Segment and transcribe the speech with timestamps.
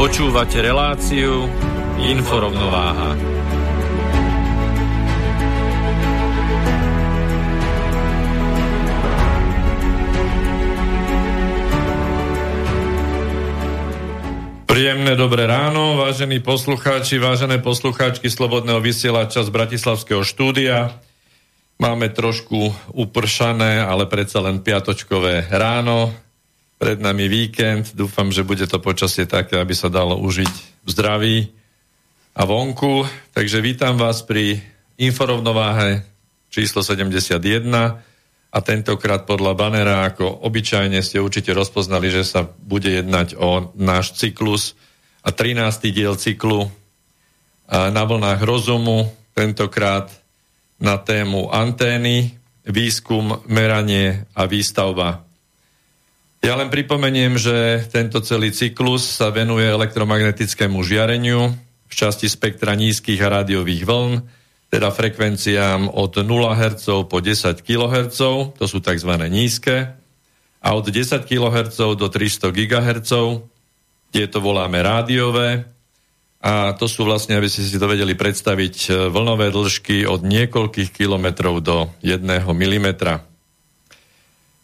[0.00, 1.44] Počúvate reláciu
[2.00, 3.20] Inforovnováha.
[14.64, 20.96] Príjemné dobré ráno, vážení poslucháči, vážené poslucháčky Slobodného vysielača z Bratislavského štúdia.
[21.76, 26.29] Máme trošku upršané, ale predsa len piatočkové ráno
[26.80, 27.92] pred nami víkend.
[27.92, 31.38] Dúfam, že bude to počasie také, aby sa dalo užiť v zdraví
[32.32, 33.04] a vonku.
[33.36, 34.64] Takže vítam vás pri
[34.96, 36.08] inforovnováhe
[36.48, 37.36] číslo 71
[38.50, 44.16] a tentokrát podľa banera, ako obyčajne ste určite rozpoznali, že sa bude jednať o náš
[44.16, 44.72] cyklus
[45.20, 45.60] a 13.
[45.92, 46.72] diel cyklu
[47.68, 50.08] na vlnách rozumu, tentokrát
[50.80, 55.29] na tému antény, výskum, meranie a výstavba
[56.40, 61.52] ja len pripomeniem, že tento celý cyklus sa venuje elektromagnetickému žiareniu
[61.84, 64.12] v časti spektra nízkych a rádiových vln,
[64.72, 66.24] teda frekvenciám od 0
[66.56, 68.20] Hz po 10 kHz,
[68.56, 69.12] to sú tzv.
[69.28, 69.92] nízke,
[70.60, 73.12] a od 10 kHz do 300 GHz,
[74.08, 75.68] tieto voláme rádiové,
[76.40, 81.60] a to sú vlastne, aby ste si to vedeli predstaviť, vlnové dĺžky od niekoľkých kilometrov
[81.60, 82.88] do 1 mm.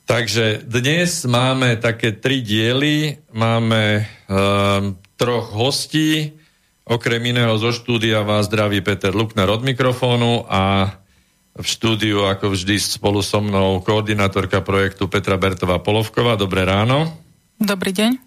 [0.07, 6.31] Takže dnes máme také tri diely, máme um, troch hostí,
[6.87, 10.95] okrem iného zo štúdia vás zdraví Peter Lukner od mikrofónu a
[11.59, 16.39] v štúdiu ako vždy spolu so mnou koordinátorka projektu Petra Bertová Polovková.
[16.39, 17.11] Dobré ráno.
[17.59, 18.23] Dobrý deň.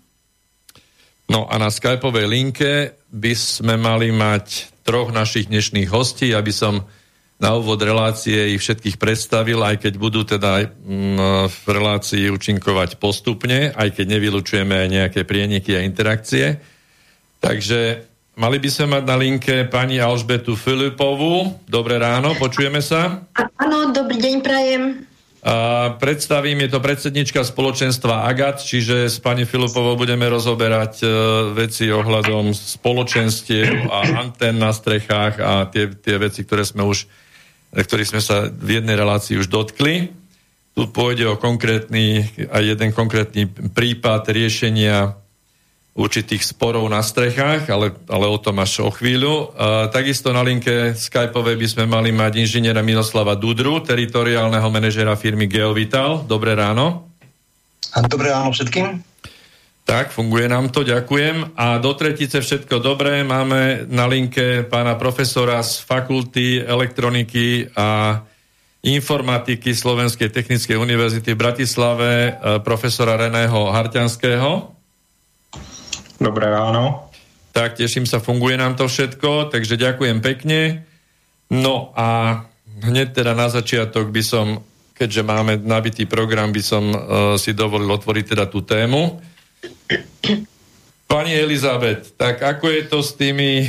[1.32, 6.84] No a na skypovej linke by sme mali mať troch našich dnešných hostí, aby som
[7.40, 13.72] na úvod relácie ich všetkých predstavil, aj keď budú teda mm, v relácii účinkovať postupne,
[13.72, 16.60] aj keď nevylučujeme aj nejaké prieniky a interakcie.
[17.40, 18.04] Takže
[18.36, 21.56] mali by sme mať na linke pani Alžbetu Filipovú.
[21.64, 23.24] Dobré ráno, počujeme sa?
[23.56, 25.08] Áno, dobrý deň, prajem.
[25.40, 31.08] A predstavím, je to predsednička spoločenstva AGAT, čiže s pani Filipovou budeme rozoberať e,
[31.56, 37.08] veci ohľadom spoločenstiev a antén na strechách a tie, tie veci, ktoré sme už
[37.74, 40.09] ktorý sme sa v jednej relácii už dotkli.
[40.74, 45.18] Tu pôjde o konkrétny, aj jeden konkrétny prípad riešenia
[46.00, 49.52] určitých sporov na strechách, ale, ale o tom až o chvíľu.
[49.52, 55.51] A, takisto na linke Skypeovej by sme mali mať inžiniera Miroslava Dudru, teritoriálneho manažera firmy
[55.51, 56.24] Geovital.
[56.24, 57.12] Dobré ráno.
[58.07, 59.09] Dobré ráno všetkým.
[59.90, 61.58] Tak, funguje nám to, ďakujem.
[61.58, 63.26] A do tretice všetko dobré.
[63.26, 68.22] Máme na linke pána profesora z fakulty elektroniky a
[68.86, 74.70] informatiky Slovenskej technickej univerzity v Bratislave, e, profesora Reného Harťanského.
[76.22, 77.10] Dobré ráno.
[77.50, 80.86] Tak, teším sa, funguje nám to všetko, takže ďakujem pekne.
[81.50, 82.38] No a
[82.86, 84.62] hneď teda na začiatok by som,
[84.94, 86.98] keďže máme nabitý program, by som uh,
[87.42, 89.18] si dovolil otvoriť teda tú tému.
[91.10, 93.68] Pani Elizabet, tak ako je to s tými e,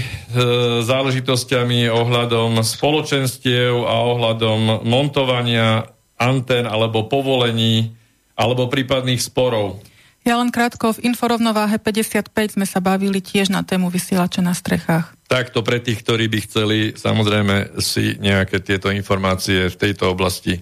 [0.84, 5.88] záležitosťami ohľadom spoločenstiev a ohľadom montovania
[6.20, 7.96] antén alebo povolení
[8.36, 9.80] alebo prípadných sporov?
[10.20, 15.08] Ja len krátko, v inforovnováhe 55 sme sa bavili tiež na tému vysielače na strechách.
[15.24, 20.60] Takto pre tých, ktorí by chceli samozrejme si nejaké tieto informácie v tejto oblasti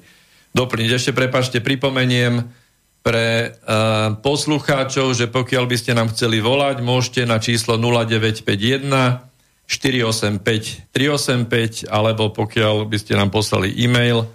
[0.55, 0.91] doplniť.
[0.95, 2.47] Ešte prepašte, pripomeniem,
[3.08, 9.25] pre uh, poslucháčov, že pokiaľ by ste nám chceli volať, môžete na číslo 0951
[9.64, 10.44] 485
[10.93, 14.28] 385 alebo pokiaľ by ste nám poslali e-mail,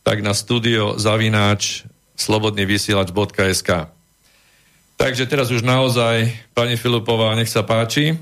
[0.00, 1.84] tak na studio zavináč
[2.16, 3.92] slobodnyvysielač.sk
[4.94, 8.16] Takže teraz už naozaj, pani Filipová, nech sa páči.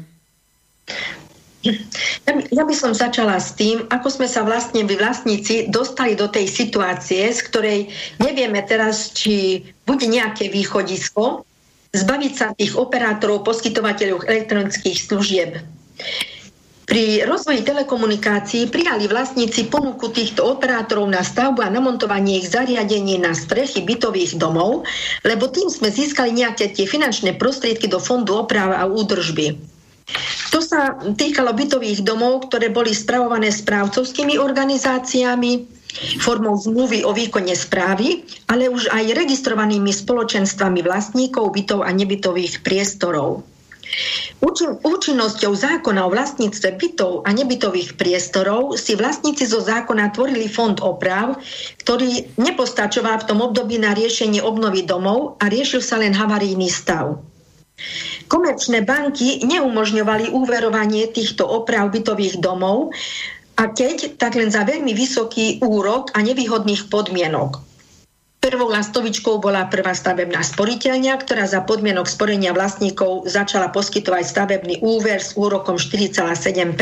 [2.51, 6.51] Ja by, som začala s tým, ako sme sa vlastne vy vlastníci dostali do tej
[6.51, 7.81] situácie, z ktorej
[8.19, 11.47] nevieme teraz, či bude nejaké východisko,
[11.95, 15.51] zbaviť sa tých operátorov, poskytovateľov elektronických služieb.
[16.83, 23.39] Pri rozvoji telekomunikácií prijali vlastníci ponuku týchto operátorov na stavbu a namontovanie ich zariadení na
[23.39, 24.83] strechy bytových domov,
[25.23, 29.72] lebo tým sme získali nejaké tie finančné prostriedky do fondu oprava a údržby.
[30.53, 35.65] To sa týkalo bytových domov, ktoré boli spravované správcovskými organizáciami,
[36.21, 43.45] formou zmluvy o výkone správy, ale už aj registrovanými spoločenstvami vlastníkov bytov a nebytových priestorov.
[44.83, 51.37] Účinnosťou zákona o vlastníctve bytov a nebytových priestorov si vlastníci zo zákona tvorili fond oprav,
[51.85, 57.21] ktorý nepostačoval v tom období na riešenie obnovy domov a riešil sa len havarijný stav.
[58.31, 62.95] Komerčné banky neumožňovali úverovanie týchto oprav bytových domov
[63.61, 67.61] a keď, tak len za veľmi vysoký úrok a nevýhodných podmienok.
[68.43, 75.23] Prvou lastovičkou bola prvá stavebná sporiteľňa, ktorá za podmienok sporenia vlastníkov začala poskytovať stavebný úver
[75.23, 76.75] s úrokom 4,7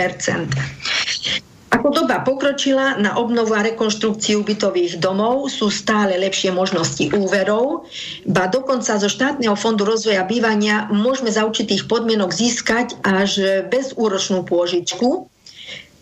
[1.70, 7.86] ako doba pokročila na obnovu a rekonštrukciu bytových domov sú stále lepšie možnosti úverov,
[8.26, 15.30] ba dokonca zo štátneho fondu rozvoja bývania môžeme za určitých podmienok získať až bezúročnú pôžičku,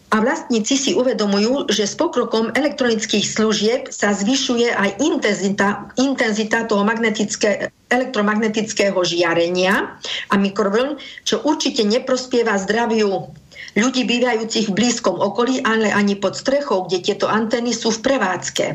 [0.09, 6.81] a vlastníci si uvedomujú, že s pokrokom elektronických služieb sa zvyšuje aj intenzita, intenzita toho
[6.81, 10.01] magnetické, elektromagnetického žiarenia
[10.33, 10.97] a mikrovln,
[11.29, 13.29] čo určite neprospieva zdraviu
[13.77, 18.67] ľudí bývajúcich v blízkom okolí, ale ani pod strechou, kde tieto antény sú v prevádzke.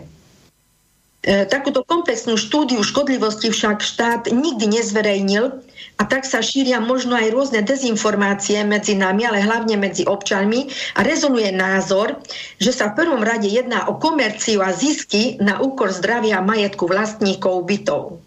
[1.24, 5.56] E, takúto komplexnú štúdiu škodlivosti však štát nikdy nezverejnil
[5.96, 10.68] a tak sa šíria možno aj rôzne dezinformácie medzi nami, ale hlavne medzi občanmi
[11.00, 12.20] a rezonuje názor,
[12.60, 17.64] že sa v prvom rade jedná o komerciu a zisky na úkor zdravia majetku vlastníkov
[17.72, 18.20] bytov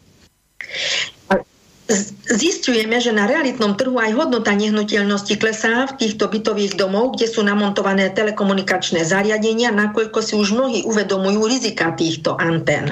[2.26, 7.46] zistujeme, že na realitnom trhu aj hodnota nehnuteľnosti klesá v týchto bytových domov, kde sú
[7.46, 12.90] namontované telekomunikačné zariadenia, nakoľko si už mnohí uvedomujú rizika týchto antén.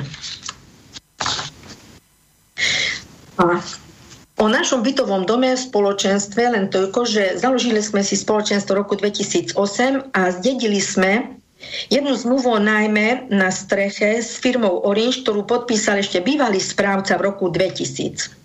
[4.38, 9.58] O našom bytovom dome v spoločenstve len toľko, že založili sme si spoločenstvo roku 2008
[10.14, 11.35] a zdedili sme
[11.91, 17.50] jednu zmluvu najmä na streche s firmou Orange, ktorú podpísal ešte bývalý správca v roku
[17.50, 18.44] 2000.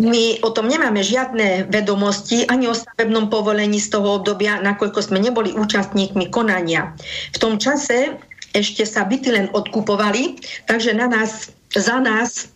[0.00, 5.20] My o tom nemáme žiadne vedomosti ani o stavebnom povolení z toho obdobia, nakoľko sme
[5.20, 6.96] neboli účastníkmi konania.
[7.36, 8.16] V tom čase
[8.56, 12.48] ešte sa byty len odkupovali, takže na nás, za nás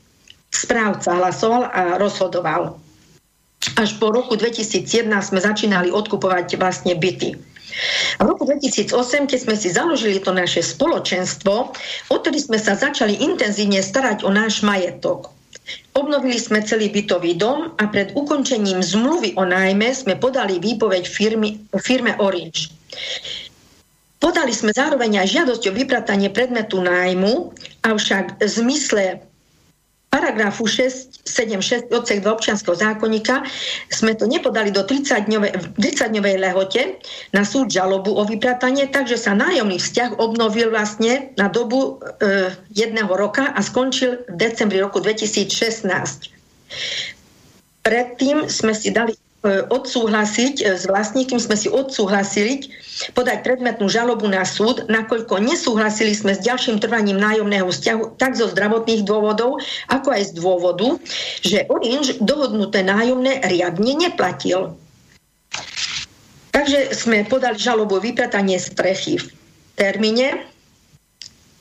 [0.48, 2.80] správca hlasoval a rozhodoval.
[3.76, 7.36] Až po roku 2001 sme začínali odkupovať vlastne byty.
[8.16, 11.74] A v roku 2008, keď sme si založili to naše spoločenstvo,
[12.08, 15.34] odtedy sme sa začali intenzívne starať o náš majetok.
[15.96, 21.56] Obnovili sme celý bytový dom a pred ukončením zmluvy o nájme sme podali výpoveď firmy,
[21.80, 22.68] firme Orange.
[24.20, 27.52] Podali sme zároveň aj žiadosť o vypratanie predmetu nájmu,
[27.84, 29.04] avšak v zmysle
[30.14, 33.42] paragrafu 676 odsek 2 občianského zákonníka
[33.90, 37.02] sme to nepodali do 30-dňovej 30 lehote
[37.34, 43.10] na súd žalobu o vypratanie, takže sa nájomný vzťah obnovil vlastne na dobu e, jedného
[43.10, 46.30] roka a skončil v decembri roku 2016.
[47.82, 52.72] Predtým sme si dali odsúhlasiť, e, s vlastníkmi sme si odsúhlasili
[53.12, 58.48] podať predmetnú žalobu na súd, nakoľko nesúhlasili sme s ďalším trvaním nájomného vzťahu tak zo
[58.48, 59.60] zdravotných dôvodov,
[59.92, 60.88] ako aj z dôvodu,
[61.44, 64.72] že Orange dohodnuté nájomné riadne neplatil.
[66.54, 69.26] Takže sme podali žalobu vypratanie strechy v
[69.74, 70.38] termíne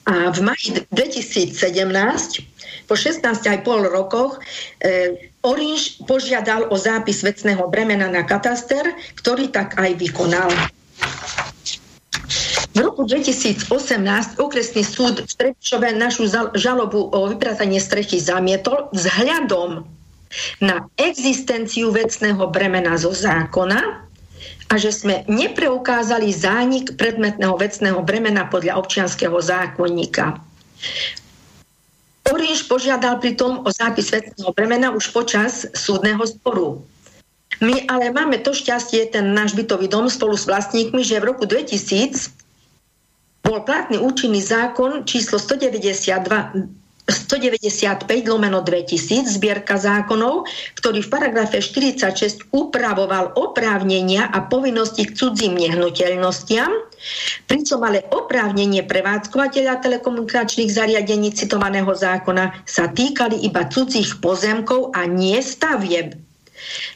[0.06, 2.52] a v maji 2017
[2.93, 4.38] po 16,5 rokoch
[4.77, 8.85] e, Orange požiadal o zápis vecného bremena na kataster,
[9.17, 10.53] ktorý tak aj vykonal.
[12.73, 13.65] V roku 2018
[14.38, 19.89] okresný súd v Trebišove našu žalobu o vypratanie strechy zamietol vzhľadom
[20.62, 24.05] na existenciu vecného bremena zo zákona
[24.69, 30.38] a že sme nepreukázali zánik predmetného vecného bremena podľa občianského zákonníka.
[32.24, 36.80] Oríš požiadal pritom o zápis svetného bremena už počas súdneho sporu.
[37.60, 41.44] My ale máme to šťastie, ten náš bytový dom spolu s vlastníkmi, že v roku
[41.46, 42.32] 2000
[43.44, 50.48] bol platný účinný zákon číslo 192 195 lomeno 2000 zbierka zákonov,
[50.80, 56.72] ktorý v paragrafe 46 upravoval oprávnenia a povinnosti k cudzím nehnuteľnostiam,
[57.48, 65.43] pričom ale oprávnenie prevádzkovateľa telekomunikačných zariadení citovaného zákona sa týkali iba cudzích pozemkov a nie
[65.43, 66.15] stavieb.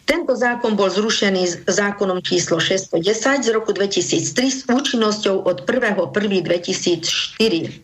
[0.08, 7.84] Tento zákon bol zrušený zákonom číslo 610 z roku 2003 s účinnosťou od 1.1.2004.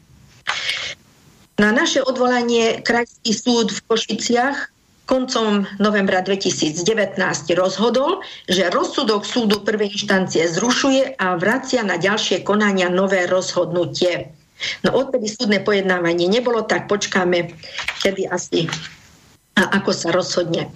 [1.62, 4.73] Na naše odvolanie Krajský súd v Košiciach
[5.14, 6.82] koncom novembra 2019
[7.54, 14.34] rozhodol, že rozsudok súdu prvej inštancie zrušuje a vracia na ďalšie konania nové rozhodnutie.
[14.82, 17.54] No odtedy súdne pojednávanie nebolo, tak počkáme,
[18.02, 18.66] kedy asi
[19.54, 20.74] a ako sa rozhodne.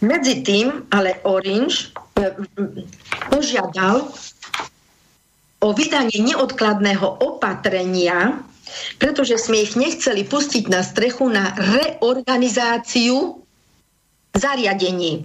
[0.00, 2.32] Medzi tým ale Orange e,
[3.28, 4.08] požiadal
[5.60, 8.40] o vydanie neodkladného opatrenia
[8.96, 13.41] pretože sme ich nechceli pustiť na strechu na reorganizáciu
[14.36, 15.24] zariadení.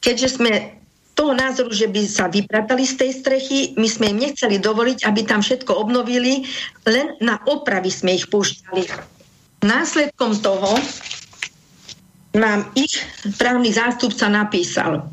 [0.00, 0.80] Keďže sme
[1.18, 5.20] toho názoru, že by sa vypratali z tej strechy, my sme im nechceli dovoliť, aby
[5.28, 6.48] tam všetko obnovili,
[6.88, 8.88] len na opravy sme ich púšťali.
[9.60, 10.80] Následkom toho
[12.32, 13.04] nám ich
[13.36, 15.04] právny zástupca napísal.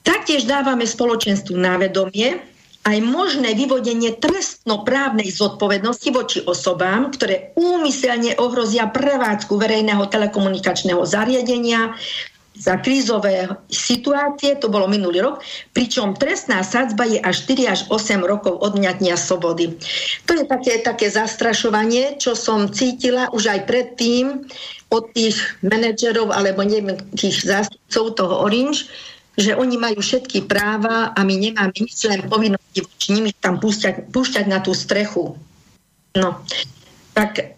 [0.00, 2.40] Taktiež dávame spoločenstvu na vedomie,
[2.80, 11.92] aj možné vyvodenie trestnoprávnej zodpovednosti voči osobám, ktoré úmyselne ohrozia prevádzku verejného telekomunikačného zariadenia
[12.60, 15.40] za krízové situácie, to bolo minulý rok,
[15.72, 19.80] pričom trestná sadzba je až 4 až 8 rokov odňatnia slobody.
[20.28, 24.44] To je také, také zastrašovanie, čo som cítila už aj predtým
[24.92, 28.92] od tých manažerov alebo neviem, tých zástupcov toho Orange,
[29.38, 34.10] že oni majú všetky práva a my nemáme nič len povinnosti voči nimi tam púšťať,
[34.10, 35.38] púšťať na tú strechu.
[36.18, 36.42] No,
[37.14, 37.54] tak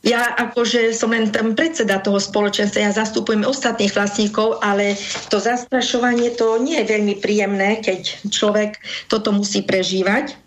[0.00, 4.96] ja akože som len tam predseda toho spoločenstva, ja zastupujem ostatných vlastníkov, ale
[5.28, 8.80] to zastrašovanie to nie je veľmi príjemné, keď človek
[9.12, 10.40] toto musí prežívať.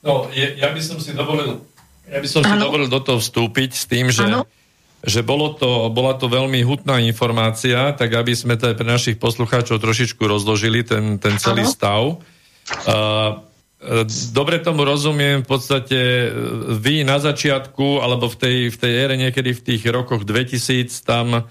[0.00, 1.60] No, je, ja by som si dovolil,
[2.06, 4.46] ja by som si dovolil do toho vstúpiť s tým, že ano?
[5.00, 9.16] Že bolo to, bola to veľmi hutná informácia, tak aby sme to aj pre našich
[9.16, 11.72] poslucháčov trošičku rozložili, ten, ten celý ano.
[11.72, 12.02] stav.
[12.84, 13.50] Uh,
[14.36, 16.28] dobre tomu rozumiem, v podstate e,
[16.76, 21.26] vy na začiatku, alebo v tej, v tej ére niekedy v tých rokoch 2000, tam
[21.32, 21.42] e,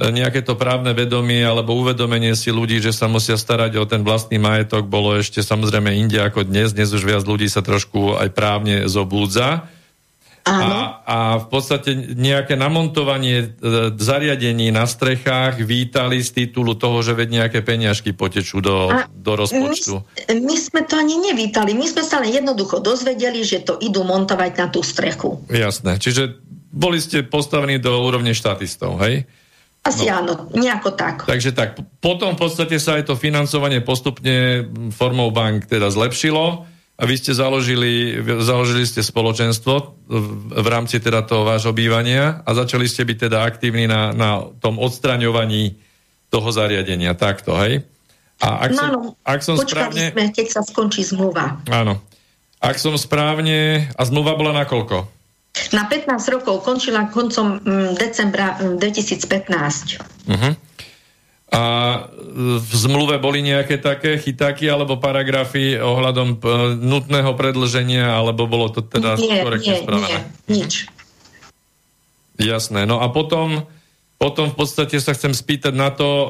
[0.00, 4.40] nejaké to právne vedomie alebo uvedomenie si ľudí, že sa musia starať o ten vlastný
[4.40, 6.72] majetok, bolo ešte samozrejme inde ako dnes.
[6.72, 9.68] Dnes už viac ľudí sa trošku aj právne zobúdza.
[10.46, 13.46] A, a v podstate nejaké namontovanie e,
[13.98, 20.06] zariadení na strechách vítali z titulu toho, že veď nejaké peniažky potečú do, do rozpočtu.
[20.30, 21.74] My, my sme to ani nevítali.
[21.74, 25.42] My sme sa len jednoducho dozvedeli, že to idú montovať na tú strechu.
[25.50, 25.98] Jasné.
[25.98, 26.38] Čiže
[26.70, 29.26] boli ste postavení do úrovne štatistov, hej?
[29.82, 30.14] Asi no.
[30.14, 31.26] áno, nejako tak.
[31.26, 37.02] Takže tak, potom v podstate sa aj to financovanie postupne formou bank teda zlepšilo a
[37.04, 39.74] vy ste založili, založili ste spoločenstvo
[40.08, 44.48] v, v rámci teda toho vášho bývania a začali ste byť teda aktívni na, na
[44.64, 45.76] tom odstraňovaní
[46.32, 47.12] toho zariadenia.
[47.12, 47.84] Takto, hej?
[48.40, 48.92] A ak no, som,
[49.24, 50.12] ak som správne...
[50.12, 51.60] sme, keď sa skončí zmluva.
[51.68, 52.00] Áno.
[52.64, 53.88] Ak som správne...
[53.92, 55.08] A zmluva bola na koľko?
[55.72, 60.28] Na 15 rokov, končila koncom mm, decembra 2015.
[60.28, 60.52] Mm, uh-huh.
[61.56, 61.64] A
[62.60, 66.36] v zmluve boli nejaké také chytáky alebo paragrafy ohľadom
[66.84, 70.18] nutného predlženia, alebo bolo to teda nie, korektne nie, spravené?
[70.20, 70.72] Nie, nič.
[72.36, 72.84] Jasné.
[72.84, 73.64] No a potom,
[74.20, 76.28] potom v podstate sa chcem spýtať na to, e,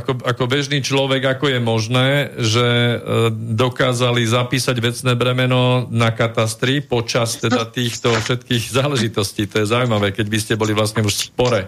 [0.00, 2.08] ako, ako bežný človek, ako je možné,
[2.40, 2.96] že e,
[3.36, 9.44] dokázali zapísať vecné bremeno na katastri počas teda týchto všetkých záležitostí.
[9.52, 11.60] To je zaujímavé, keď by ste boli vlastne už v spore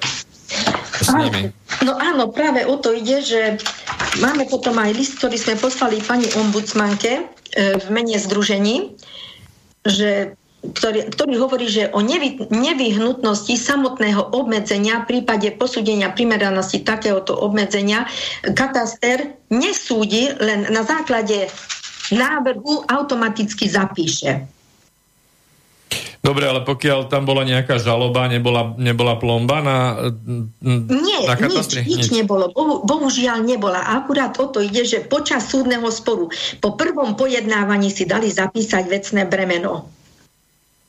[1.05, 1.53] s nimi.
[1.85, 3.61] No áno, práve o to ide, že
[4.25, 7.23] máme potom aj list, ktorý sme poslali pani ombudsmanke e,
[7.77, 8.97] v mene združení,
[9.85, 10.33] že
[10.65, 18.09] ktorý, ktorý hovorí, že o nevy, nevyhnutnosti samotného obmedzenia v prípade posúdenia primeranosti takéhoto obmedzenia
[18.57, 21.53] kataster nesúdi, len na základe
[22.09, 24.49] návrhu automaticky zapíše.
[26.25, 29.79] Dobre, ale pokiaľ tam bola nejaká žaloba, nebola, nebola plomba na,
[30.89, 32.49] Nie, na nič, nič, nič nebolo.
[32.49, 33.85] Bohu, bohužiaľ nebola.
[33.93, 36.33] Akurát o to ide, že počas súdneho sporu
[36.65, 39.85] po prvom pojednávaní si dali zapísať vecné bremeno.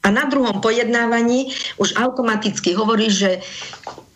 [0.05, 3.43] A na druhom pojednávaní už automaticky hovorí, že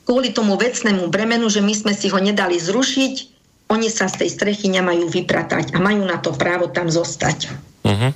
[0.07, 3.13] kvôli tomu vecnému bremenu, že my sme si ho nedali zrušiť,
[3.69, 7.51] oni sa z tej strechy nemajú vypratať a majú na to právo tam zostať.
[7.83, 8.15] Uh-huh.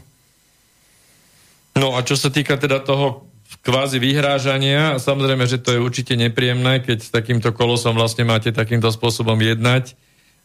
[1.73, 3.25] No a čo sa týka teda toho
[3.63, 8.91] kvázi vyhrážania, samozrejme, že to je určite nepríjemné, keď s takýmto kolosom vlastne máte takýmto
[8.91, 9.95] spôsobom jednať.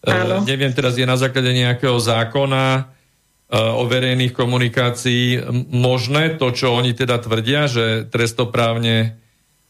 [0.04, 5.42] Uh, neviem, teraz je na základe nejakého zákona uh, o verejných komunikácií
[5.75, 9.18] možné to, čo oni teda tvrdia, že trestoprávne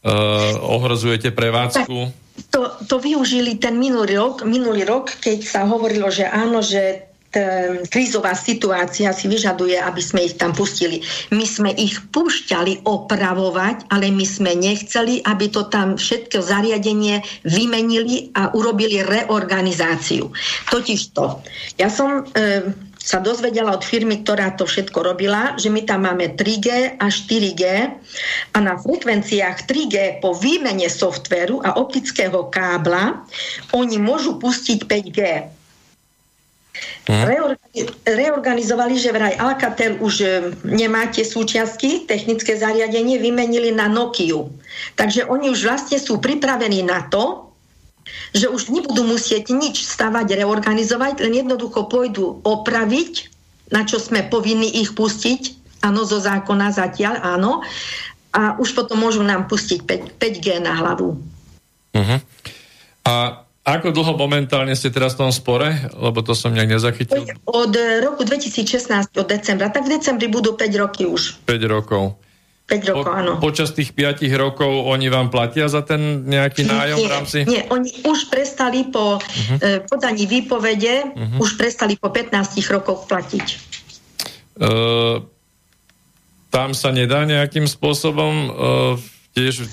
[0.05, 1.97] uh, ohrozujete prevádzku?
[2.13, 7.08] Tak to, to využili ten minulý rok, minulý rok, keď sa hovorilo, že áno, že
[7.93, 11.05] krízová situácia si vyžaduje, aby sme ich tam pustili.
[11.29, 18.33] My sme ich púšťali opravovať, ale my sme nechceli, aby to tam všetko zariadenie vymenili
[18.33, 20.33] a urobili reorganizáciu.
[20.73, 21.37] Totiž to.
[21.77, 26.33] Ja som e, sa dozvedela od firmy, ktorá to všetko robila, že my tam máme
[26.33, 27.63] 3G a 4G
[28.53, 33.21] a na frekvenciách 3G po výmene softveru a optického kábla
[33.77, 35.58] oni môžu pustiť 5G.
[37.09, 37.25] Mhm.
[38.05, 40.27] Reorganizovali, že vraj Alcatel už e,
[40.63, 44.53] nemá tie súčiastky, technické zariadenie vymenili na Nokiu.
[44.95, 47.49] Takže oni už vlastne sú pripravení na to,
[48.33, 53.29] že už nebudú musieť nič stavať, reorganizovať, len jednoducho pôjdu opraviť,
[53.73, 57.65] na čo sme povinni ich pustiť, áno, zo zákona zatiaľ, áno,
[58.29, 61.17] a už potom môžu nám pustiť 5, 5G na hlavu.
[61.97, 62.19] Uh-huh.
[63.09, 63.41] A
[63.75, 65.91] ako dlho momentálne ste teraz v tom spore?
[65.93, 67.27] Lebo to som nejak nezachytil.
[67.43, 69.69] Od roku 2016, od decembra.
[69.69, 71.43] Tak v decembri budú 5 roky už.
[71.43, 72.15] 5 rokov.
[72.69, 73.31] 5 rokov, po, áno.
[73.41, 77.37] Počas tých 5 rokov oni vám platia za ten nejaký nájom nie, v rámci?
[77.49, 79.89] Nie, oni už prestali po uh-huh.
[79.89, 81.41] podaní výpovede, uh-huh.
[81.41, 83.47] už prestali po 15 rokoch platiť.
[84.61, 85.25] Uh,
[86.53, 88.53] tam sa nedá nejakým spôsobom uh,
[89.33, 89.65] tiež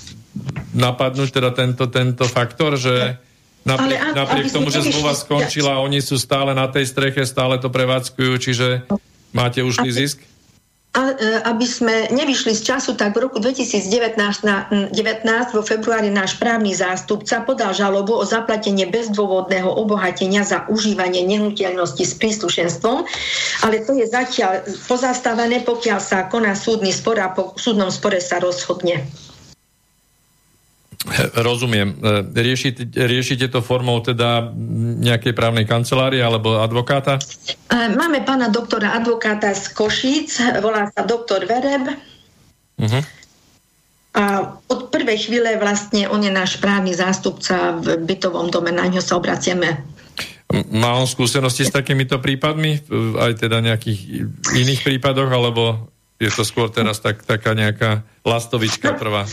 [0.73, 3.21] napadnúť teda tento, tento faktor, že
[3.65, 7.67] Napriek, ale, napriek tomu, že zmluva skončila, oni sú stále na tej streche, stále to
[7.67, 8.67] prevádzkujú, čiže
[9.35, 10.23] máte ušlý zisk?
[10.97, 16.09] A, e, aby sme nevyšli z času, tak v roku 2019 na, 19, vo februári
[16.09, 23.05] náš právny zástupca podal žalobu o zaplatenie bezdôvodného obohatenia za užívanie nehnuteľnosti s príslušenstvom,
[23.61, 28.41] ale to je zatiaľ pozastavené, pokiaľ sa koná súdny spor a po súdnom spore sa
[28.41, 29.05] rozhodne.
[31.39, 31.95] Rozumiem.
[31.97, 34.51] E, riešite, riešite to formou teda
[34.99, 37.15] nejakej právnej kancelárie alebo advokáta?
[37.71, 41.95] E, máme pána doktora advokáta z Košíc, volá sa doktor Vereb.
[42.77, 43.03] Uh-huh.
[44.17, 44.23] A
[44.67, 49.15] od prvej chvíle vlastne on je náš právny zástupca v bytovom dome, na ňo sa
[49.15, 49.85] obracieme.
[50.71, 52.79] Má on skúsenosti s takýmito prípadmi?
[53.19, 59.29] Aj teda nejakých iných prípadoch, alebo je to skôr teraz tak, taká nejaká lastovička prvá.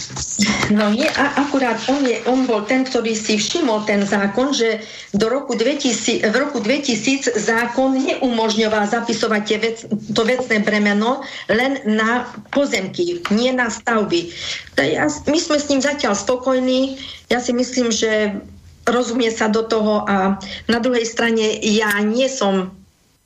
[0.68, 4.84] No nie, a akurát on, je, on bol ten, ktorý si všimol ten zákon, že
[5.16, 12.28] do roku 2000, v roku 2000 zákon neumožňoval zapisovať vec, to vecné bremeno len na
[12.52, 14.28] pozemky, nie na stavby.
[14.76, 17.00] Ja, my sme s ním zatiaľ spokojní.
[17.32, 18.36] Ja si myslím, že
[18.84, 20.36] rozumie sa do toho a
[20.68, 22.83] na druhej strane ja nie som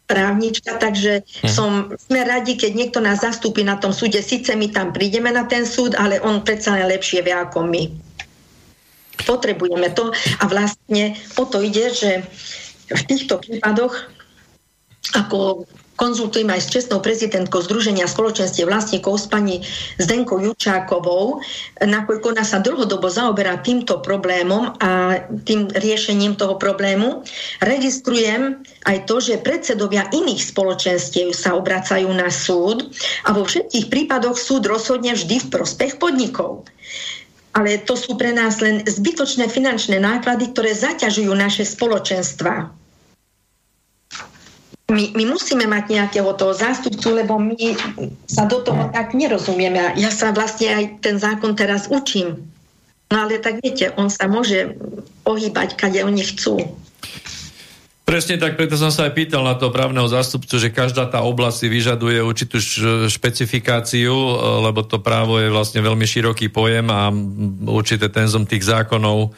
[0.08, 1.52] právnička, takže uh-huh.
[1.52, 4.24] som, sme radi, keď niekto nás zastúpi na tom súde.
[4.24, 7.92] Sice my tam prídeme na ten súd, ale on predsa len lepšie vie ako my.
[9.28, 10.08] Potrebujeme to
[10.40, 12.24] a vlastne o to ide, že
[12.88, 14.08] v týchto prípadoch
[15.12, 15.68] ako
[15.98, 19.66] konzultujem aj s čestnou prezidentkou Združenia spoločenstie vlastníkov s pani
[19.98, 21.42] Zdenkou Jučákovou,
[21.82, 27.26] nakoľko ona sa dlhodobo zaoberá týmto problémom a tým riešením toho problému.
[27.58, 32.94] Registrujem aj to, že predsedovia iných spoločenstiev sa obracajú na súd
[33.26, 36.62] a vo všetkých prípadoch súd rozhodne vždy v prospech podnikov
[37.58, 42.77] ale to sú pre nás len zbytočné finančné náklady, ktoré zaťažujú naše spoločenstva
[44.88, 47.77] my, my musíme mať nejakého toho zástupcu, lebo my
[48.24, 49.92] sa do toho tak nerozumieme.
[50.01, 52.48] Ja sa vlastne aj ten zákon teraz učím.
[53.12, 54.77] No ale tak viete, on sa môže
[55.29, 56.61] ohýbať, kade oni chcú.
[58.09, 61.57] Presne tak, preto som sa aj pýtal na toho právneho zástupcu, že každá tá oblasť
[61.61, 62.57] si vyžaduje určitú
[63.05, 64.12] špecifikáciu,
[64.64, 67.12] lebo to právo je vlastne veľmi široký pojem a
[67.68, 69.37] určité tenzom tých zákonov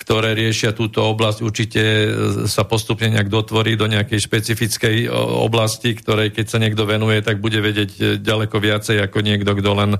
[0.00, 2.08] ktoré riešia túto oblasť, určite e,
[2.48, 7.44] sa postupne nejak dotvorí do nejakej špecifickej e, oblasti, ktorej keď sa niekto venuje, tak
[7.44, 9.92] bude vedieť e, ďaleko viacej ako niekto, kto len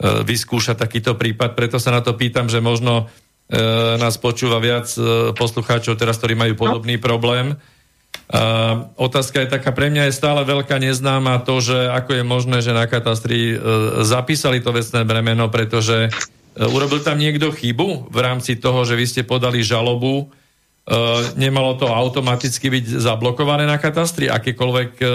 [0.00, 1.52] vyskúša takýto prípad.
[1.52, 3.12] Preto sa na to pýtam, že možno
[4.00, 4.88] nás počúva viac
[5.36, 7.52] poslucháčov teraz, ktorí majú podobný problém.
[8.32, 12.64] A otázka je taká, pre mňa je stále veľká neznáma to, že ako je možné,
[12.64, 13.60] že na katastri
[14.00, 16.08] zapísali to vecné bremeno, pretože
[16.58, 20.94] urobil tam niekto chybu v rámci toho, že vy ste podali žalobu, e,
[21.38, 25.06] nemalo to automaticky byť zablokované na katastri, akékoľvek e,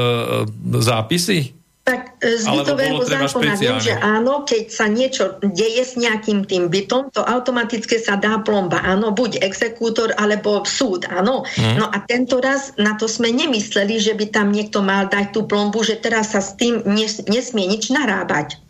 [0.80, 1.56] zápisy?
[1.86, 6.66] Tak e, z bytového zákona viem, že áno, keď sa niečo deje s nejakým tým
[6.74, 8.82] bytom, to automaticky sa dá plomba.
[8.82, 11.46] Áno, buď exekútor, alebo súd, áno.
[11.46, 11.78] Hmm.
[11.78, 15.46] No a tento raz na to sme nemysleli, že by tam niekto mal dať tú
[15.46, 18.65] plombu, že teraz sa s tým nes, nesmie nič narábať.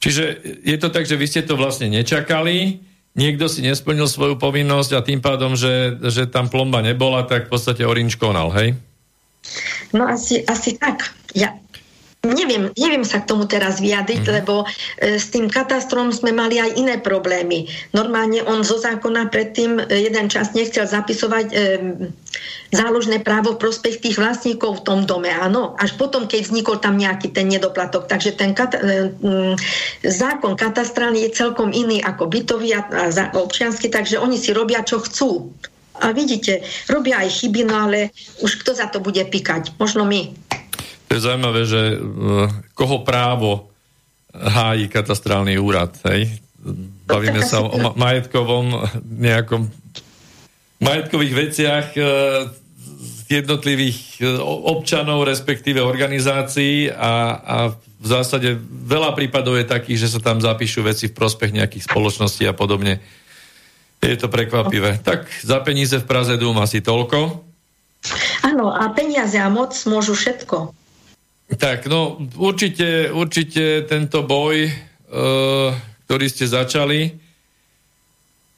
[0.00, 0.22] Čiže
[0.62, 2.84] je to tak, že vy ste to vlastne nečakali,
[3.16, 7.52] niekto si nesplnil svoju povinnosť a tým pádom, že, že tam plomba nebola, tak v
[7.56, 8.76] podstate Orange konal, hej?
[9.96, 11.16] No asi, asi tak.
[11.32, 11.56] Ja,
[12.26, 14.32] Neviem, neviem sa k tomu teraz vyjadriť, mm.
[14.42, 14.66] lebo
[14.98, 17.70] e, s tým katastrom sme mali aj iné problémy.
[17.94, 21.54] Normálne on zo zákona predtým e, jeden čas nechcel zapisovať e,
[22.74, 25.78] záložné právo v prospech tých vlastníkov v tom dome, áno.
[25.78, 28.10] Až potom, keď vznikol tam nejaký ten nedoplatok.
[28.10, 29.54] Takže ten kata- e, m,
[30.02, 34.98] zákon katastrálny je celkom iný ako bytový a, a občiansky, takže oni si robia, čo
[34.98, 35.54] chcú.
[35.96, 36.60] A vidíte,
[36.92, 38.12] robia aj chyby, no ale
[38.44, 39.72] už kto za to bude pikať?
[39.80, 40.45] Možno my.
[41.06, 43.70] To je zaujímavé, že uh, koho právo
[44.34, 46.42] hájí katastrálny úrad, hej?
[47.06, 48.74] Bavíme sa o ma- majetkovom
[49.06, 49.70] nejakom
[50.82, 52.04] majetkových veciach uh,
[53.30, 54.42] jednotlivých uh,
[54.74, 57.56] občanov, respektíve organizácií a, a
[57.96, 62.44] v zásade veľa prípadov je takých, že sa tam zapíšu veci v prospech nejakých spoločností
[62.44, 63.00] a podobne.
[64.04, 65.00] Je to prekvapivé.
[65.00, 67.42] Tak za peníze v Praze Dúm asi toľko.
[68.44, 70.70] Áno, a peniaze a moc môžu všetko.
[71.46, 75.70] Tak, no určite, určite tento boj, uh,
[76.06, 77.26] ktorý ste začali,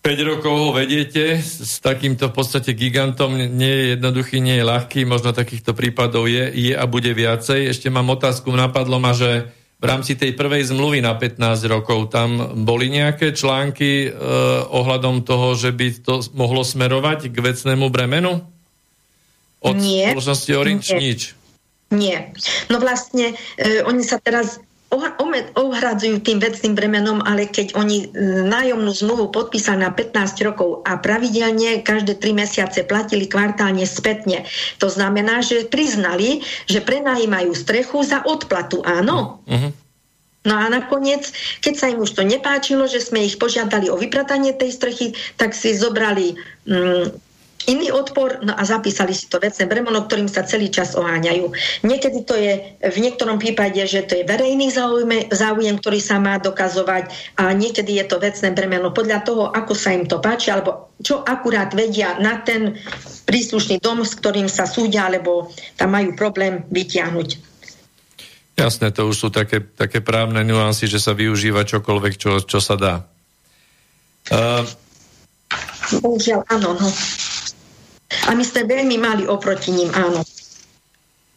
[0.09, 5.05] 5 rokov ho vediete, s takýmto v podstate gigantom nie je jednoduchý, nie je ľahký,
[5.05, 7.69] možno takýchto prípadov je, je a bude viacej.
[7.69, 11.39] Ešte mám otázku, napadlo ma, že v rámci tej prvej zmluvy na 15
[11.71, 14.11] rokov tam boli nejaké články e,
[14.71, 18.43] ohľadom toho, že by to mohlo smerovať k vecnému bremenu?
[19.61, 20.15] Od Nie.
[20.15, 20.95] spoločnosti Orange?
[20.95, 21.15] Nie.
[21.15, 21.38] Nič.
[21.89, 22.37] Nie.
[22.69, 24.61] No vlastne e, oni sa teraz
[25.57, 30.97] ohradzujú tým vecným bremenom, ale keď oni e, nájomnú zmluvu podpísali na 15 rokov a
[30.97, 34.49] pravidelne každé 3 mesiace platili kvartálne spätne,
[34.81, 39.45] to znamená, že priznali, že prenajímajú strechu za odplatu, áno.
[39.45, 39.73] Uh-huh.
[40.49, 41.29] No a nakoniec,
[41.61, 45.53] keď sa im už to nepáčilo, že sme ich požiadali o vypratanie tej strechy, tak
[45.53, 47.28] si zobrali mm,
[47.69, 51.53] iný odpor, no a zapísali si to vecné bremono, ktorým sa celý čas oháňajú.
[51.85, 56.41] Niekedy to je v niektorom prípade, že to je verejný záujem, záujem, ktorý sa má
[56.41, 60.97] dokazovať a niekedy je to vecné bremeno podľa toho, ako sa im to páči, alebo
[61.05, 62.81] čo akurát vedia na ten
[63.29, 67.45] príslušný dom, s ktorým sa súdia, alebo tam majú problém vytiahnuť.
[68.59, 72.75] Jasné, to už sú také, také právne nuancy, že sa využíva čokoľvek, čo, čo sa
[72.75, 72.95] dá.
[74.35, 74.67] Uh...
[76.03, 76.75] Bohužiaľ, áno.
[76.75, 76.89] No.
[78.09, 80.25] A my sme veľmi mali oproti ním, áno.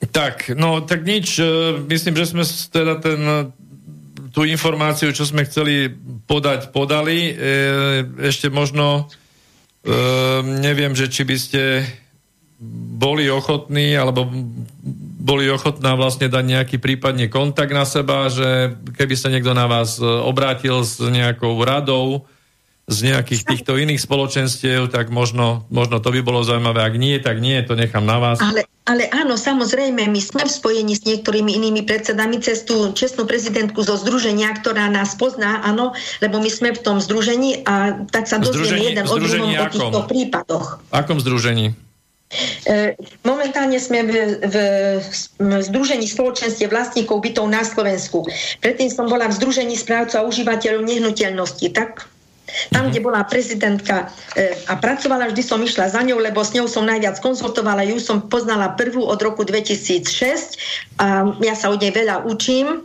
[0.09, 3.39] Tak, no tak nič, e, myslím, že sme teda ten, e,
[4.33, 5.93] tú informáciu, čo sme chceli
[6.25, 7.29] podať, podali.
[7.29, 7.33] E,
[8.31, 9.11] ešte možno
[10.61, 11.81] neviem, že či by ste
[13.01, 14.29] boli ochotní, alebo
[15.17, 19.97] boli ochotná vlastne dať nejaký prípadne kontakt na seba, že keby sa niekto na vás
[19.97, 22.29] obrátil s nejakou radou,
[22.91, 26.83] z nejakých týchto iných spoločenstiev, tak možno, možno to by bolo zaujímavé.
[26.83, 28.43] Ak nie, tak nie, to nechám na vás.
[28.43, 33.23] Ale, ale áno, samozrejme, my sme v spojení s niektorými inými predsedami cez tú čestnú
[33.23, 38.27] prezidentku zo združenia, ktorá nás pozná, áno, lebo my sme v tom združení a tak
[38.27, 40.83] sa dozvieme jeden od druhom o týchto prípadoch.
[40.91, 41.71] Akom združení?
[42.63, 42.95] E,
[43.27, 44.55] momentálne sme v, v,
[45.35, 48.23] v Združení spoločenstve vlastníkov bytov na Slovensku.
[48.63, 51.67] Predtým som bola v Združení správcov a užívateľov nehnuteľnosti.
[51.75, 52.07] Tak
[52.69, 56.67] tam, kde bola prezidentka e, a pracovala, vždy som išla za ňou, lebo s ňou
[56.67, 61.93] som najviac konzultovala, ju som poznala prvú od roku 2006 a ja sa od nej
[61.95, 62.83] veľa učím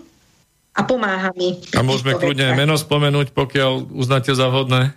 [0.77, 1.57] a pomáha mi.
[1.73, 4.93] A môžeme kľudne aj meno spomenúť, pokiaľ uznáte za vhodné?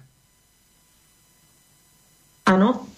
[2.49, 2.89] Áno.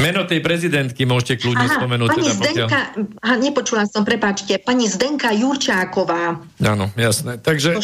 [0.00, 2.08] Meno tej prezidentky môžete kľudne Aha, spomenúť.
[2.16, 3.22] Pani teda, Zdenka, pokiaľ...
[3.22, 6.40] aha, nepočula som, prepáčte, pani Zdenka Jurčáková.
[6.64, 7.36] Áno, jasné.
[7.36, 7.76] Takže...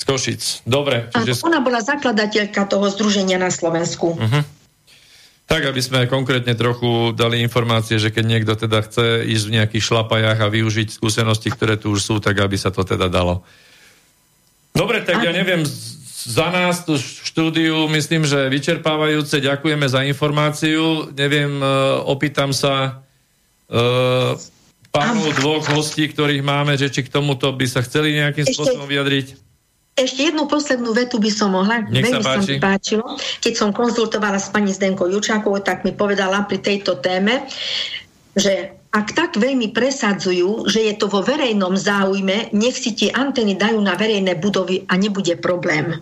[0.00, 0.42] Z Košic.
[0.64, 1.12] Dobre.
[1.12, 1.44] Čiže...
[1.44, 4.16] Ona bola zakladateľka toho združenia na Slovensku.
[4.16, 4.42] Uh-huh.
[5.44, 9.84] Tak, aby sme konkrétne trochu dali informácie, že keď niekto teda chce ísť v nejakých
[9.84, 13.44] šlapajách a využiť skúsenosti, ktoré tu už sú, tak aby sa to teda dalo.
[14.72, 15.66] Dobre, tak ja neviem,
[16.24, 19.42] za nás tu štúdiu myslím, že vyčerpávajúce.
[19.42, 21.10] Ďakujeme za informáciu.
[21.18, 21.66] Neviem, e,
[22.06, 23.02] opýtam sa
[23.66, 24.38] uh,
[24.94, 29.49] pánov dvoch hostí, ktorých máme, že či k tomuto by sa chceli nejakým spôsobom vyjadriť.
[30.00, 31.84] Ešte jednu poslednú vetu by som mohla.
[31.84, 33.04] Nech Veľmi sa, sa mi páčilo.
[33.44, 37.44] Keď som konzultovala s pani Zdenkou Jučákovou, tak mi povedala pri tejto téme,
[38.32, 43.54] že ak tak veľmi presadzujú, že je to vo verejnom záujme, nech si tie anteny
[43.54, 46.00] dajú na verejné budovy a nebude problém.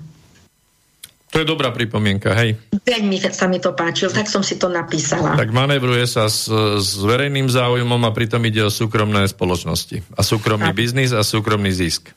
[1.28, 2.56] To je dobrá pripomienka, hej.
[2.72, 5.36] Veľmi sa mi to páčilo, tak som si to napísala.
[5.36, 6.48] Tak manévruje sa s,
[6.80, 10.00] s verejným záujmom a pritom ide o súkromné spoločnosti.
[10.16, 10.78] A súkromný tak.
[10.80, 12.16] biznis a súkromný zisk.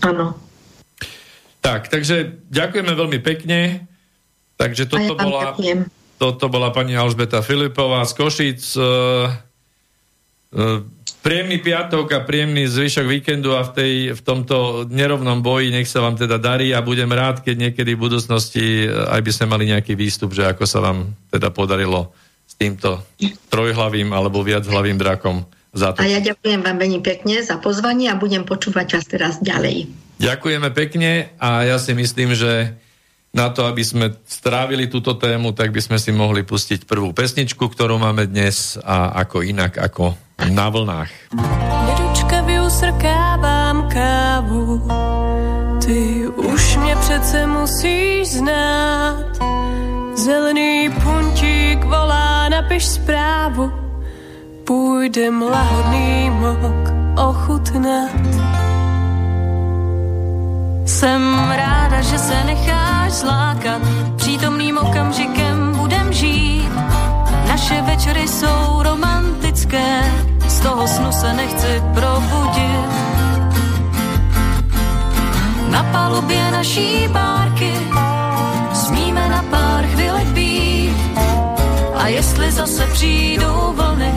[0.00, 0.45] Áno.
[1.66, 3.90] Tak, takže ďakujeme veľmi pekne.
[4.54, 5.58] Takže toto bola,
[6.14, 8.62] toto bola pani Alžbeta Filipová z Košic.
[8.78, 9.34] Uh,
[10.54, 10.80] uh,
[11.26, 15.98] Príjemný piatok a príjemný zvyšok víkendu a v, tej, v tomto nerovnom boji nech sa
[15.98, 19.66] vám teda darí a budem rád, keď niekedy v budúcnosti eh, aj by sme mali
[19.74, 22.14] nejaký výstup, že ako sa vám teda podarilo
[22.46, 23.02] s týmto
[23.50, 25.42] trojhlavým alebo viachlavým drakom
[25.74, 26.06] za to.
[26.06, 30.05] A ja ďakujem vám veľmi pekne za pozvanie a budem počúvať vás teraz ďalej.
[30.16, 32.72] Ďakujeme pekne a ja si myslím, že
[33.36, 37.68] na to, aby sme strávili túto tému, tak by sme si mohli pustiť prvú pesničku,
[37.68, 40.16] ktorú máme dnes a ako inak, ako
[40.48, 41.36] na vlnách.
[41.86, 44.88] Nedočkavě usrkávám kávu,
[45.84, 49.36] ty už mě přece musíš znát.
[50.16, 53.72] Zelený puntík volá, napiš zprávu,
[54.64, 56.84] půjdem lahodný mok
[57.16, 58.65] ochutnat.
[60.86, 63.82] Jsem ráda, že se necháš zlákat,
[64.16, 66.70] přítomným okamžikem budem žít.
[67.48, 70.02] Naše večery jsou romantické,
[70.48, 72.90] z toho snu se nechci probudit.
[75.70, 77.72] Na palubě naší bárky
[78.72, 80.96] smíme na pár chvílek být.
[81.94, 84.12] A jestli zase přijdou vlny,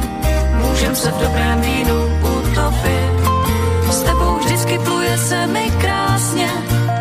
[0.53, 1.95] můžem se v dobrém vínu
[2.39, 3.29] utopit.
[3.91, 5.71] S tebou vždycky pluje se mi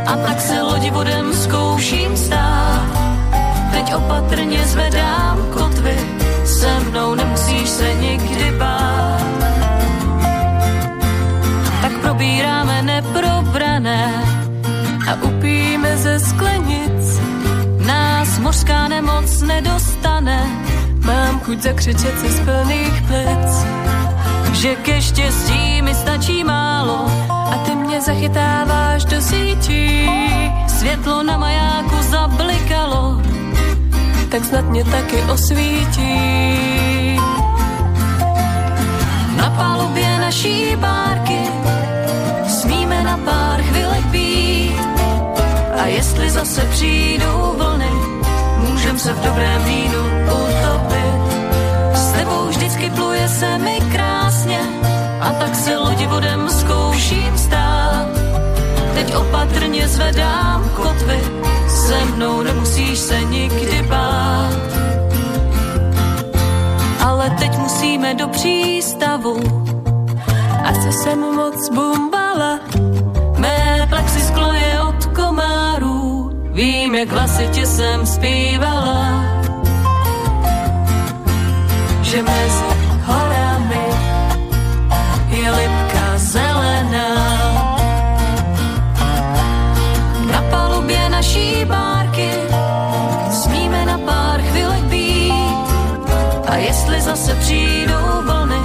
[0.09, 2.89] a tak se lodi vodem zkouším stát.
[3.71, 5.97] Teď opatrně zvedám kotvy,
[6.45, 9.23] se mnou nemusíš se nikdy bát.
[11.83, 14.25] Tak probíráme neprobrané
[15.11, 17.21] a upíme ze sklenic.
[17.87, 20.47] Nás mořská nemoc nedostane,
[21.05, 23.53] mám chuť zakřičet si z plných plic.
[24.59, 30.11] Že ke štěstí mi stačí málo a ty mě zachytáváš do sítí.
[30.67, 33.23] Světlo na majáku zablikalo,
[34.29, 36.19] tak snad mě taky osvítí.
[39.37, 41.39] Na palubě naší bárky
[42.49, 44.81] smíme na pár chvilek být
[45.83, 47.91] a jestli zase přijdou vlny,
[48.59, 51.18] můžem se v dobrém vínu utopit.
[59.89, 61.21] Zvedám kotvy,
[61.69, 64.69] se mnou nemusíš se nikdy bát.
[67.05, 69.41] Ale teď musíme do přístavu,
[70.65, 72.61] asi jsem moc bumbala.
[73.39, 79.23] Mé plexisklo je od komárů, vím, jak hlasitě jsem zpívala.
[82.03, 82.78] Že mezi
[91.39, 92.31] naší bárky
[93.31, 95.33] smíme na pár chvilek být.
[96.49, 98.61] A jestli zase přijdou vlny,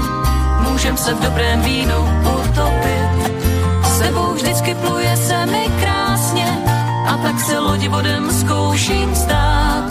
[0.70, 3.42] můžem se v dobrém vínu utopit.
[3.84, 6.48] S tebou vždycky pluje se mi krásně
[7.08, 9.84] a tak se lodi vodem zkouším stát.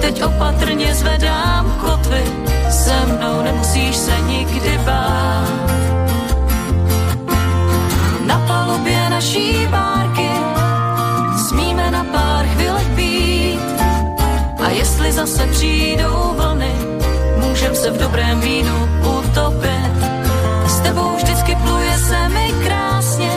[0.00, 2.24] Teď opatrně zvedám kotvy,
[2.70, 5.46] se mnou nemusíš se nikdy bát.
[8.26, 10.15] Na palubě naší bárky
[15.16, 16.72] zase přijdou vlny,
[17.36, 19.92] můžem se v dobrém vínu utopit.
[20.66, 23.32] S tebou vždycky pluje se mi krásně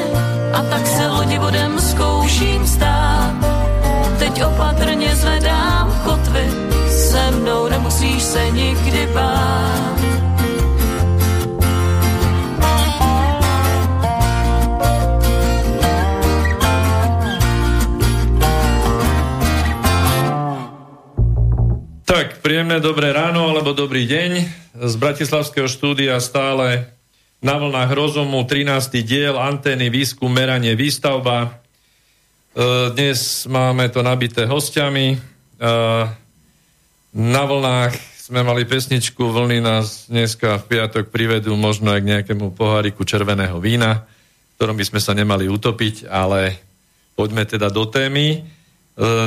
[0.54, 3.34] a tak se lodi vodem zkouším stát.
[4.20, 6.50] Teď opatrně zvedám kotvy,
[6.90, 9.99] se mnou nemusíš se nikdy bát.
[22.60, 24.32] Príjemné dobré ráno alebo dobrý deň.
[24.84, 26.92] Z Bratislavského štúdia stále
[27.40, 29.00] na vlnách rozumu 13.
[29.00, 31.48] diel antény, výskum, meranie, výstavba.
[31.48, 31.50] E,
[32.92, 35.16] dnes máme to nabité hostiami.
[35.16, 35.18] E,
[37.16, 37.96] na vlnách
[38.28, 43.56] sme mali pesničku, vlny nás dneska v piatok privedú možno aj k nejakému poháriku červeného
[43.64, 46.60] vína, v ktorom by sme sa nemali utopiť, ale
[47.16, 48.40] poďme teda do témy, e,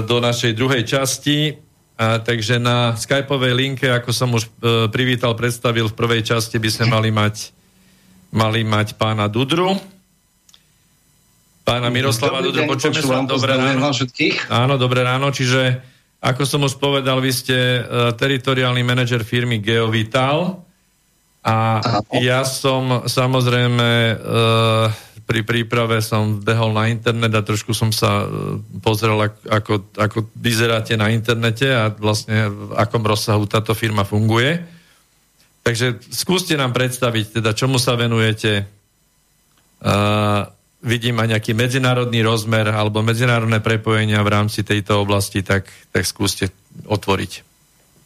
[0.05, 1.72] do našej druhej časti.
[2.03, 4.51] A, takže na skypovej linke, ako som už e,
[4.91, 7.55] privítal, predstavil v prvej časti, by sme mali mať,
[8.35, 9.79] mali mať pána Dudru.
[11.63, 13.23] Pána Miroslava Dudru, počujeme sa.
[13.23, 13.95] Dobré ráno.
[14.51, 15.31] Áno, dobré ráno.
[15.31, 15.79] Čiže,
[16.19, 17.81] ako som už povedal, vy ste e,
[18.19, 20.59] teritoriálny manažer firmy Geovital
[21.47, 21.79] a
[22.19, 24.15] ja som samozrejme e,
[25.33, 29.17] pri príprave som behol na internet a trošku som sa e, pozrel,
[29.49, 34.61] ako, ako vyzeráte na internete a vlastne v akom rozsahu táto firma funguje.
[35.65, 38.69] Takže skúste nám predstaviť, teda čomu sa venujete.
[39.83, 40.47] Uh,
[40.83, 46.51] vidím aj nejaký medzinárodný rozmer alebo medzinárodné prepojenia v rámci tejto oblasti, tak, tak skúste
[46.87, 47.52] otvoriť.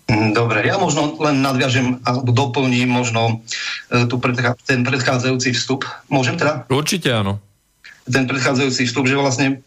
[0.06, 3.42] Mm, dobre, ja možno len nadviažem alebo doplním možno
[3.90, 5.82] e, tu predchá, ten predchádzajúci vstup.
[6.06, 6.62] Môžem teda?
[6.70, 7.42] Určite áno.
[8.06, 9.66] Ten predchádzajúci vstup, že vlastne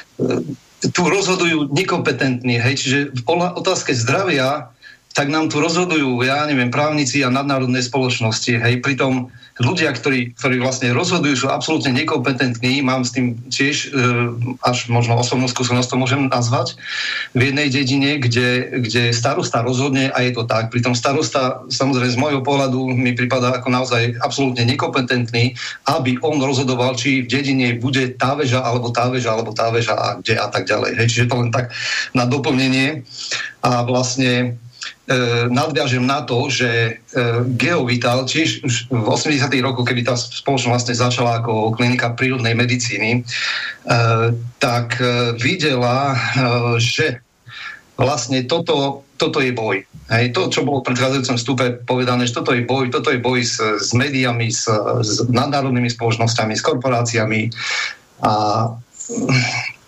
[0.94, 4.70] tu rozhodujú nekompetentní, hej, čiže v otázke zdravia
[5.14, 8.58] tak nám tu rozhodujú, ja neviem, právnici a nadnárodné spoločnosti.
[8.58, 9.30] Hej, pritom
[9.62, 12.82] ľudia, ktorí, ktorí vlastne rozhodujú, sú absolútne nekompetentní.
[12.82, 14.10] Mám s tým tiež e,
[14.66, 16.74] až možno osobnú skúsenosť to môžem nazvať.
[17.38, 20.74] V jednej dedine, kde, kde starosta rozhodne a je to tak.
[20.74, 25.54] Pritom starosta, samozrejme z môjho pohľadu, mi prípada ako naozaj absolútne nekompetentný,
[25.86, 29.94] aby on rozhodoval, či v dedine bude tá väža, alebo tá väža, alebo tá väža
[29.94, 30.98] a kde a tak ďalej.
[30.98, 31.70] Hej, čiže to len tak
[32.10, 33.06] na doplnenie.
[33.62, 34.58] A vlastne
[35.52, 36.90] nadviažem na to, že e,
[37.60, 39.52] Geovital tiež už v 80.
[39.60, 43.22] rokoch, kedy tá spoločnosť vlastne začala ako klinika prírodnej medicíny, e,
[44.56, 46.18] tak e, videla, e,
[46.80, 47.20] že
[48.00, 49.84] vlastne toto, toto je boj.
[50.08, 53.44] Hej, to, čo bolo v predchádzajúcom stupe povedané, že toto je boj, toto je boj
[53.44, 54.68] s, s médiami, s,
[55.04, 57.52] s nadnárodnými spoločnosťami, s korporáciami
[58.24, 58.32] a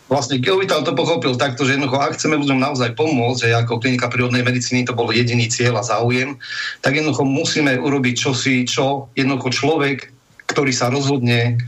[0.06, 4.06] vlastne Geovital to pochopil takto, že jednoducho, ak chceme ľuďom naozaj pomôcť, že ako klinika
[4.06, 6.38] prírodnej medicíny to bol jediný cieľ a záujem,
[6.82, 9.98] tak jednoducho musíme urobiť čosi, čo jednoducho človek,
[10.46, 11.58] ktorý sa rozhodne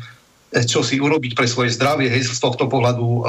[0.55, 3.23] eh, čo si urobiť pre svoje zdravie, hej, z tohto pohľadu um,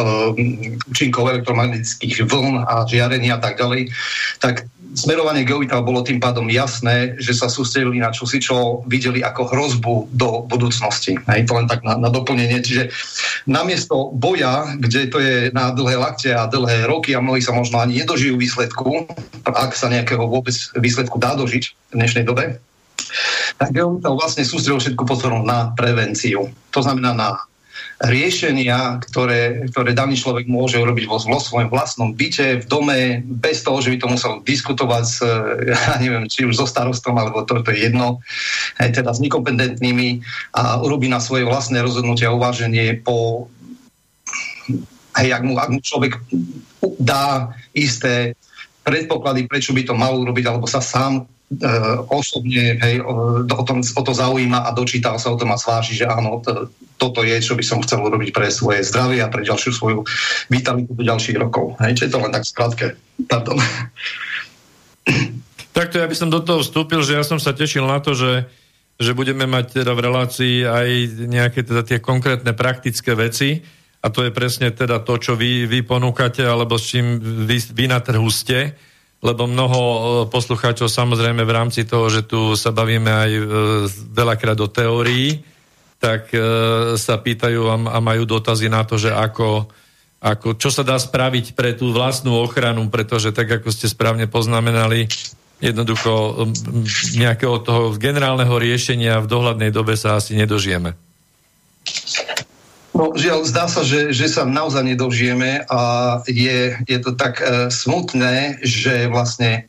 [0.93, 3.89] účinkov elektromagnetických vln a žiarenia a tak ďalej,
[4.37, 9.49] tak smerovanie Geovital bolo tým pádom jasné, že sa sústredili na čosi, čo videli ako
[9.49, 11.17] hrozbu do budúcnosti.
[11.29, 12.61] Hej, to len tak na, na doplnenie.
[12.61, 12.93] Čiže
[13.45, 17.81] namiesto boja, kde to je na dlhé lakte a dlhé roky a mnohí sa možno
[17.81, 19.05] ani nedožijú výsledku,
[19.45, 22.61] ak sa nejakého vôbec výsledku dá dožiť v dnešnej dobe,
[23.57, 26.47] tak Geovital vlastne sústredil všetku pozornosť na prevenciu.
[26.71, 27.29] To znamená na
[27.99, 33.59] riešenia, ktoré, ktoré daný človek môže urobiť vo, vo svojom vlastnom byte, v dome, bez
[33.59, 35.17] toho, že by to musel diskutovať s,
[35.75, 38.23] ja neviem, či už so starostom, alebo to, to je jedno,
[38.79, 40.23] aj teda s nekompetentnými
[40.55, 43.51] a urobí na svoje vlastné rozhodnutie a uváženie po
[45.19, 46.15] hej, ak mu, ak mu človek
[47.03, 48.39] dá isté
[48.87, 51.71] predpoklady, prečo by to mal urobiť, alebo sa sám e,
[52.07, 55.99] osobne hej, o, o, tom, o to zaujíma a dočítal sa o tom a zváži,
[55.99, 59.47] že áno, to, toto je, čo by som chcel urobiť pre svoje zdravie a pre
[59.47, 60.03] ďalšiu svoju
[60.51, 61.79] vitalitu do ďalších rokov.
[61.79, 62.99] Hej, čiže to len tak skrátke.
[63.25, 63.55] Pardon.
[65.71, 68.51] Takto ja by som do toho vstúpil, že ja som sa tešil na to, že,
[68.99, 70.89] že budeme mať teda v relácii aj
[71.31, 73.63] nejaké teda tie konkrétne praktické veci
[74.03, 77.85] a to je presne teda to, čo vy, vy ponúkate alebo s čím vy, vy
[77.87, 78.75] na trhu ste,
[79.23, 79.99] lebo mnoho e,
[80.31, 83.43] poslucháčov samozrejme v rámci toho, že tu sa bavíme aj e,
[84.15, 85.43] veľakrát o teórii,
[85.99, 86.39] tak e,
[86.95, 89.67] sa pýtajú a, a majú dotazy na to, že ako,
[90.23, 95.11] ako, čo sa dá spraviť pre tú vlastnú ochranu, pretože tak, ako ste správne poznamenali,
[95.59, 96.47] jednoducho
[97.19, 100.95] nejakého toho generálneho riešenia v dohľadnej dobe sa asi nedožijeme.
[102.95, 105.81] No, žiaľ, zdá sa, že, že sa naozaj nedožijeme a
[106.27, 109.67] je, je to tak e, smutné, že vlastne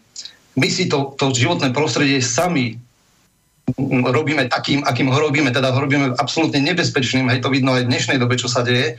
[0.54, 2.78] my si to, to životné prostredie sami
[4.11, 7.90] robíme takým, akým ho robíme, teda ho robíme absolútne nebezpečným, hej, to vidno aj v
[7.90, 8.98] dnešnej dobe, čo sa deje.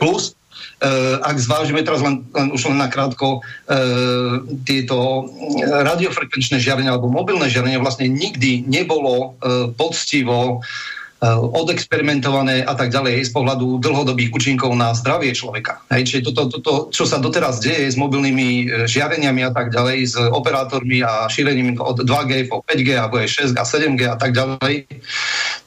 [0.00, 0.34] Plus,
[0.78, 5.26] Uh, ak zvážime teraz len, len už len nakrátko uh, tieto
[5.58, 13.26] radiofrekvenčné žiarenie alebo mobilné žiarenie vlastne nikdy nebolo uh, poctivo Eh, odexperimentované a tak ďalej
[13.26, 15.82] z pohľadu dlhodobých účinkov na zdravie človeka.
[15.90, 19.98] Hej, čiže toto, toto, čo sa doteraz deje s mobilnými eh, žiareniami a tak ďalej,
[20.06, 24.30] s operátormi a šírením od 2G po 5G alebo aj 6G a 7G a tak
[24.30, 24.86] ďalej,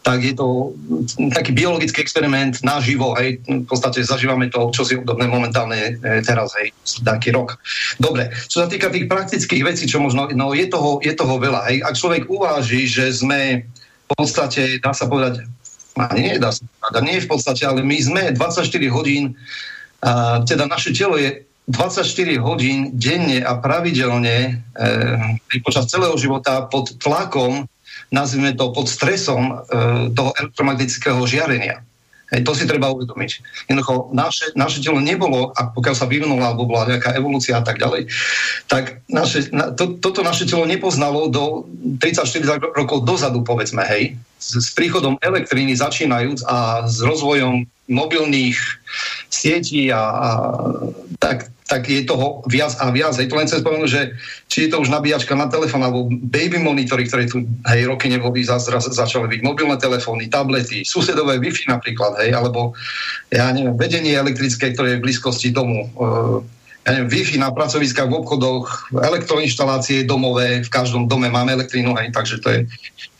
[0.01, 0.71] tak je to
[1.35, 3.11] taký biologický experiment naživo.
[3.19, 6.71] Hej, v podstate zažívame to, čo si obdobné momentálne eh, teraz, hej,
[7.03, 7.59] taký rok.
[7.99, 11.67] Dobre, čo sa týka tých praktických vecí, čo možno, no je toho, je toho veľa.
[11.67, 11.77] Hej.
[11.83, 13.67] Ak človek uváži, že sme
[14.11, 15.47] v podstate, dá sa povedať,
[16.15, 19.39] nie, dá sa povedať, nie v podstate, ale my sme 24 hodín,
[20.01, 24.65] a teda naše telo je 24 hodín denne a pravidelne
[25.53, 27.69] e, počas celého života pod tlakom,
[28.09, 29.53] nazvime to pod stresom e,
[30.11, 31.85] toho elektromagnetického žiarenia.
[32.31, 33.31] Hej, to si treba uvedomiť.
[33.67, 37.75] Jednoducho, naše, naše telo nebolo, a pokiaľ sa vyvinulo, alebo bola nejaká evolúcia a tak
[37.75, 38.07] ďalej,
[38.71, 41.67] tak naše, na, to, toto naše telo nepoznalo do
[41.99, 44.15] 30-40 rokov dozadu, povedzme, hej.
[44.39, 48.57] S, s príchodom elektriny začínajúc a s rozvojom mobilných
[49.27, 50.29] sietí a, a
[51.19, 53.15] tak, tak je toho viac a viac.
[53.15, 54.01] Hej, to len chcem spomenúť, že
[54.51, 58.43] či je to už nabíjačka na telefón alebo baby monitory, ktoré tu hej, roky neboli,
[58.43, 62.75] za, začali byť mobilné telefóny, tablety, susedové Wi-Fi napríklad, hej, alebo
[63.31, 66.43] ja neviem, vedenie elektrické, ktoré je v blízkosti domu, uh,
[66.83, 72.11] ja neviem, Wi-Fi na pracoviskách, v obchodoch, elektroinštalácie domové, v každom dome máme elektrínu, hej,
[72.11, 72.59] takže to je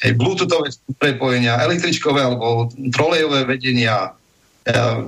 [0.04, 4.12] hej, bluetoothové prepojenia, električkové alebo trolejové vedenia,
[4.68, 5.08] uh,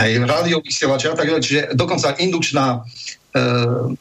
[0.00, 3.92] hej, radiovysielače a tak ďalej, čiže dokonca indukčná uh,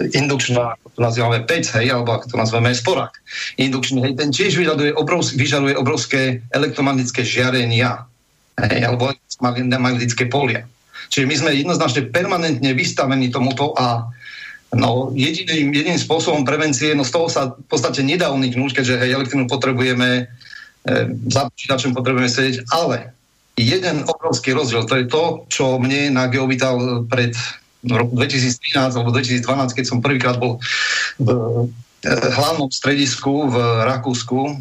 [0.00, 3.12] indukčná, ako to nazývame pec, hej, alebo ako to nazveme sporák.
[3.60, 8.08] Indukčný, hej, ten tiež vyžaduje, obrovsk, vyžaduje obrovské elektromagnetické žiarenia,
[8.56, 10.64] hej, alebo magnetické polia.
[11.10, 14.08] Čiže my sme jednoznačne permanentne vystavení tomuto a
[14.72, 19.10] no, jediným, jediným spôsobom prevencie, no z toho sa v podstate nedá uniknúť, keďže hej,
[19.18, 20.94] elektrínu potrebujeme, e,
[21.28, 23.10] za počítačom potrebujeme sedieť, ale
[23.60, 24.88] jeden obrovský rozdiel.
[24.88, 27.36] To je to, čo mne na Geovital pred
[27.84, 30.60] roku 2013 alebo 2012, keď som prvýkrát bol
[31.16, 31.28] v
[32.04, 33.56] eh, hlavnom stredisku v
[33.88, 34.60] Rakúsku,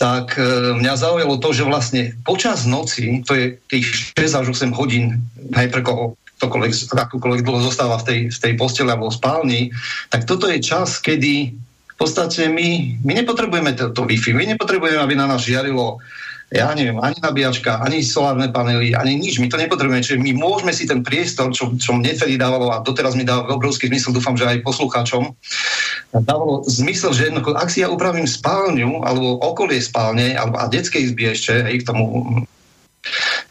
[0.00, 4.72] tak eh, mňa zaujalo to, že vlastne počas noci, to je tých 6 až 8
[4.76, 5.20] hodín,
[5.52, 9.72] aj pre koho ktokoľvek, akúkoľvek dlho zostáva v tej, v tej posteli alebo spálni,
[10.12, 15.00] tak toto je čas, kedy v podstate my, my nepotrebujeme to, to Wi-Fi, my nepotrebujeme,
[15.00, 15.96] aby na nás žiarilo
[16.46, 19.42] ja neviem, ani nabíjačka, ani solárne panely, ani nič.
[19.42, 19.98] My to nepotrebujeme.
[19.98, 23.50] Čiže my môžeme si ten priestor, čo, čo mne vtedy dávalo a doteraz mi dáva
[23.50, 25.34] obrovský zmysel, dúfam, že aj poslucháčom,
[26.14, 31.10] dávalo zmysel, že jednoducho, ak si ja upravím spálňu, alebo okolie spálne, alebo a detskej
[31.10, 32.02] izby ešte, hej, k tomu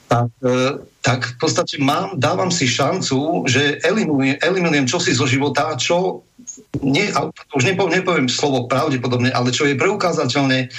[0.08, 5.76] tak, e, tak v podstate mám, dávam si šancu, že eliminujem, eliminujem čosi zo života,
[5.76, 6.24] čo
[6.80, 7.12] nie,
[7.52, 10.72] už nepoviem, nepoviem slovo pravdepodobne, ale čo je preukázateľne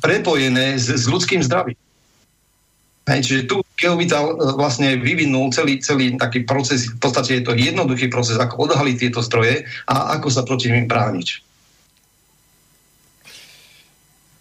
[0.00, 1.76] prepojené s, s ľudským zdravím.
[3.06, 7.54] Hej, čiže tu Geovital e, vlastne vyvinul celý, celý taký proces, v podstate je to
[7.54, 11.38] jednoduchý proces, ako odhaliť tieto zdroje a ako sa proti nim brániť.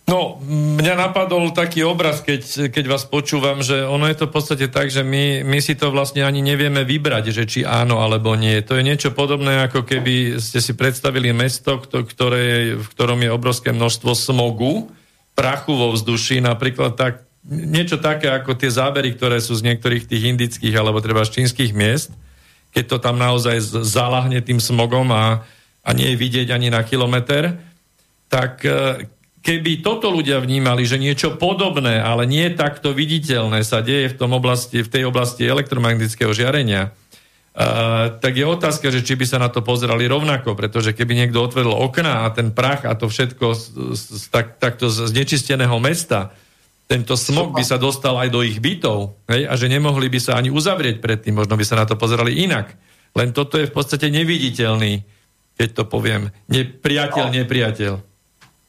[0.06, 4.70] No, mňa napadol taký obraz, keď, keď vás počúvam, že ono je to v podstate
[4.70, 8.62] tak, že my, my si to vlastne ani nevieme vybrať, že či áno alebo nie.
[8.70, 13.74] To je niečo podobné, ako keby ste si predstavili mesto, ktoré, v ktorom je obrovské
[13.74, 14.94] množstvo smogu,
[15.34, 20.30] prachu vo vzduši, napríklad tak, niečo také ako tie zábery, ktoré sú z niektorých tých
[20.38, 22.14] indických alebo treba z čínskych miest,
[22.78, 25.42] keď to tam naozaj zalahne tým smogom a,
[25.82, 27.58] a nie je vidieť ani na kilometr,
[28.30, 28.62] tak
[29.46, 34.34] keby toto ľudia vnímali, že niečo podobné, ale nie takto viditeľné sa deje v, tom
[34.34, 39.54] oblasti, v tej oblasti elektromagnetického žiarenia, uh, tak je otázka, že či by sa na
[39.54, 43.64] to pozerali rovnako, pretože keby niekto otvoril okna a ten prach a to všetko z,
[43.94, 46.34] z, tak, takto z nečisteného mesta,
[46.86, 50.38] tento smog by sa dostal aj do ich bytov hej, a že nemohli by sa
[50.38, 52.78] ani uzavrieť predtým, možno by sa na to pozerali inak.
[53.18, 55.02] Len toto je v podstate neviditeľný,
[55.58, 58.15] keď to poviem, nepriateľ, nepriateľ.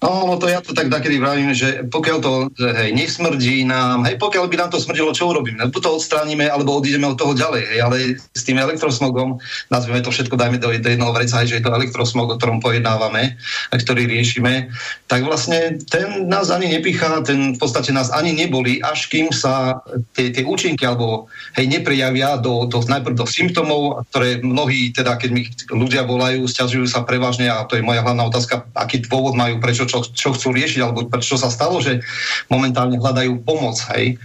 [0.07, 2.32] No, no to ja to tak takedy vravím, že pokiaľ to
[2.62, 5.66] hej, nesmrdí nám, hej, pokiaľ by nám to smrdilo, čo urobíme?
[5.66, 10.14] Buď to odstránime, alebo odídeme od toho ďalej, hej, ale s tým elektrosmogom, nazveme to
[10.14, 13.34] všetko, dajme do, do jedného vreca, hej, že je to elektrosmog, o ktorom pojednávame
[13.70, 14.70] a ktorý riešime,
[15.11, 19.82] tak vlastne ten nás ani nepichá, ten v podstate nás ani neboli, až kým sa
[20.14, 21.26] tie, tie účinky alebo
[21.59, 26.86] hej, neprejavia do, do, najprv do symptómov, ktoré mnohí, teda keď mi ľudia volajú, stiažujú
[26.86, 30.53] sa prevažne a to je moja hlavná otázka, aký dôvod majú, prečo čo, čo chcú
[30.53, 32.03] riešiť, alebo čo sa stalo, že
[32.51, 34.18] momentálne hľadajú pomoc, hej,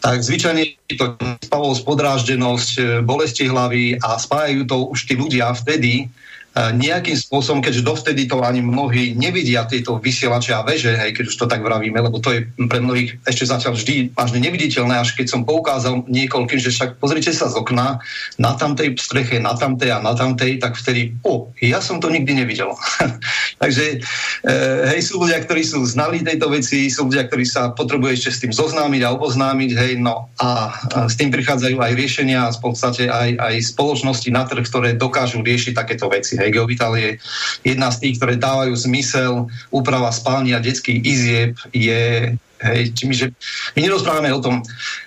[0.00, 6.08] tak zvyčajne je to spavosť, podráždenosť, bolesti hlavy a spájajú to už tí ľudia vtedy,
[6.50, 11.36] nejakým spôsobom, keďže dovtedy to ani mnohí nevidia tieto vysielače a veže, hej, keď už
[11.38, 15.30] to tak vravíme, lebo to je pre mnohých ešte zatiaľ vždy vážne neviditeľné, až keď
[15.30, 18.02] som poukázal niekoľkým, že však pozrite sa z okna
[18.34, 22.34] na tamtej streche, na tamtej a na tamtej, tak vtedy, o, ja som to nikdy
[22.34, 22.74] nevidel.
[23.62, 24.02] Takže
[24.42, 24.54] e,
[24.90, 28.40] hej, sú ľudia, ktorí sú znali tejto veci, sú ľudia, ktorí sa potrebujú ešte s
[28.42, 30.74] tým zoznámiť a oboznámiť, hej, no a
[31.06, 35.46] s tým prichádzajú aj riešenia a v podstate aj, aj spoločnosti na trh, ktoré dokážu
[35.46, 36.39] riešiť takéto veci.
[36.40, 37.20] Hej, Geovital je
[37.62, 39.46] jedna z tých, ktoré dávajú zmysel.
[39.68, 43.32] Úprava spálnia detských izieb je Hej, čiže
[43.72, 44.60] my nerozprávame o tom,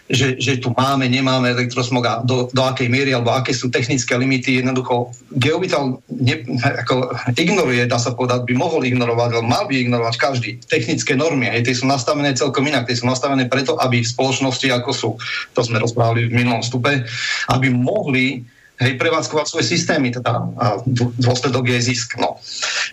[0.09, 4.17] že, že tu máme, nemáme elektrosmog a do, do akej miery, alebo aké sú technické
[4.17, 4.57] limity.
[4.57, 10.15] Jednoducho Geovital ne, ako ignoruje, dá sa povedať, by mohol ignorovať, ale mal by ignorovať
[10.17, 10.49] každý.
[10.65, 12.89] Technické normy, hej, tie sú nastavené celkom inak.
[12.89, 15.09] Tie sú nastavené preto, aby v spoločnosti, ako sú,
[15.53, 17.05] to sme rozprávali v minulom stupe,
[17.53, 18.41] aby mohli
[18.81, 20.81] hej, prevádzkovať svoje systémy, teda a
[21.19, 22.17] dôsledok je zisk.
[22.17, 22.41] No.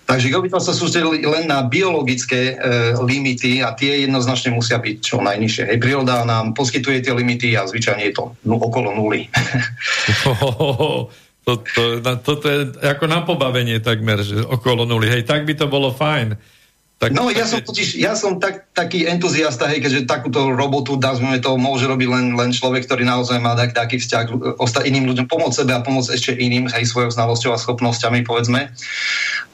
[0.05, 5.23] Takže Geovital sa sústredili len na biologické e, limity a tie jednoznačne musia byť čo
[5.25, 5.65] najnižšie.
[5.73, 9.31] Hej, príroda nám poskytuje tie limity a zvyčajne je to no, okolo nuly.
[11.47, 11.83] to, to,
[12.21, 15.09] toto je ako na pobavenie takmer, že okolo nuly.
[15.09, 16.37] Hej, tak by to bolo fajn.
[17.01, 21.41] Tak, no ja som totiž, ja som tak, taký entuziasta, hej, keďže takúto robotu, dazme
[21.41, 25.25] to, môže robiť len, len človek, ktorý naozaj má tak, taký vzťah osta- iným ľuďom,
[25.25, 28.69] pomôcť sebe a pomôcť ešte iným, hej, svojou znalosťou a schopnosťami, povedzme.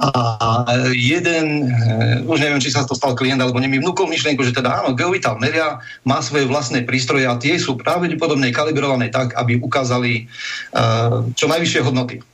[0.03, 0.11] A
[0.91, 4.83] jeden, uh, už neviem, či sa to stal klient, alebo mi vnúkol myšlienku, že teda
[4.83, 10.27] áno, Geovital Meria má svoje vlastné prístroje a tie sú pravdepodobne kalibrované tak, aby ukázali
[10.75, 12.27] uh, čo najvyššie hodnoty.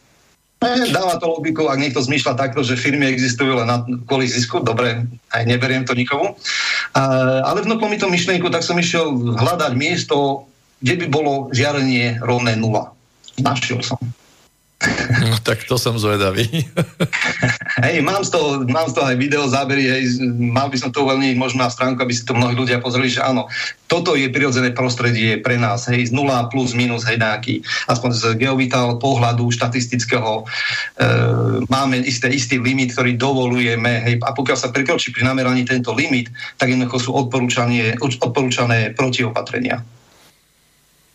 [0.94, 3.68] Dáva to logiku, ak niekto zmýšľa takto, že firmy existujú len
[4.06, 5.04] kvôli zisku, dobre,
[5.34, 6.38] aj neberiem to nikomu.
[6.94, 10.46] Uh, ale vnúklo mi to myšlienku, tak som išiel hľadať miesto,
[10.78, 12.94] kde by bolo žiarenie rovné nula.
[13.42, 13.98] Našiel som.
[15.22, 16.48] No tak to som zvedavý.
[17.86, 20.02] hej, mám z, toho, mám z toho aj video zábery, hej,
[20.34, 23.22] mal by som to uvoľniť možno na stránku, aby si to mnohí ľudia pozreli, že
[23.22, 23.46] áno,
[23.86, 28.22] toto je prirodzené prostredie pre nás, hej, z nula plus minus, hej, nejaký, aspoň z
[28.40, 30.44] geovital pohľadu štatistického, e,
[31.70, 36.32] máme isté, istý limit, ktorý dovolujeme, hej, a pokiaľ sa prekročí pri nameraní tento limit,
[36.58, 40.01] tak jednoducho sú odporúčané protiopatrenia.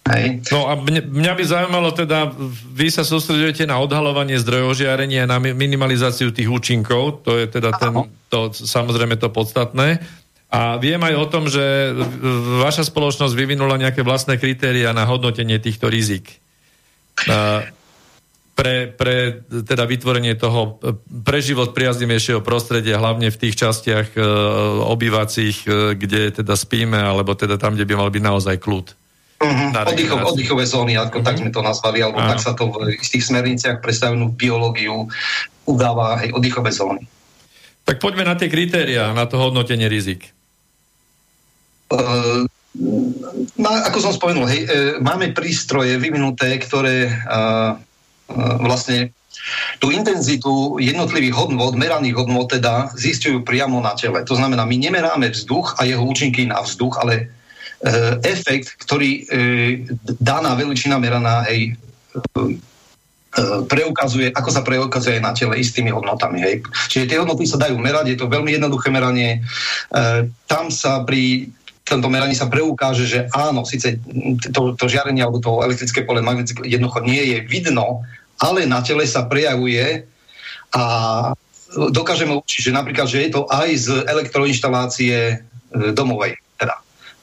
[0.08, 0.48] Hej.
[0.52, 2.32] No a mňa, mňa by zaujímalo teda,
[2.72, 8.08] vy sa sústredujete na odhalovanie zdrojov žiarenia, na minimalizáciu tých účinkov, to je teda ten,
[8.32, 10.00] to, samozrejme to podstatné.
[10.48, 11.92] A viem aj o tom, že
[12.64, 16.40] vaša spoločnosť vyvinula nejaké vlastné kritéria na hodnotenie týchto rizik.
[18.58, 20.82] Pre, pre teda vytvorenie toho
[21.22, 24.22] pre život priaznivejšieho prostredia, hlavne v tých častiach e,
[24.82, 28.98] obývacích, e, kde teda spíme, alebo teda tam, kde by mal byť naozaj kľud.
[29.38, 29.70] Uh-huh.
[29.70, 31.28] Oddychov, oddychové zóny, ako uh-huh.
[31.30, 32.34] tak sme to nazvali, alebo uh-huh.
[32.34, 35.06] tak sa to v istých smerniciach predstavenú biológiu
[35.70, 37.06] udáva aj oddychové zóny.
[37.86, 40.34] Tak poďme na tie kritéria, na to hodnotenie rizik.
[41.94, 42.50] Uh,
[43.62, 44.72] no, ako som spomenul, hej, uh,
[45.06, 49.14] máme prístroje vyvinuté, ktoré uh, uh, vlastne
[49.78, 54.26] tú intenzitu jednotlivých hodnot, meraných hodnot teda zistujú priamo na tele.
[54.26, 57.37] To znamená, my nemeráme vzduch a jeho účinky na vzduch, ale E,
[58.26, 59.24] efekt, ktorý e,
[60.18, 62.52] daná veličina meraná hej, e,
[63.70, 66.42] preukazuje, ako sa preukazuje na tele istými hodnotami.
[66.42, 66.66] Hej.
[66.90, 69.46] Čiže tie hodnoty sa dajú merať, je to veľmi jednoduché meranie.
[70.50, 71.46] Tam sa pri
[71.86, 74.02] tomto meraní sa preukáže, že áno, síce
[74.50, 78.02] to, to žiarenie alebo to elektrické pole magnetické jednoducho nie je vidno,
[78.42, 80.02] ale na tele sa prejavuje
[80.74, 80.84] a
[81.94, 85.46] dokážeme určiť, že napríklad, že je to aj z elektroinštalácie
[85.94, 86.42] domovej.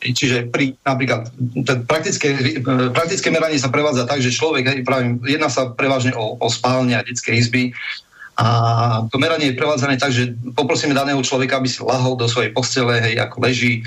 [0.05, 1.33] Čiže pri napríklad
[1.89, 2.61] praktické,
[2.93, 6.93] praktické meranie sa prevádza tak, že človek, hej, pravím, jedná sa prevažne o, o spálne
[6.93, 7.73] a detské izby,
[8.35, 8.47] a
[9.14, 12.99] to meranie je prevádzané tak, že poprosíme daného človeka, aby si lahol do svojej postele,
[12.99, 13.82] hej, ako leží, e,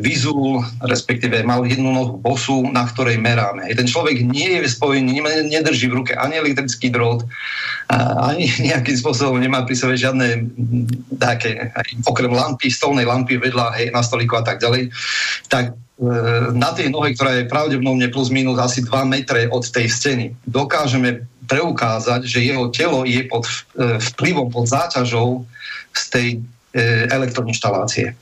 [0.00, 3.68] vyzul, respektíve mal jednu nohu bosu, na ktorej meráme.
[3.68, 3.84] Hej.
[3.84, 5.20] Ten človek nie je spojený,
[5.52, 7.28] nedrží v ruke ani elektrický drôt,
[7.92, 10.48] a, ani nejakým spôsobom nemá pri sebe žiadne
[11.20, 11.68] také,
[12.08, 14.88] okrem lampy, stolnej lampy vedľa, hej, na stoliku a tak ďalej.
[15.52, 15.83] Tak
[16.54, 21.22] na tej nohe, ktorá je pravdepodobne plus minus asi 2 metre od tej steny, dokážeme
[21.46, 25.44] preukázať, že jeho telo je pod e, vplyvom, pod záťažou
[25.94, 26.38] z tej e,
[27.12, 28.16] elektroinštalácie.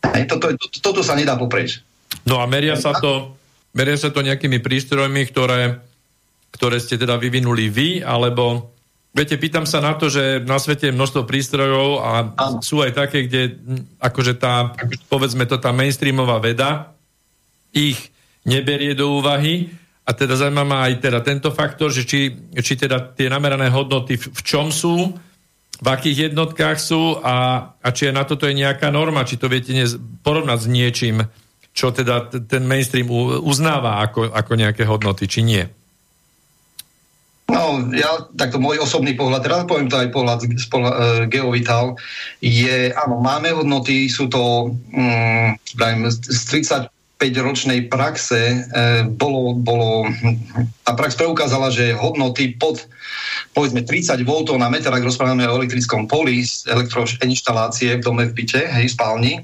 [0.00, 1.82] Toto, to, toto sa nedá poprieť.
[2.24, 3.36] No a meria sa to,
[3.74, 5.82] meria sa to nejakými prístrojmi, ktoré,
[6.54, 8.72] ktoré ste teda vyvinuli vy, alebo
[9.14, 12.60] viete, pýtam sa na to, že na svete je množstvo prístrojov a Áno.
[12.64, 13.56] sú aj také, kde
[13.98, 14.72] akože tá,
[15.08, 16.92] povedzme to, tá mainstreamová veda
[17.72, 18.10] ich
[18.48, 19.68] neberie do úvahy,
[20.08, 24.16] a teda zaujíma ma aj teda tento faktor, že či, či teda tie namerané hodnoty
[24.16, 25.12] v, v čom sú,
[25.78, 29.52] v akých jednotkách sú a, a či je na toto je nejaká norma, či to
[29.52, 31.16] viete nez, porovnať s niečím,
[31.76, 33.12] čo teda ten mainstream
[33.44, 35.68] uznáva ako, ako nejaké hodnoty, či nie.
[37.48, 41.96] No, ja, takto môj osobný pohľad, teraz poviem to aj pohľad z, uh, Geovital,
[42.44, 45.48] je, áno, máme hodnoty, sú to um,
[46.12, 48.58] z 30 5-ročnej praxe e,
[49.10, 50.06] bolo, bolo,
[50.86, 52.86] tá prax preukázala, že hodnoty pod
[53.50, 58.32] povedzme 30 V na meter, ak rozprávame o elektrickom poli z elektroinštalácie v dome v
[58.38, 59.42] byte, hej, spálni,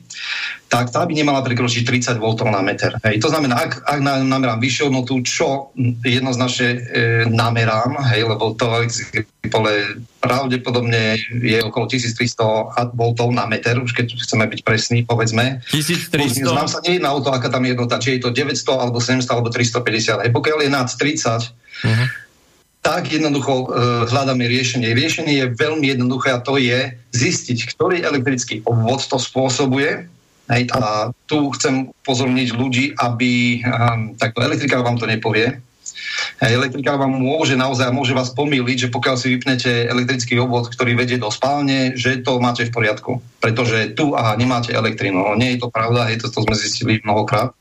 [0.75, 2.99] tak tá by nemala prekročiť 30 V na meter.
[3.07, 3.23] Hej.
[3.23, 5.71] To znamená, ak, ak namerám vyššiu hodnotu, čo
[6.03, 6.79] jednoznačne e,
[7.31, 9.23] namerám, hej, lebo to elektrické
[9.55, 15.63] pole pravdepodobne je okolo 1300 V na meter, už keď chceme byť presní, povedzme.
[15.71, 16.43] 1300?
[16.43, 19.31] Znám sa nejedná o to, aká tam je jednota, či je to 900, alebo 700,
[19.31, 20.27] alebo 350.
[20.27, 20.31] Hej.
[20.35, 21.55] Pokiaľ je nad 30,
[21.87, 22.09] uh-huh
[22.85, 23.67] tak jednoducho e,
[24.13, 24.93] hľadáme riešenie.
[24.93, 30.05] Riešenie je veľmi jednoduché a to je zistiť, ktorý elektrický obvod to spôsobuje.
[30.45, 35.65] Hej, a tu chcem pozorniť ľudí, aby, um, tak elektrika vám to nepovie,
[36.43, 41.17] Elektrika vám môže naozaj, môže vás pomýliť, že pokiaľ si vypnete elektrický obvod, ktorý vedie
[41.17, 43.23] do spálne, že to máte v poriadku.
[43.39, 45.23] Pretože tu aha, nemáte elektrinu.
[45.23, 47.55] No, nie je to pravda, hej, to, to sme zistili mnohokrát.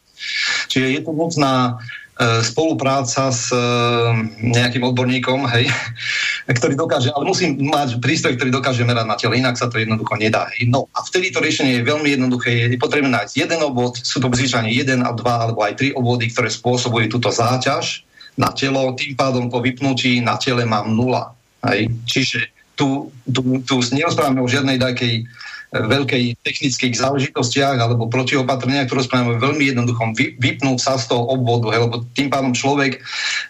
[0.71, 1.77] Čiže je to moc na
[2.45, 3.57] spolupráca s e,
[4.45, 5.65] nejakým odborníkom, hej,
[6.57, 10.13] ktorý dokáže, ale musím mať prístroj, ktorý dokáže merať na tele, inak sa to jednoducho
[10.21, 10.45] nedá.
[10.53, 10.69] Hej.
[10.69, 12.69] No a vtedy to riešenie je veľmi jednoduché.
[12.69, 16.29] Je potrebné nájsť jeden obvod, sú to zvyčajne jeden a dva alebo aj tri obvody,
[16.29, 18.05] ktoré spôsobujú túto záťaž
[18.37, 21.33] na telo, tým pádom po vypnutí na tele mám nula.
[21.65, 21.89] Hej.
[22.05, 22.39] Čiže
[22.77, 25.25] tu, tu, tu nerozprávame o žiadnej takej
[25.73, 31.73] veľkej technických záležitostiach alebo protiopatrenia, ktoré spravíme veľmi jednoduchom, vy, vypnúť sa z toho obvodu,
[31.73, 33.01] he, lebo tým pádom človek,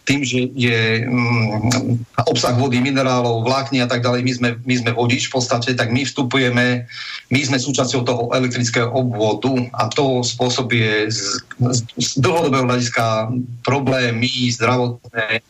[0.08, 4.92] tým, že je mm, obsah vody, minerálov, vlákny a tak ďalej, my sme, my sme
[4.96, 6.88] vodič v podstate, tak my vstupujeme,
[7.28, 13.36] my sme súčasťou toho elektrického obvodu a to spôsobuje z, z, z dlhodobého hľadiska
[13.68, 15.44] problémy zdravotné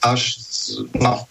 [0.00, 0.40] až
[0.96, 1.28] no,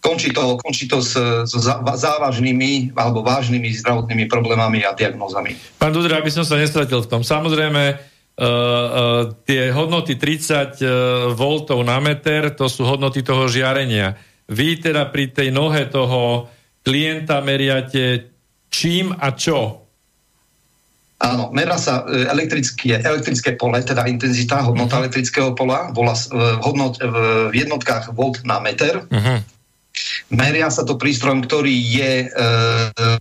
[0.00, 1.52] končí to, končí to s, s
[2.00, 5.54] závažnými alebo vážnymi zdravotnými problémami a diagnózami.
[5.76, 7.20] Pán Dudra, aby som sa nestratil v tom.
[7.20, 11.42] Samozrejme, uh, uh, tie hodnoty 30 V
[11.84, 14.16] na meter, to sú hodnoty toho žiarenia.
[14.50, 16.50] Vy teda pri tej nohe toho
[16.82, 18.32] klienta meriate
[18.72, 19.84] čím a čo?
[21.20, 25.04] Áno, merá sa e, elektrické, elektrické pole, teda intenzita, hodnota uh-huh.
[25.04, 26.16] elektrického pola, bola
[26.64, 29.04] hodnot, v jednotkách volt na meter.
[29.04, 29.44] Uh-huh.
[30.30, 32.48] Meria sa to prístrojom, ktorý je, e,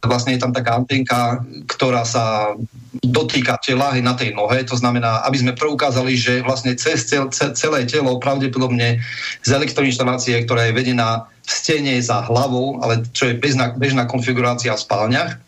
[0.06, 2.54] vlastne je tam taká antenka, ktorá sa
[3.02, 7.34] dotýka tela aj na tej nohe, to znamená, aby sme preukázali, že vlastne cez cel,
[7.34, 9.02] celé telo pravdepodobne
[9.42, 14.78] z elektroinštalácie, ktorá je vedená v stene za hlavou, ale čo je bežná, bežná konfigurácia
[14.78, 15.42] v spálniach,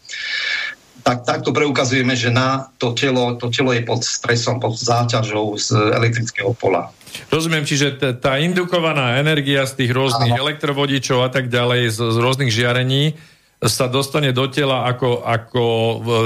[1.01, 5.77] tak takto preukazujeme, že na to telo, to telo je pod stresom, pod záťažou z
[5.97, 6.93] elektrického pola.
[7.31, 10.41] Rozumiem, čiže t- tá indukovaná energia z tých rôznych Áno.
[10.47, 13.15] elektrovodičov a tak ďalej, z, z rôznych žiarení
[13.61, 15.63] sa dostane do tela ako, ako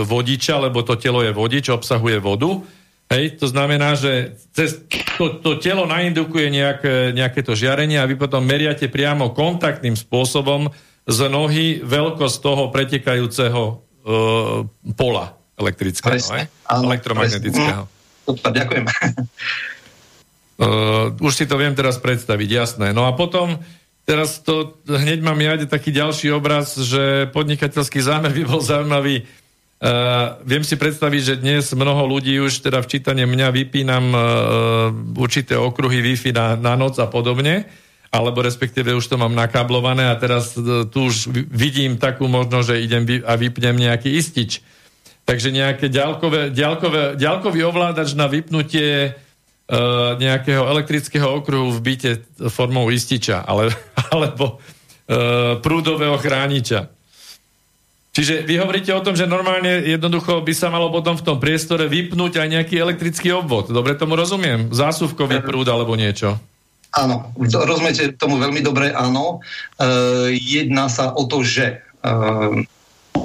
[0.07, 2.63] vodiča, lebo to telo je vodič, obsahuje vodu.
[3.05, 4.81] Hej, to znamená, že cez
[5.19, 10.73] to, to telo naindukuje nejaké, nejaké to žiarenie a vy potom meriate priamo kontaktným spôsobom
[11.05, 14.65] z nohy veľkosť toho pretekajúceho uh,
[14.97, 17.85] pola elektrického, presne, áno, elektromagnetického.
[17.85, 18.25] Presne.
[18.25, 18.85] Super, ďakujem.
[20.55, 22.95] Uh, už si to viem teraz predstaviť, jasné.
[22.95, 23.59] No a potom,
[24.07, 29.27] teraz to hneď mám ja taký ďalší obraz, že podnikateľský zámer by bol zaujímavý.
[29.83, 34.21] Uh, viem si predstaviť, že dnes mnoho ľudí už teda v čítane mňa vypínam uh,
[35.19, 37.67] určité okruhy Wi-Fi na, na noc a podobne,
[38.07, 42.79] alebo respektíve už to mám nakablované a teraz uh, tu už vidím takú možnosť, že
[42.79, 44.63] idem a vypnem nejaký istič.
[45.27, 49.24] Takže nejaké ďalkové, ďalkové, ďalkový ovládač na vypnutie uh,
[50.21, 52.11] nejakého elektrického okruhu v byte
[52.53, 53.73] formou ističa ale,
[54.13, 56.93] alebo uh, prúdového chrániča.
[58.15, 61.91] Čiže vy hovoríte o tom, že normálne jednoducho by sa malo potom v tom priestore
[61.91, 63.67] vypnúť aj nejaký elektrický obvod.
[63.67, 64.71] Dobre tomu rozumiem?
[64.71, 66.39] Zásuvkový prúd alebo niečo.
[66.95, 69.43] Áno, rozumiete tomu veľmi dobre, áno.
[69.75, 72.07] E, jedná sa o to, že e,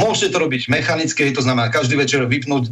[0.01, 2.71] Môžete to robiť mechanicky, to znamená každý večer vypnúť e,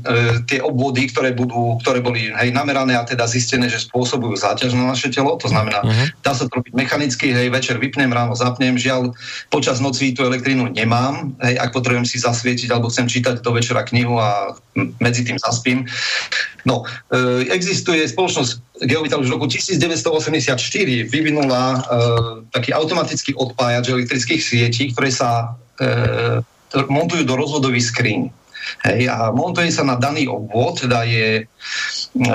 [0.48, 4.88] tie obvody, ktoré, budú, ktoré boli hej, namerané a teda zistené, že spôsobujú záťaž na
[4.88, 5.36] naše telo.
[5.36, 6.08] To znamená, uh-huh.
[6.24, 8.80] dá sa to robiť mechanicky, hej, večer vypnem, ráno zapnem.
[8.80, 9.12] Žiaľ,
[9.52, 11.36] počas noci tú elektrínu nemám.
[11.44, 14.56] Hej, ak potrebujem si zasvietiť alebo chcem čítať do večera knihu a
[14.98, 15.84] medzi tým zaspím.
[16.64, 20.54] No, e, existuje spoločnosť Geovital už v roku 1984
[21.10, 21.78] vyvinula e,
[22.54, 26.38] taký automatický odpájač elektrických sietí, ktoré sa e,
[26.74, 28.20] montujú do rozvodových skriň.
[28.84, 32.32] Hej, a montuje sa na daný obvod, teda je e,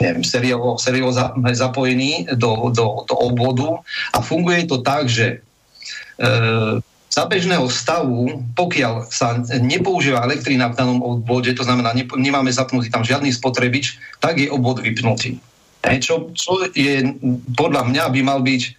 [0.00, 1.12] neviem, seriovo, seriovo
[1.50, 3.82] zapojený do, do, do obvodu
[4.16, 5.42] a funguje to tak, že
[6.16, 6.28] e,
[7.10, 12.86] za bežného stavu, pokiaľ sa nepoužíva elektrina v danom obvode, to znamená, ne, nemáme zapnutý
[12.86, 15.42] tam žiadny spotrebič, tak je obvod vypnutý.
[15.84, 17.02] Hej, čo, čo je
[17.58, 18.70] podľa mňa by mal byť e,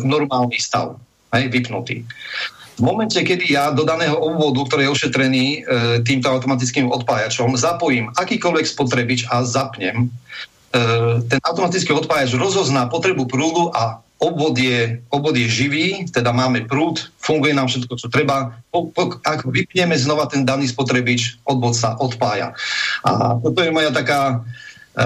[0.00, 0.96] normálny stav
[1.34, 2.06] hej, vypnutý.
[2.76, 5.58] v momente, kedy ja do daného obvodu, ktorý je ošetrený e,
[6.04, 10.08] týmto automatickým odpájačom, zapojím akýkoľvek spotrebič a zapnem, e,
[11.24, 17.12] ten automatický odpájač rozozná potrebu prúdu a obvod je, obvod je živý, teda máme prúd,
[17.20, 18.60] funguje nám všetko, čo treba.
[18.72, 22.56] Po, po, ak vypneme znova ten daný spotrebič, odvod sa odpája.
[23.04, 24.44] A toto je moja taká
[24.92, 25.04] e,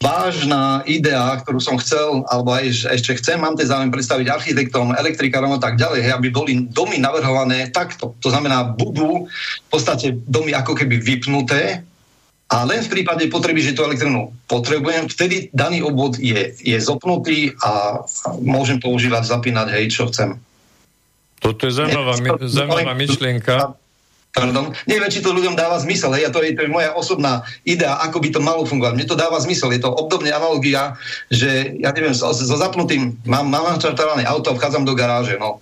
[0.00, 5.52] vážna idea, ktorú som chcel, alebo aj ešte chcem, mám ten záujem predstaviť architektom, elektrikárom
[5.54, 8.16] a tak ďalej, hej, aby boli domy navrhované takto.
[8.24, 11.84] To znamená, budú v podstate domy ako keby vypnuté,
[12.50, 17.54] a len v prípade potreby, že tú elektrinu potrebujem, vtedy daný obvod je, je zopnutý
[17.62, 18.02] a
[18.42, 20.34] môžem používať, zapínať, hej, čo chcem.
[21.38, 23.78] Toto je zaujímavá, zaujímavá myšlienka.
[24.30, 24.70] Pardon.
[24.86, 26.14] Neviem, či to ľuďom dáva zmysel.
[26.14, 28.94] Hej, a to je, to je moja osobná idea, ako by to malo fungovať.
[28.94, 29.74] Mne to dáva zmysel.
[29.74, 30.94] Je to obdobne analogia,
[31.34, 35.34] že ja neviem, so, so zapnutým, mám, mám naštartované auto, vchádzam do garáže.
[35.34, 35.58] No.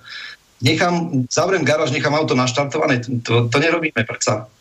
[0.60, 3.00] Nechám, zavriem garáž, nechám auto naštartované.
[3.24, 4.52] To, to nerobíme predsa.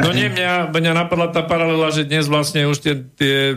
[0.00, 3.52] No nie, mňa, mňa napadla tá paralela, že dnes vlastne už tie, tie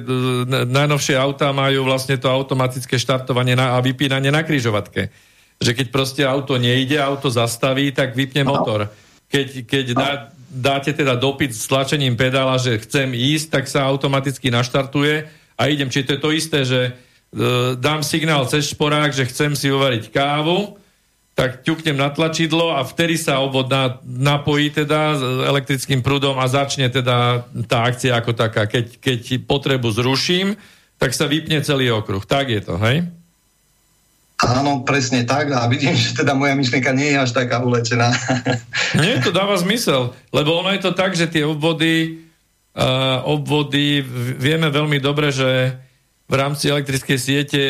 [0.67, 5.07] najnovšie autá majú vlastne to automatické štartovanie na, a vypínanie na kryžovatke.
[5.63, 8.91] Že keď proste auto nejde, auto zastaví, tak vypne motor.
[8.91, 10.11] No keď, keď dá,
[10.49, 15.27] dáte teda dopyt s tlačením pedála, že chcem ísť, tak sa automaticky naštartuje
[15.59, 15.91] a idem.
[15.91, 16.91] Či to je to isté, že e,
[17.75, 20.79] dám signál cez šporák, že chcem si uvariť kávu,
[21.35, 26.47] tak ťuknem na tlačidlo a vtedy sa obvod na, napojí teda s elektrickým prúdom a
[26.47, 28.71] začne teda tá akcia ako taká.
[28.71, 30.55] Keď, keď potrebu zruším,
[30.95, 32.23] tak sa vypne celý okruh.
[32.23, 33.03] Tak je to, hej?
[34.35, 38.11] Áno, presne tak a vidím, že teda moja myšlienka nie je až taká ulečená.
[38.99, 42.19] Nie, to dáva zmysel, lebo ono je to tak, že tie obvody,
[42.75, 44.03] uh, obvody
[44.35, 45.79] vieme veľmi dobre, že
[46.25, 47.61] v rámci elektrickej siete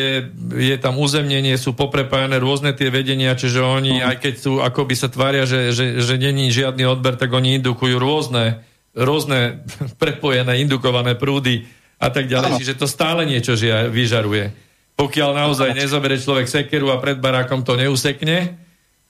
[0.58, 4.10] je tam uzemnenie, sú poprepájane rôzne tie vedenia, čiže oni, uh-huh.
[4.10, 7.94] aj keď sú, akoby sa tvária, že, že, že není žiadny odber, tak oni indukujú
[7.94, 9.62] rôzne, rôzne
[10.02, 11.62] prepojené, indukované prúdy
[12.02, 12.50] a tak ďalej.
[12.50, 12.58] Uh-huh.
[12.58, 14.65] Čiže to stále niečo žia, vyžaruje
[14.96, 18.56] pokiaľ naozaj nezobere človek sekeru a pred barákom to neusekne,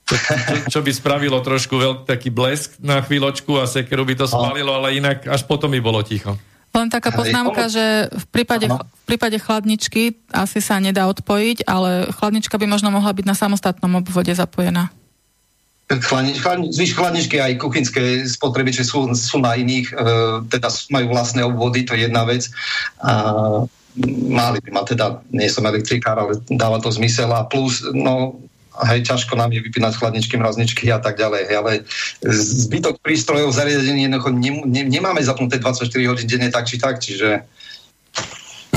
[0.07, 4.25] čo, čo, čo by spravilo trošku veľký taký blesk na chvíľočku a sekeru by to
[4.27, 6.35] spalilo, ale inak až potom by bolo ticho.
[6.75, 12.59] Len taká poznámka, že v prípade, v prípade chladničky asi sa nedá odpojiť, ale chladnička
[12.59, 14.93] by možno mohla byť na samostatnom obvode zapojená.
[15.87, 19.95] Chladnič, chladnič, chladničky aj kuchynské spotrebiče sú, sú na iných, e,
[20.51, 22.51] teda majú vlastné obvody, to je jedna vec.
[22.99, 23.63] A
[24.29, 28.37] mali by ma teda, nie som elektrikár, ale dáva to zmysel a plus, no
[28.85, 31.71] hej, ťažko nám je vypínať chladničky, mrazničky a tak ďalej, hej, ale
[32.29, 37.41] zbytok prístrojov, zariadení jednoducho ne, ne, nemáme zapnuté 24 hodín denne tak či tak, čiže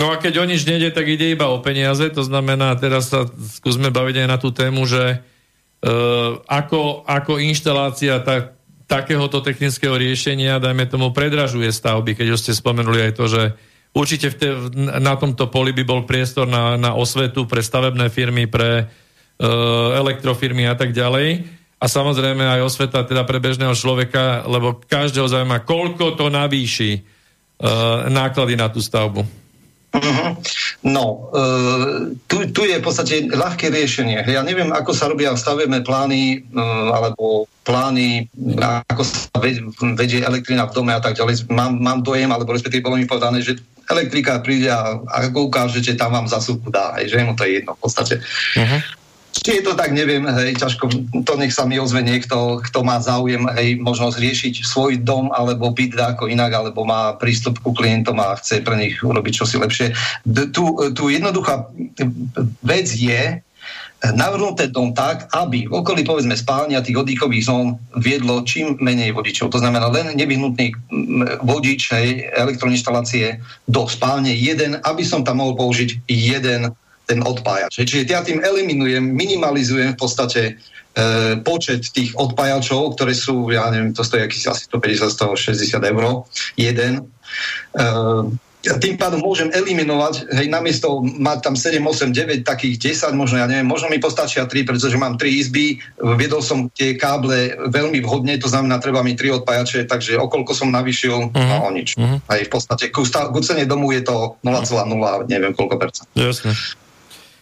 [0.00, 3.28] No a keď o nič nejde, tak ide iba o peniaze, to znamená, teraz sa
[3.28, 8.56] skúsme baviť aj na tú tému, že uh, ako, ako inštalácia tak,
[8.88, 13.42] takéhoto technického riešenia, dajme tomu, predražuje stavby, keď už ste spomenuli aj to, že
[13.91, 14.49] Určite v te,
[15.03, 20.70] na tomto poli by bol priestor na, na osvetu pre stavebné firmy, pre uh, elektrofirmy
[20.70, 21.43] a tak ďalej.
[21.80, 28.07] A samozrejme aj osveta teda pre bežného človeka, lebo každého zaujíma, koľko to navýši uh,
[28.07, 29.26] náklady na tú stavbu.
[29.91, 30.38] Uh-huh.
[30.86, 34.22] No, uh, tu, tu je v podstate ľahké riešenie.
[34.22, 38.30] Ja neviem, ako sa robia stavebné plány uh, alebo plány,
[38.86, 39.34] ako sa
[39.99, 41.51] vedie elektrina v dome a tak ďalej.
[41.51, 43.59] Mám, mám dojem, alebo respektíve bolo mi povedané, že
[43.91, 47.74] elektrika príde a ako ukážete, tam vám zasúku dá, hej, že mu to je jedno
[47.74, 48.22] v podstate.
[48.57, 48.80] Uh-huh.
[49.30, 50.91] Či je to tak, neviem, hej, ťažko,
[51.22, 55.70] to nech sa mi ozve niekto, kto má záujem, hej, možnosť riešiť svoj dom alebo
[55.70, 59.95] byt ako inak, alebo má prístup ku klientom a chce pre nich urobiť čosi lepšie.
[60.26, 61.70] Tu, tu jednoduchá
[62.66, 63.38] vec je,
[64.01, 69.12] navrhnúť ten dom tak, aby v okolí povedzme spálnia tých oddychových zón viedlo čím menej
[69.12, 69.53] vodičov.
[69.53, 70.72] To znamená len nevyhnutný
[71.44, 76.72] vodič hej, elektroinštalácie do spálne jeden, aby som tam mohol použiť jeden
[77.05, 77.84] ten odpájač.
[77.84, 80.53] Čiže ja tým eliminujem, minimalizujem v podstate e,
[81.42, 86.24] počet tých odpájačov, ktoré sú, ja neviem, to stojí asi 150-160 eur,
[86.55, 87.03] jeden.
[87.74, 87.82] E,
[88.61, 93.48] tým pádom môžem eliminovať, hej, namiesto mať tam 7, 8, 9, takých 10, možno ja
[93.48, 95.80] neviem, možno mi postačia 3, pretože mám 3 izby,
[96.20, 100.68] viedol som tie káble veľmi vhodne, to znamená, treba mi 3 odpájače, takže okolko som
[100.68, 101.48] navyšil, uh-huh.
[101.48, 101.96] no o nič.
[101.96, 102.20] Uh-huh.
[102.28, 104.68] Hej, v podstate ku, ku cene domu je to 0,0,
[105.32, 106.06] neviem koľko percent.
[106.12, 106.52] Jasne.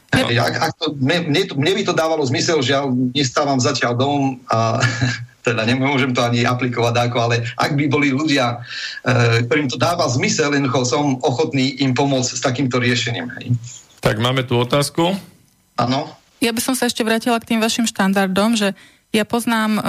[0.08, 3.92] Hej, ak, ak to, mne, mne, mne by to dávalo zmysel, že ja nestávam zatiaľ
[3.92, 4.80] dom a
[5.49, 8.61] teda nemôžem to ani aplikovať ako, ale ak by boli ľudia,
[9.01, 13.32] e, ktorým to dáva zmysel, jednoducho som ochotný im pomôcť s takýmto riešením.
[13.40, 13.57] Hej.
[14.05, 15.16] Tak máme tu otázku.
[15.80, 16.12] Áno.
[16.38, 18.76] Ja by som sa ešte vrátila k tým vašim štandardom, že
[19.09, 19.84] Ja poznám uh,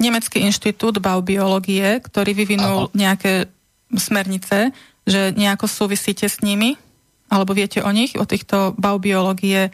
[0.00, 2.92] Nemecký inštitút baubiológie, ktorý vyvinul Aha.
[2.96, 3.52] nejaké
[3.92, 4.72] smernice,
[5.04, 6.80] že nejako súvisíte s nimi?
[7.28, 9.68] Alebo viete o nich, o týchto baubiológie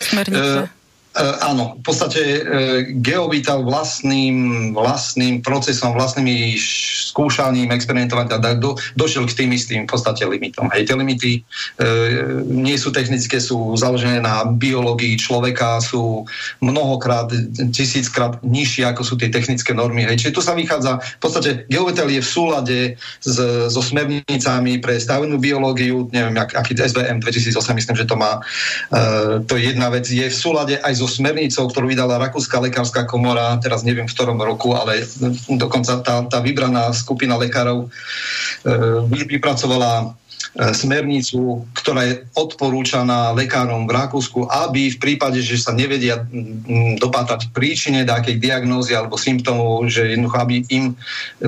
[0.00, 0.66] smernice?
[0.66, 0.79] E,
[1.18, 2.40] áno, v podstate e,
[3.02, 6.54] geovital vlastným, vlastným procesom, vlastnými
[7.10, 10.70] skúšaním, experimentovaním teda do, došiel k tým istým v podstate limitom.
[10.70, 11.40] Hej, tie limity e,
[12.46, 16.30] nie sú technické, sú založené na biológii človeka, sú
[16.62, 17.26] mnohokrát,
[17.74, 20.06] tisíckrát nižšie ako sú tie technické normy.
[20.06, 20.22] Hej.
[20.22, 22.78] Čiže tu sa vychádza, v podstate geovital je v súlade
[23.18, 23.36] s,
[23.66, 28.38] so smernicami pre stavnú biológiu, neviem, ak, aký SBM 2008, myslím, že to má,
[28.94, 33.08] e, to je jedna vec, je v súlade aj so smernicou, ktorú vydala Rakúska lekárska
[33.08, 35.08] komora, teraz neviem v ktorom roku, ale
[35.48, 37.88] dokonca tá, tá vybraná skupina lekárov e,
[39.08, 40.12] vypracovala
[40.74, 46.26] smernicu, ktorá je odporúčaná lekárom v Rakúsku, aby v prípade, že sa nevedia
[46.98, 50.84] dopátať príčine nejakej diagnózy alebo symptómov, že jednoducho, aby im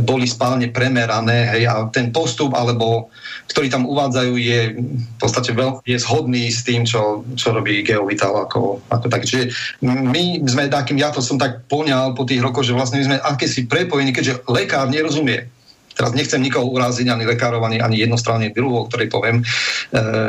[0.06, 3.12] boli spálne premerané hej, a ten postup, alebo
[3.52, 8.48] ktorý tam uvádzajú, je v podstate veľ, je zhodný s tým, čo, čo robí Geovital
[8.48, 9.28] ako, ako tak.
[9.28, 9.52] Čiže
[9.84, 13.18] my sme takým, ja to som tak poňal po tých rokoch, že vlastne my sme
[13.20, 15.51] akési prepojení, keďže lekár nerozumie
[15.94, 19.44] teraz nechcem nikoho uraziť, ani lekárov, ani, ani jednostranne druhou, ktorý poviem, e,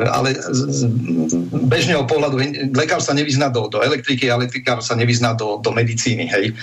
[0.10, 0.82] ale z, z
[1.68, 2.40] bežného pohľadu
[2.76, 6.28] lekár sa nevyzná do, do elektriky, elektrikár sa nevyzná do, do medicíny.
[6.28, 6.54] Hej.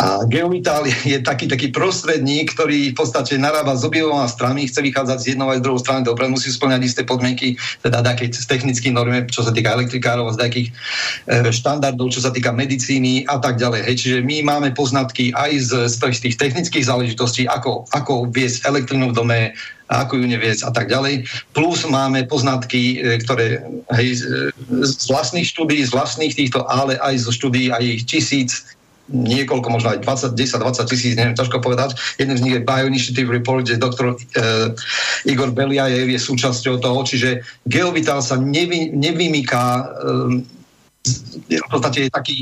[0.00, 5.18] A geovital je, taký, taký prostredník, ktorý v podstate narába s obidvoma stranami, chce vychádzať
[5.20, 7.54] z jednou aj z druhou strany, dobre, musí splňať isté podmienky,
[7.84, 10.68] teda také z technických normy, čo sa týka elektrikárov, z takých
[11.28, 13.80] e, štandardov, čo sa týka medicíny a tak ďalej.
[13.86, 13.94] Hej.
[14.00, 19.10] Čiže my máme poznatky aj z, z tých technických záležitostí, ako, ako vie viesť elektrinu
[19.10, 19.40] v dome,
[19.90, 21.26] ako ju neviesť a tak ďalej.
[21.50, 23.66] Plus máme poznatky, e, ktoré
[23.98, 24.22] hej,
[24.70, 28.62] z vlastných štúdí, z vlastných týchto, ale aj zo štúdí aj ich tisíc,
[29.06, 31.94] niekoľko, možno aj 20, 10, 20 tisíc, neviem, ťažko povedať.
[32.18, 34.16] Jeden z nich je Bioinitiative Report, kde doktor e,
[35.26, 39.82] Igor Beliajev je súčasťou toho, čiže Geovital sa nevy, nevymýka, e,
[41.54, 42.36] v podstate je taký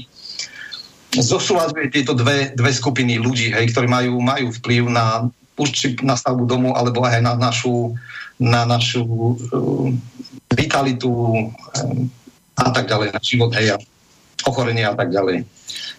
[1.21, 6.45] zosúľadzuje tieto dve, dve skupiny ľudí, hej, ktorí majú, majú vplyv na určite na stavbu
[6.47, 7.95] domu, alebo aj na našu,
[8.39, 9.89] na našu uh,
[10.55, 11.51] vitalitu um,
[12.59, 13.77] a tak ďalej, na život, hej, a
[14.47, 15.47] ochorenie a tak ďalej.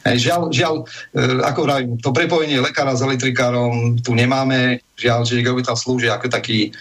[0.05, 5.43] Hej, žiaľ, žiaľ uh, ako vravím, to prepojenie lekára s elektrikárom tu nemáme, žiaľ, že
[5.43, 6.75] Geovital slúži ako taký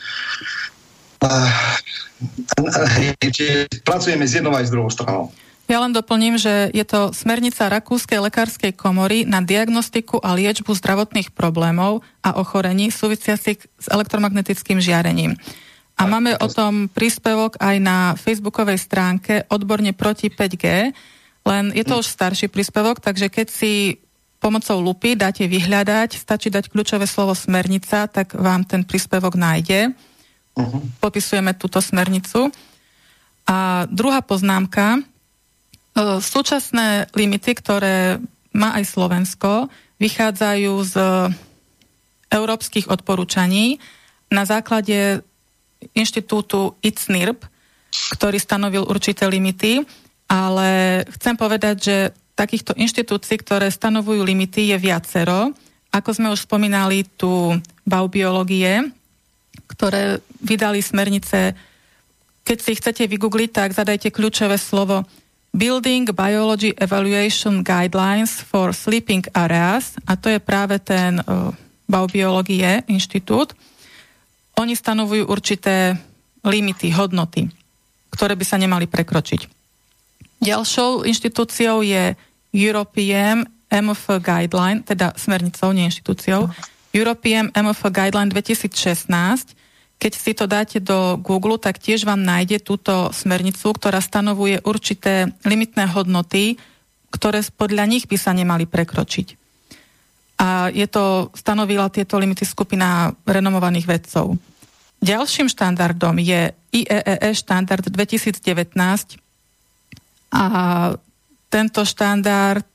[1.22, 1.50] uh,
[3.82, 5.30] pracujeme s jednou aj s druhou stranou.
[5.64, 11.32] Ja len doplním, že je to smernica Rakúskej lekárskej komory na diagnostiku a liečbu zdravotných
[11.32, 15.40] problémov a ochorení súvisiacich s elektromagnetickým žiarením.
[15.94, 20.92] A máme o tom príspevok aj na facebookovej stránke odborne proti 5G,
[21.44, 24.00] len je to už starší príspevok, takže keď si
[24.40, 29.96] pomocou lupy dáte vyhľadať, stačí dať kľúčové slovo smernica, tak vám ten príspevok nájde.
[30.52, 30.84] Uh-huh.
[31.00, 32.52] Popisujeme túto smernicu.
[33.48, 35.00] A druhá poznámka,
[36.20, 38.18] súčasné limity, ktoré
[38.54, 39.70] má aj Slovensko,
[40.02, 40.94] vychádzajú z
[42.34, 43.78] európskych odporúčaní
[44.30, 45.22] na základe
[45.94, 47.46] inštitútu ICNIRP,
[48.18, 49.86] ktorý stanovil určité limity,
[50.26, 51.96] ale chcem povedať, že
[52.34, 55.54] takýchto inštitúcií, ktoré stanovujú limity, je viacero.
[55.94, 57.54] Ako sme už spomínali tu
[57.86, 58.90] baubiológie,
[59.70, 61.54] ktoré vydali smernice.
[62.42, 65.06] Keď si chcete vygoogliť, tak zadajte kľúčové slovo
[65.54, 71.54] Building Biology Evaluation Guidelines for Sleeping Areas, a to je práve ten uh,
[71.86, 73.54] Baubiológie inštitút.
[74.58, 75.94] Oni stanovujú určité
[76.42, 77.46] limity, hodnoty,
[78.10, 79.46] ktoré by sa nemali prekročiť.
[80.42, 82.18] Ďalšou inštitúciou je
[82.50, 86.50] European MF Guideline, teda smernicou, nie inštitúciou,
[86.90, 89.54] European MF Guideline 2016,
[90.04, 95.32] keď si to dáte do Google, tak tiež vám nájde túto smernicu, ktorá stanovuje určité
[95.48, 96.60] limitné hodnoty,
[97.08, 99.40] ktoré podľa nich by sa nemali prekročiť.
[100.44, 104.36] A je to, stanovila tieto limity skupina renomovaných vedcov.
[105.00, 108.44] Ďalším štandardom je IEEE e štandard 2019
[110.36, 110.44] a
[111.48, 112.68] tento štandard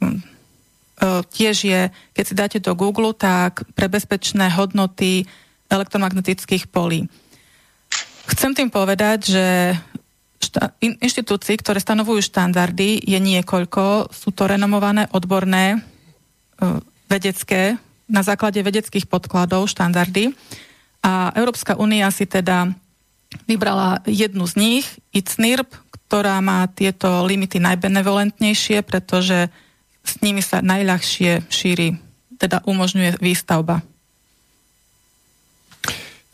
[0.00, 0.22] hm, e,
[1.28, 5.28] tiež je, keď si dáte do Google, tak pre bezpečné hodnoty
[5.68, 7.06] elektromagnetických polí.
[8.28, 9.46] Chcem tým povedať, že
[10.40, 14.12] šta- inštitúcií, ktoré stanovujú štandardy, je niekoľko.
[14.12, 15.78] Sú to renomované odborné e,
[17.08, 20.32] vedecké, na základe vedeckých podkladov štandardy.
[21.04, 22.72] A Európska únia si teda
[23.44, 25.68] vybrala jednu z nich, ICNIRP,
[26.08, 29.52] ktorá má tieto limity najbenevolentnejšie, pretože
[30.00, 32.00] s nimi sa najľahšie šíri,
[32.40, 33.84] teda umožňuje výstavba.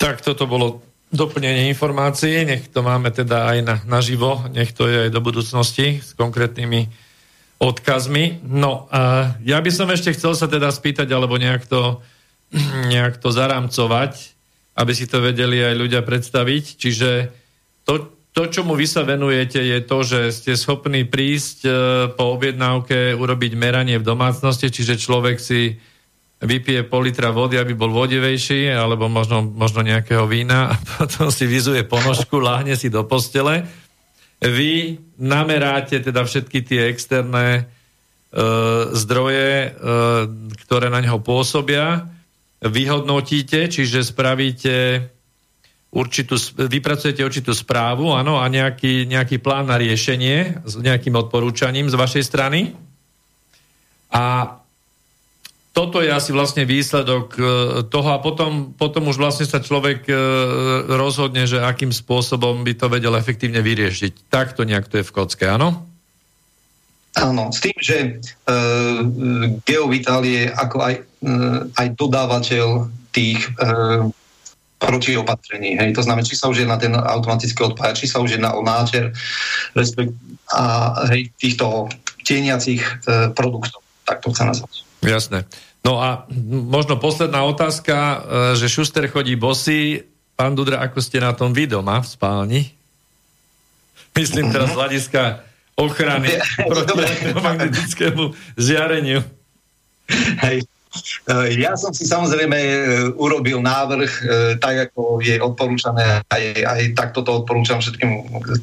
[0.05, 5.09] Tak toto bolo doplnenie informácií, nech to máme teda aj na, naživo, nech to je
[5.09, 6.93] aj do budúcnosti s konkrétnymi
[7.57, 8.45] odkazmi.
[8.45, 12.05] No, a ja by som ešte chcel sa teda spýtať, alebo nejak to,
[12.93, 14.37] nejak to zarámcovať,
[14.77, 16.65] aby si to vedeli aj ľudia predstaviť.
[16.77, 17.11] Čiže
[17.89, 21.71] to, to, čomu vy sa venujete, je to, že ste schopní prísť e,
[22.13, 25.81] po objednávke, urobiť meranie v domácnosti, čiže človek si
[26.45, 31.49] vypije pol litra vody, aby bol vodivejší, alebo možno, možno nejakého vína a potom si
[31.49, 33.64] vyzuje ponožku, láhne si do postele.
[34.45, 37.62] Vy nameráte teda všetky tie externé e,
[38.92, 39.68] zdroje, e,
[40.68, 42.05] ktoré na neho pôsobia,
[42.61, 45.09] vyhodnotíte, čiže spravíte
[45.95, 51.97] určitú, vypracujete určitú správu, áno, a nejaký, nejaký plán na riešenie s nejakým odporúčaním z
[51.97, 52.61] vašej strany.
[54.12, 54.59] A
[55.75, 57.43] toto je asi vlastne výsledok e,
[57.91, 60.14] toho a potom, potom už vlastne sa človek e,
[60.87, 64.31] rozhodne, že akým spôsobom by to vedel efektívne vyriešiť.
[64.31, 65.83] Tak to nejak to je v kocke, áno?
[67.14, 69.07] Áno, s tým, že uh,
[69.62, 74.11] Geovital je ako aj, uh, aj dodávateľ tých uh,
[74.83, 75.79] protiopatrení.
[75.79, 75.95] Hej.
[75.95, 79.14] To znamená, či sa už jedná ten automatický odpájač, či sa už jedná o náter
[80.51, 80.64] a
[81.14, 81.87] hej, týchto
[82.27, 83.79] tieniacich uh, produktov.
[84.11, 84.83] Tak to chce nazvať.
[85.05, 85.45] Jasné.
[85.85, 86.25] No a
[86.65, 88.17] možno posledná otázka, e,
[88.57, 90.01] že Šuster chodí bosy.
[90.35, 92.61] Pán Dudra, ako ste na tom vy doma v spálni?
[94.17, 95.23] Myslím teraz z hľadiska
[95.79, 96.31] ochrany
[96.67, 99.21] proti elektromagnetickému žiareniu.
[100.43, 100.67] Hej.
[101.24, 102.74] Eh, ja som si samozrejme eh,
[103.18, 104.26] urobil návrh, eh,
[104.61, 108.11] tak ako je odporúčané, aj, aj takto to odporúčam všetkým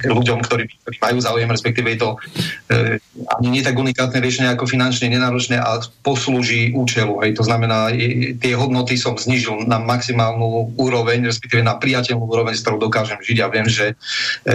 [0.08, 0.70] ľuďom, ktorí,
[1.02, 2.10] majú záujem, respektíve je to
[3.40, 7.20] ani nie tak unikátne riešenie ako finančne nenáročné a poslúži účelu.
[7.26, 7.42] Hej.
[7.42, 7.92] To znamená,
[8.40, 13.38] tie hodnoty som znižil na maximálnu úroveň, respektíve na priateľnú úroveň, s ktorou dokážem žiť.
[13.38, 13.98] Ja viem, že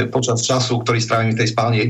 [0.09, 1.83] počas času, ktorý strávim v tej spálni,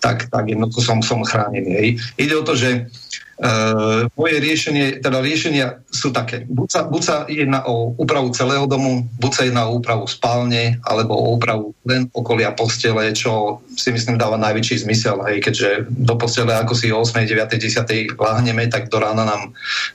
[0.00, 1.70] tak, tak jednoducho som, som chránený.
[1.76, 1.88] Hej.
[2.16, 2.88] Ide o to, že
[3.34, 6.46] Uh, moje riešenie, teda riešenia sú také.
[6.46, 10.78] Buď sa, buď sa jedná o úpravu celého domu, buď sa jedná o úpravu spálne,
[10.86, 16.14] alebo o úpravu len okolia postele, čo si myslím dáva najväčší zmysel, hej, keďže do
[16.16, 19.42] postele ako si o 8, 9, 10 láhneme, tak do rána nám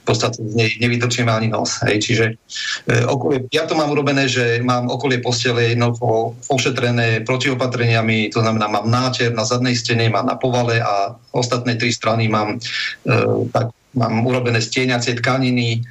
[0.01, 1.79] v podstate z nej nevytočíme ani nos.
[1.87, 2.03] Hej.
[2.03, 8.43] Čiže uh, okolie, ja to mám urobené, že mám okolie postele jednoducho ošetrené protiopatreniami, to
[8.43, 13.47] znamená mám náter na zadnej stene, mám na povale a ostatné tri strany mám uh,
[13.49, 15.81] tak mám urobené stieňacie tkaniny,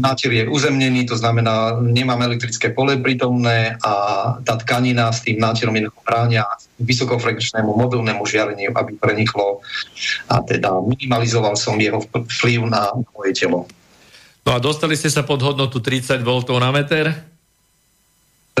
[0.00, 3.92] náter je uzemnený, to znamená, nemám elektrické pole prítomné a
[4.40, 6.48] tá tkanina s tým náterom jedného bráňa
[6.80, 9.60] vysokofrekvenčnému mobilnému žiareniu, aby preniklo
[10.24, 13.68] a teda minimalizoval som jeho vplyv na moje telo.
[14.40, 17.12] No a dostali ste sa pod hodnotu 30 V na meter?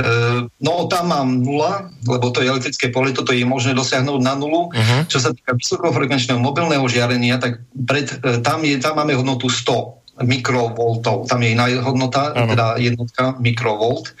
[0.00, 4.34] Ehm, no tam mám nula, lebo to je elektrické pole, toto je možné dosiahnuť na
[4.38, 4.70] nulu.
[4.72, 5.00] Uh-huh.
[5.08, 9.99] Čo sa týka vysokofrekvenčného mobilného žiarenia, tak pred, e, tam, je, tam máme hodnotu 100
[10.22, 11.28] mikrovoltov.
[11.28, 12.48] Tam je iná hodnota, uh-huh.
[12.52, 14.12] teda jednotka mikrovolt.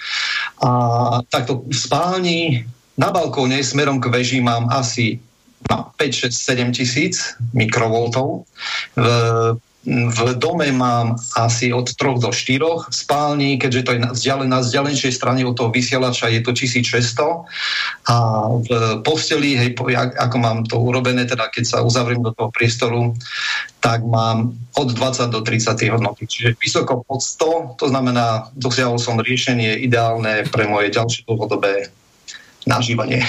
[0.64, 0.70] A
[1.28, 2.40] takto v spálni
[3.00, 5.20] na balkóne smerom k veži mám asi
[5.68, 8.48] 5, 6, 7 tisíc mikrovoltov.
[8.96, 9.06] V
[9.88, 12.60] v dome mám asi od 3 do 4
[12.90, 14.00] spální, keďže to je
[14.48, 17.48] na vzdialenšej strane od toho vysielača je to 1600
[18.12, 18.16] a
[18.60, 18.68] v
[19.00, 19.72] posteli, hej,
[20.20, 23.16] ako mám to urobené, teda keď sa uzavriem do toho priestoru,
[23.80, 26.28] tak mám od 20 do 30 hodnoty.
[26.28, 31.88] Čiže vysoko pod 100, to znamená, dosiahol som riešenie ideálne pre moje ďalšie dlhodobé
[32.68, 33.24] nažívanie.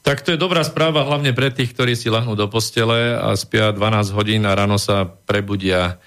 [0.00, 3.68] Tak to je dobrá správa hlavne pre tých, ktorí si lahnú do postele a spia
[3.70, 6.00] 12 hodín a ráno sa prebudia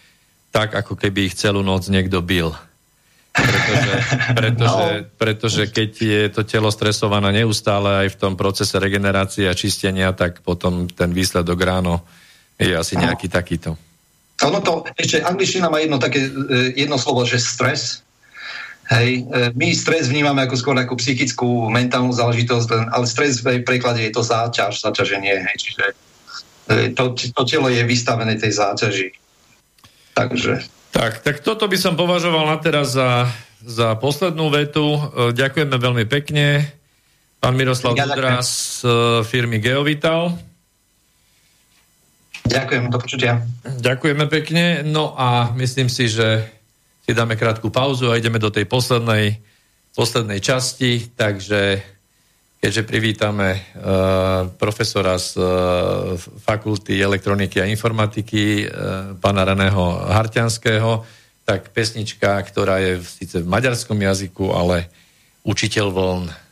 [0.50, 2.54] tak, ako keby ich celú noc niekto bil.
[3.34, 3.94] Pretože,
[4.42, 5.06] pretože, no.
[5.18, 10.46] pretože keď je to telo stresované neustále aj v tom procese regenerácie a čistenia, tak
[10.46, 12.06] potom ten výsledok ráno
[12.58, 13.74] je asi nejaký takýto.
[14.46, 18.06] Ono to, ešte angličtina má jedno také, e, jedno slovo, že stres,
[18.92, 24.04] Hej, e, my stres vnímame ako skôr ako psychickú, mentálnu záležitosť, ale stres v preklade
[24.04, 25.86] je to záťaž, zaťaženie, hej, čiže
[26.68, 29.10] e, to, to telo je vystavené tej záťaži.
[30.14, 30.68] Takže...
[30.92, 33.32] Tak, tak toto by som považoval na teraz za,
[33.64, 35.00] za poslednú vetu.
[35.00, 36.68] E, ďakujeme veľmi pekne.
[37.40, 38.84] Pán Miroslav ja Dudra z
[39.28, 40.36] firmy Geovital.
[42.44, 43.40] Ďakujem, do počutia.
[43.64, 44.84] Ďakujeme pekne.
[44.84, 46.44] No a myslím si, že
[47.04, 49.44] si dáme krátku pauzu a ideme do tej poslednej,
[49.92, 51.84] poslednej časti, takže
[52.64, 56.16] keďže privítame uh, profesora z uh,
[56.48, 61.04] fakulty elektroniky a informatiky, uh, pána Reného Harťanského,
[61.44, 64.88] tak pesnička, ktorá je síce v maďarskom jazyku, ale
[65.44, 66.43] učiteľ vln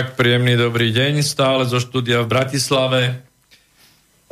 [0.00, 3.20] Príjemný dobrý deň, stále zo štúdia v Bratislave.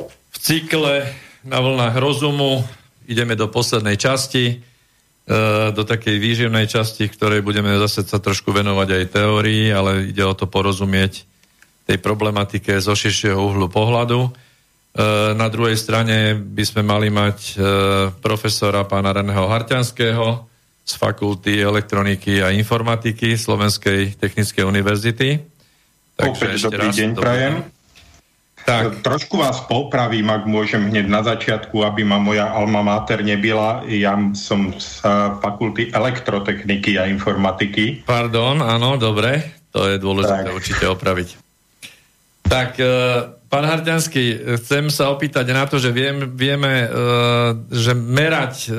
[0.01, 1.05] V cykle
[1.45, 2.65] na vlnách rozumu
[3.05, 4.55] ideme do poslednej časti, e,
[5.69, 10.33] do takej výživnej časti, ktorej budeme zase sa trošku venovať aj teórii, ale ide o
[10.33, 11.21] to porozumieť
[11.85, 14.25] tej problematike zo širšieho uhlu pohľadu.
[14.25, 14.29] E,
[15.37, 17.53] na druhej strane by sme mali mať e,
[18.17, 20.49] profesora pána Reného Harťanského
[20.81, 25.58] z Fakulty elektroniky a informatiky Slovenskej technickej univerzity.
[26.19, 27.55] Takže Opäť dobrý raz, deň prajem.
[28.67, 29.01] Tak.
[29.01, 33.87] Trošku vás popravím, ak môžem hneď na začiatku, aby ma moja alma mater nebyla.
[33.87, 35.01] Ja som z
[35.39, 38.03] fakulty elektrotechniky a informatiky.
[38.03, 39.63] Pardon, áno, dobre.
[39.73, 40.53] To je dôležité tak.
[40.53, 41.39] určite opraviť.
[42.49, 42.85] Tak, e,
[43.45, 46.87] pán Harťanský, chcem sa opýtať na to, že viem, vieme, e,
[47.69, 48.69] že merať e,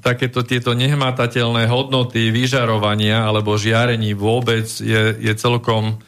[0.00, 6.00] takéto tieto nehmatateľné hodnoty vyžarovania alebo žiarení vôbec je, je celkom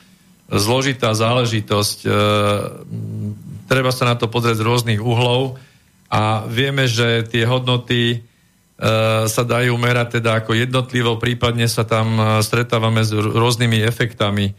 [0.51, 1.99] zložitá záležitosť.
[2.05, 2.09] E,
[3.69, 5.57] treba sa na to pozrieť z rôznych uhlov
[6.13, 8.23] a vieme, že tie hodnoty
[9.25, 14.51] sa dajú merať teda ako jednotlivo, prípadne sa tam stretávame s rôznymi efektami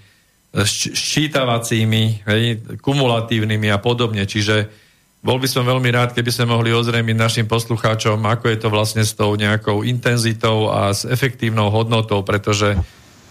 [0.64, 2.44] ščítavacími, hej,
[2.80, 4.24] kumulatívnymi a podobne.
[4.24, 4.72] Čiže
[5.20, 9.04] bol by som veľmi rád, keby sme mohli ozrejmiť našim poslucháčom, ako je to vlastne
[9.04, 12.80] s tou nejakou intenzitou a s efektívnou hodnotou, pretože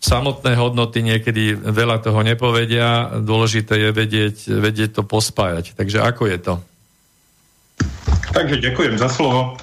[0.04, 5.72] samotné hodnoty niekedy veľa toho nepovedia, dôležité je vedieť, vedieť to pospájať.
[5.72, 6.54] Takže ako je to?
[8.36, 9.56] Takže ďakujem za slovo.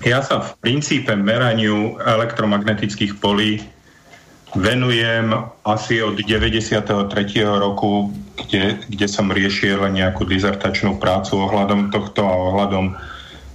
[0.00, 3.60] Ja sa v princípe meraniu elektromagnetických polí
[4.56, 5.28] venujem
[5.66, 6.88] asi od 93.
[7.44, 8.08] roku,
[8.38, 12.96] kde, kde som riešil nejakú dizertačnú prácu ohľadom tohto a ohľadom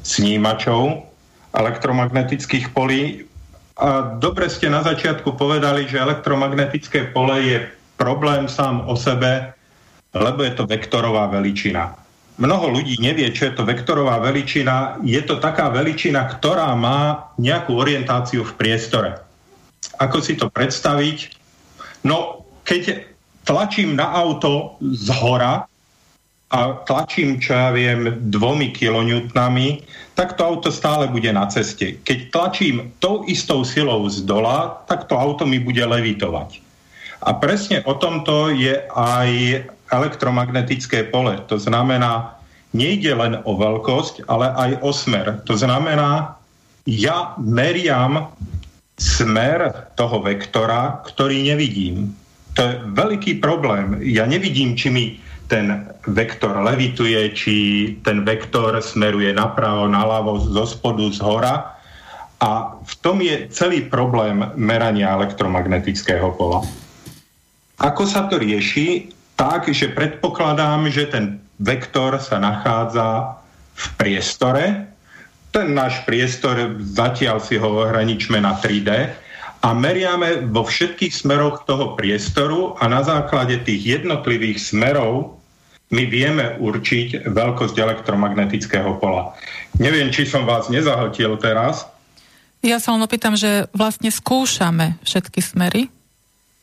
[0.06, 1.10] snímačov
[1.54, 3.26] elektromagnetických polí.
[3.74, 7.58] A dobre ste na začiatku povedali, že elektromagnetické pole je
[7.98, 9.54] problém sám o sebe,
[10.14, 11.98] lebo je to vektorová veličina.
[12.38, 14.98] Mnoho ľudí nevie, čo je to vektorová veličina.
[15.06, 19.22] Je to taká veličina, ktorá má nejakú orientáciu v priestore.
[20.02, 21.34] Ako si to predstaviť?
[22.06, 23.06] No, keď
[23.46, 25.70] tlačím na auto z hora
[26.54, 29.82] a tlačím, čo ja viem, dvomi kilonewtnami,
[30.14, 31.98] tak to auto stále bude na ceste.
[32.06, 36.62] Keď tlačím tou istou silou z dola, tak to auto mi bude levitovať.
[37.26, 39.30] A presne o tomto je aj
[39.90, 41.42] elektromagnetické pole.
[41.50, 42.38] To znamená,
[42.78, 45.42] nejde len o veľkosť, ale aj o smer.
[45.50, 46.38] To znamená,
[46.86, 48.30] ja meriam
[49.02, 52.14] smer toho vektora, ktorý nevidím.
[52.54, 53.98] To je veľký problém.
[54.06, 55.06] Ja nevidím, či mi
[55.54, 57.56] ten vektor levituje, či
[58.02, 61.78] ten vektor smeruje napravo, naľavo, zo spodu, z hora.
[62.42, 66.66] A v tom je celý problém merania elektromagnetického pola.
[67.78, 69.14] Ako sa to rieši?
[69.38, 73.38] Tak, že predpokladám, že ten vektor sa nachádza
[73.78, 74.90] v priestore,
[75.54, 78.90] ten náš priestor, zatiaľ si ho ohraničme na 3D
[79.62, 85.43] a meriame vo všetkých smeroch toho priestoru a na základe tých jednotlivých smerov
[85.94, 89.38] my vieme určiť veľkosť elektromagnetického pola.
[89.78, 91.86] Neviem, či som vás nezahltil teraz.
[92.66, 95.94] Ja sa len opýtam, že vlastne skúšame všetky smery?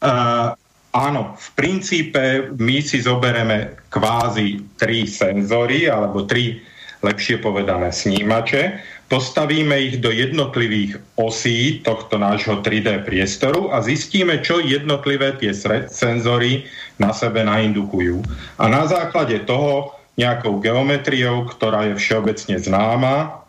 [0.00, 0.56] Uh,
[0.90, 6.58] áno, v princípe my si zobereme kvázi tri senzory alebo tri
[7.00, 14.60] lepšie povedané snímače, postavíme ich do jednotlivých osí tohto nášho 3D priestoru a zistíme, čo
[14.60, 15.52] jednotlivé tie
[15.88, 16.68] senzory
[17.00, 18.20] na sebe naindukujú.
[18.60, 23.40] A na základe toho nejakou geometriou, ktorá je všeobecne známa,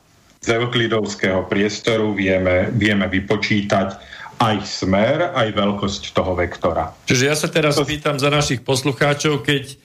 [0.42, 3.94] z euklidovského priestoru vieme, vieme vypočítať
[4.42, 6.90] aj smer, aj veľkosť toho vektora.
[7.06, 7.86] Čiže ja sa teraz to...
[7.86, 9.78] pýtam za našich poslucháčov, keď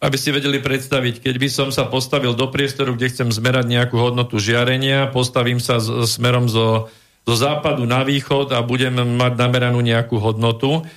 [0.00, 4.00] aby ste vedeli predstaviť, keď by som sa postavil do priestoru, kde chcem zmerať nejakú
[4.00, 6.88] hodnotu žiarenia, postavím sa z, smerom zo,
[7.28, 10.88] zo západu na východ a budem mať nameranú nejakú hodnotu,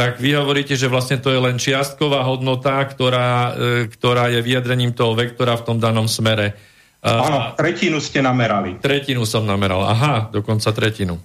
[0.00, 4.96] tak vy hovoríte, že vlastne to je len čiastková hodnota, ktorá, e, ktorá je vyjadrením
[4.96, 6.56] toho vektora v tom danom smere.
[7.04, 8.80] Áno, tretinu ste namerali.
[8.80, 11.20] Tretinu som nameral, aha, dokonca tretinu.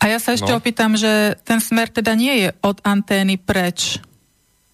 [0.00, 0.56] A ja sa ešte no.
[0.56, 4.00] opýtam, že ten smer teda nie je od antény preč.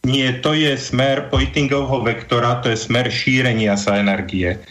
[0.07, 4.63] Nie, to je smer Poittingovho vektora, to je smer šírenia sa energie.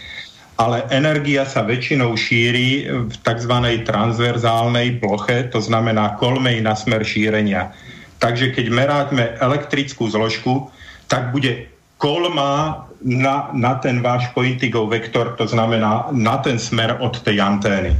[0.56, 3.56] Ale energia sa väčšinou šíri v tzv.
[3.84, 7.76] transverzálnej ploche, to znamená kolmej na smer šírenia.
[8.24, 10.72] Takže keď meráme elektrickú zložku,
[11.12, 11.68] tak bude
[12.00, 17.92] kolma na, na ten váš Poittingov vektor, to znamená na ten smer od tej antény.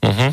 [0.00, 0.32] Uh-huh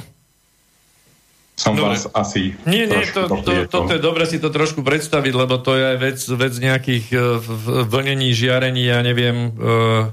[1.54, 1.96] som dobre.
[1.96, 2.58] vás asi...
[2.66, 5.90] Nie, nie, to, to, to, toto je dobre si to trošku predstaviť, lebo to je
[6.02, 7.38] vec, vec nejakých uh,
[7.86, 10.10] vlnení žiarení, ja neviem, uh,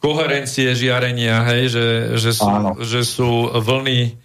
[0.00, 1.86] koherencie žiarenia, hej, že,
[2.16, 4.16] že, sú, že sú vlny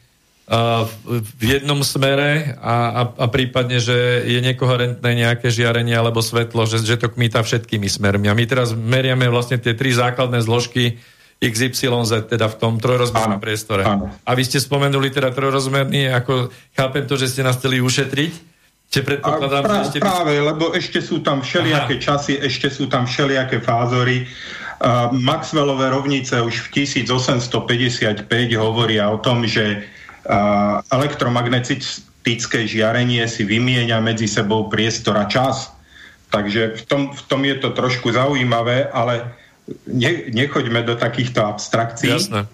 [0.46, 6.86] v jednom smere a, a, a prípadne, že je nekoherentné nejaké žiarenie alebo svetlo, že,
[6.86, 8.30] že to kmíta všetkými smermi.
[8.30, 11.02] A my teraz meriame vlastne tie tri základné zložky
[11.42, 13.90] XYZ, teda v tom trojrozmernom priestore.
[13.90, 14.14] Áno.
[14.22, 18.54] A vy ste spomenuli teda trojrozmerný, ako chápem to, že ste nás chceli ušetriť,
[18.86, 19.98] Čiže predpokladám, pra, že ešte...
[19.98, 22.06] Práve, lebo ešte sú tam všelijaké Aha.
[22.06, 24.30] časy, ešte sú tam všelijaké fázory.
[24.78, 30.05] Uh, Maxwellové rovnice už v 1855 hovoria o tom, že uh,
[30.90, 35.72] elektromagnetické žiarenie si vymieňa medzi sebou priestor a čas.
[36.34, 39.34] Takže v tom, v tom je to trošku zaujímavé, ale
[39.88, 42.12] ne, nechoďme do takýchto abstrakcií.
[42.12, 42.50] Jasné.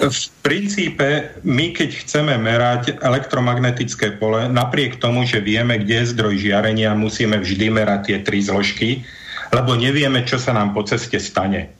[0.00, 6.34] V princípe, my keď chceme merať elektromagnetické pole, napriek tomu, že vieme, kde je zdroj
[6.40, 9.04] žiarenia, musíme vždy merať tie tri zložky,
[9.50, 11.79] lebo nevieme, čo sa nám po ceste stane.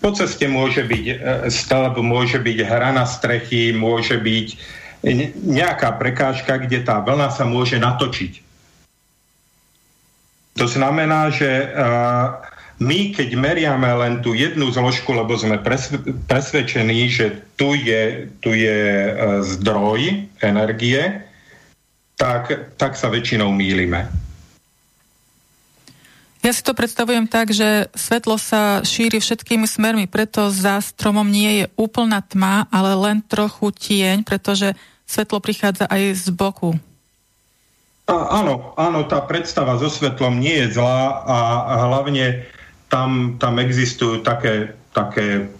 [0.00, 1.14] Po ceste môže byť e,
[1.50, 4.48] stĺp, môže byť hra na strechy, môže byť
[5.46, 8.42] nejaká prekážka, kde tá vlna sa môže natočiť.
[10.56, 12.40] To znamená, že uh,
[12.80, 15.60] my, keď meriame len tú jednu zložku, lebo sme
[16.26, 21.20] presvedčení, že tu je, tu je uh, zdroj energie,
[22.16, 24.08] tak, tak sa väčšinou mýlime.
[26.46, 31.58] Ja si to predstavujem tak, že svetlo sa šíri všetkými smermi, preto za stromom nie
[31.58, 34.78] je úplná tma, ale len trochu tieň, pretože
[35.10, 36.78] svetlo prichádza aj z boku.
[38.06, 41.36] A, áno, áno, tá predstava so svetlom nie je zlá a,
[41.90, 42.46] hlavne
[42.86, 45.50] tam, tam existujú také, také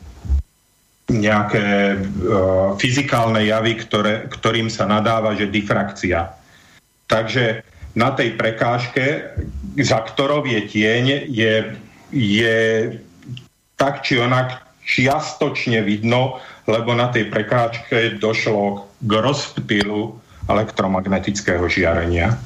[1.10, 6.30] nejaké uh, fyzikálne javy, ktoré, ktorým sa nadáva, že difrakcia.
[7.10, 7.66] Takže
[7.98, 9.34] na tej prekážke,
[9.76, 11.54] za ktorou je tieň, je,
[12.12, 12.58] je
[13.76, 20.16] tak či onak čiastočne vidno, lebo na tej prekážke došlo k rozptýlu
[20.46, 22.38] elektromagnetického žiarenia.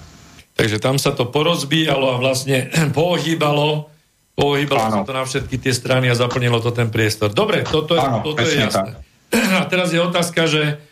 [0.56, 3.88] Takže tam sa to porozbíjalo a vlastne pohybalo,
[4.34, 7.30] pohybalo sa to na všetky tie strany a zaplnilo to ten priestor.
[7.30, 8.96] Dobre, toto je, Áno, toto je jasné.
[8.96, 9.08] Tak.
[9.62, 10.82] A teraz je otázka, že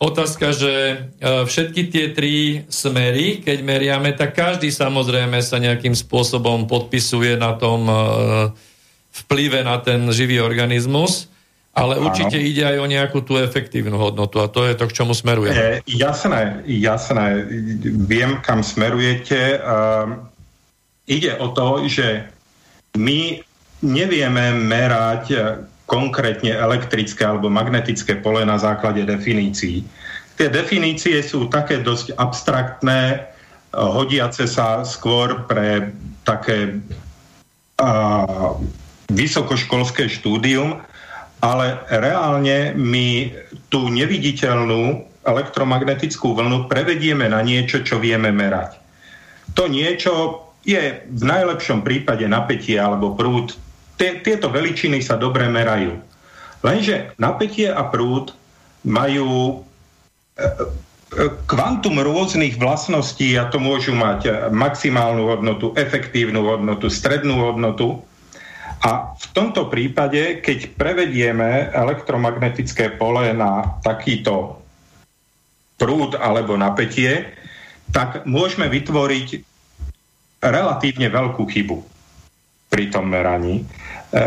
[0.00, 0.96] otázka, že e,
[1.44, 7.84] všetky tie tri smery, keď meriame, tak každý samozrejme sa nejakým spôsobom podpisuje na tom
[7.84, 7.94] e,
[9.24, 11.28] vplyve na ten živý organizmus.
[11.70, 12.48] Ale určite Áno.
[12.50, 15.54] ide aj o nejakú tú efektívnu hodnotu a to je to, k čomu smeruje.
[15.54, 17.46] E, jasné, jasné.
[18.10, 19.62] Viem, kam smerujete.
[19.62, 20.18] Uh,
[21.06, 22.26] ide o to, že
[22.98, 23.38] my
[23.86, 25.24] nevieme merať
[25.90, 29.82] konkrétne elektrické alebo magnetické pole na základe definícií.
[30.38, 33.26] Tie definície sú také dosť abstraktné,
[33.74, 35.90] hodiace sa skôr pre
[36.22, 36.78] také
[37.82, 38.54] uh,
[39.10, 40.78] vysokoškolské štúdium,
[41.42, 43.34] ale reálne my
[43.66, 48.78] tú neviditeľnú elektromagnetickú vlnu prevedieme na niečo, čo vieme merať.
[49.58, 53.56] To niečo je v najlepšom prípade napätie alebo prúd.
[54.00, 56.00] Tieto veličiny sa dobre merajú.
[56.64, 58.32] Lenže napätie a prúd
[58.88, 59.60] majú
[60.40, 60.46] e, e,
[61.44, 68.00] kvantum rôznych vlastností a to môžu mať maximálnu hodnotu, efektívnu hodnotu, strednú hodnotu
[68.80, 74.56] a v tomto prípade, keď prevedieme elektromagnetické pole na takýto
[75.76, 77.28] prúd alebo napätie,
[77.92, 79.28] tak môžeme vytvoriť
[80.40, 81.76] relatívne veľkú chybu
[82.72, 83.68] pri tom meraní.
[84.10, 84.22] E,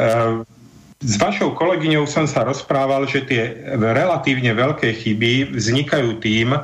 [1.04, 3.44] s vašou kolegyňou som sa rozprával, že tie
[3.76, 6.56] relatívne veľké chyby vznikajú tým,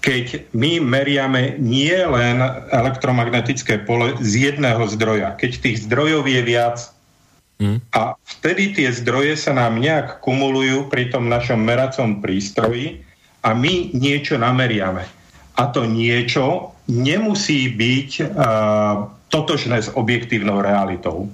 [0.00, 2.40] keď my meriame nie len
[2.72, 5.36] elektromagnetické pole z jedného zdroja.
[5.36, 6.78] Keď tých zdrojov je viac,
[7.58, 7.82] Mm.
[7.90, 13.02] A vtedy tie zdroje sa nám nejak kumulujú pri tom našom meracom prístroji
[13.42, 15.02] a my niečo nameriame.
[15.58, 21.26] A to niečo nemusí byť uh, totožné s objektívnou realitou.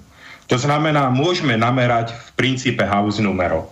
[0.55, 3.67] To znamená, môžeme namerať v princípe house numero.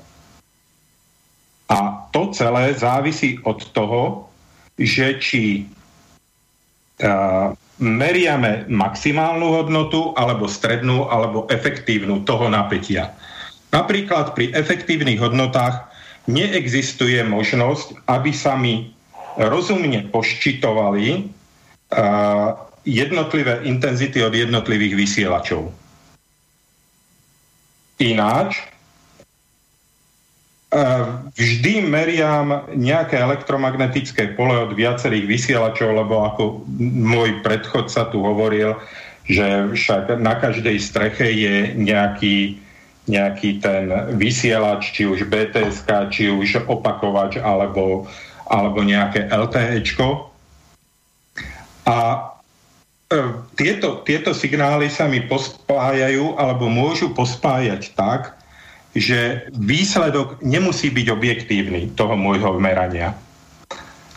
[1.71, 4.27] A to celé závisí od toho,
[4.75, 13.15] že či uh, meriame maximálnu hodnotu alebo strednú alebo efektívnu toho napätia.
[13.71, 15.87] Napríklad pri efektívnych hodnotách
[16.27, 18.91] neexistuje možnosť, aby sa mi
[19.39, 25.82] rozumne poščitovali uh, jednotlivé intenzity od jednotlivých vysielačov.
[28.03, 28.73] Ináč,
[31.37, 38.81] vždy meriam nejaké elektromagnetické pole od viacerých vysielačov, lebo ako môj predchodca tu hovoril,
[39.29, 42.57] že však na každej streche je nejaký,
[43.05, 48.09] nejaký ten vysielač, či už BTS, či už opakovač, alebo,
[48.49, 50.33] alebo nejaké LTEčko.
[51.85, 52.17] A e,
[53.59, 58.37] tieto, tieto signály sa mi pospájajú alebo môžu pospájať tak,
[58.93, 63.17] že výsledok nemusí byť objektívny toho môjho merania.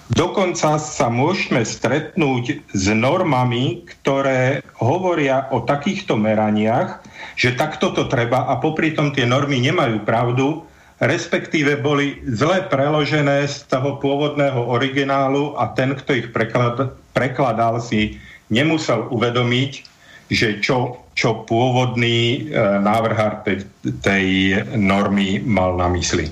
[0.05, 7.01] Dokonca sa môžeme stretnúť s normami, ktoré hovoria o takýchto meraniach,
[7.33, 10.61] že takto to treba a popri tom tie normy nemajú pravdu,
[11.01, 18.21] respektíve boli zle preložené z toho pôvodného originálu a ten, kto ich preklad, prekladal, si
[18.49, 19.71] nemusel uvedomiť,
[20.29, 23.63] že čo čo pôvodný e, návrhár tej,
[24.03, 24.25] tej
[24.75, 26.27] normy mal na mysli.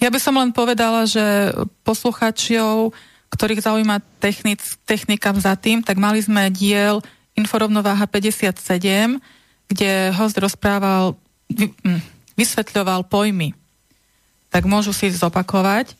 [0.00, 1.52] Ja by som len povedala, že
[1.84, 2.96] posluchačov,
[3.28, 7.04] ktorých zaujíma technic, technika za tým, tak mali sme diel
[7.36, 9.20] Inforovnováha 57,
[9.68, 11.12] kde host rozprával,
[11.52, 12.00] hm,
[12.40, 13.52] vysvetľoval pojmy.
[14.48, 15.92] Tak môžu si zopakovať.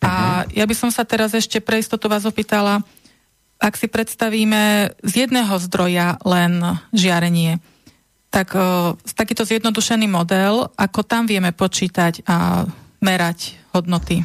[0.00, 2.80] A ja by som sa teraz ešte pre istotu vás opýtala,
[3.60, 7.60] ak si predstavíme z jedného zdroja len žiarenie,
[8.32, 12.64] tak o, takýto zjednodušený model, ako tam vieme počítať a
[13.04, 14.24] merať hodnoty?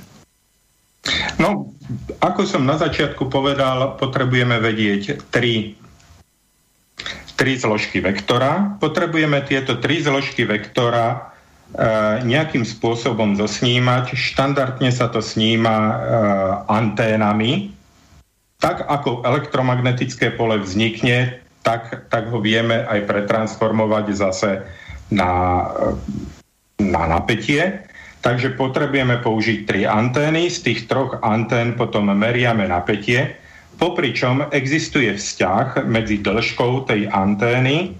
[1.37, 1.75] No,
[2.23, 5.75] ako som na začiatku povedal, potrebujeme vedieť tri,
[7.35, 8.79] tri zložky vektora.
[8.79, 11.19] Potrebujeme tieto tri zložky vektora e,
[12.23, 14.15] nejakým spôsobom zosnímať.
[14.15, 15.93] Štandardne sa to sníma e,
[16.71, 17.75] anténami,
[18.63, 24.63] tak ako elektromagnetické pole vznikne, tak, tak ho vieme aj pretransformovať zase
[25.11, 25.65] na,
[26.79, 27.83] na napätie.
[28.23, 33.37] Takže potrebujeme použiť tri antény, z tých troch antén potom meriame napätie,
[33.77, 37.93] popričom existuje vzťah medzi dĺžkou tej antény,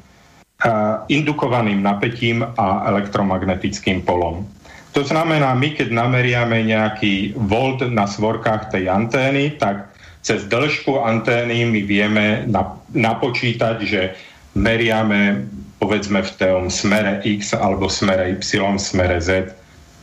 [1.12, 4.48] indukovaným napätím a elektromagnetickým polom.
[4.96, 9.92] To znamená, my keď nameriame nejaký volt na svorkách tej antény, tak
[10.24, 12.48] cez dĺžku antény my vieme
[12.96, 14.16] napočítať, že
[14.56, 15.44] meriame
[15.78, 19.52] povedzme v tom smere X alebo smere Y, smere Z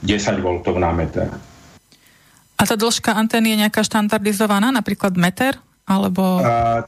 [0.04, 0.46] 10 V
[0.76, 1.32] na meter.
[2.60, 5.56] A tá dĺžka antény je nejaká štandardizovaná, napríklad meter?
[5.82, 6.38] Alebo...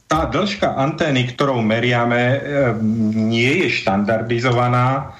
[0.07, 2.39] Tá dĺžka antény, ktorou meriame,
[3.11, 5.11] nie je štandardizovaná,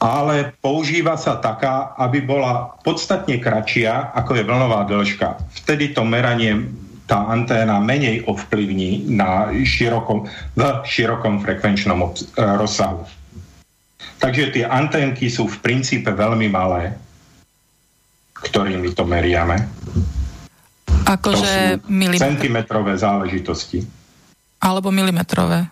[0.00, 5.36] ale používa sa taká, aby bola podstatne kratšia, ako je vlnová dĺžka.
[5.64, 6.68] Vtedy to meranie
[7.04, 12.08] tá anténa menej ovplyvní na širokom, v širokom frekvenčnom e,
[12.38, 13.02] rozsahu.
[14.22, 16.94] Takže tie anténky sú v princípe veľmi malé,
[18.38, 19.58] ktorými to meriame.
[21.10, 22.30] Akože milimetrové.
[22.38, 23.82] Centimetrové záležitosti.
[24.62, 25.66] Alebo milimetrové.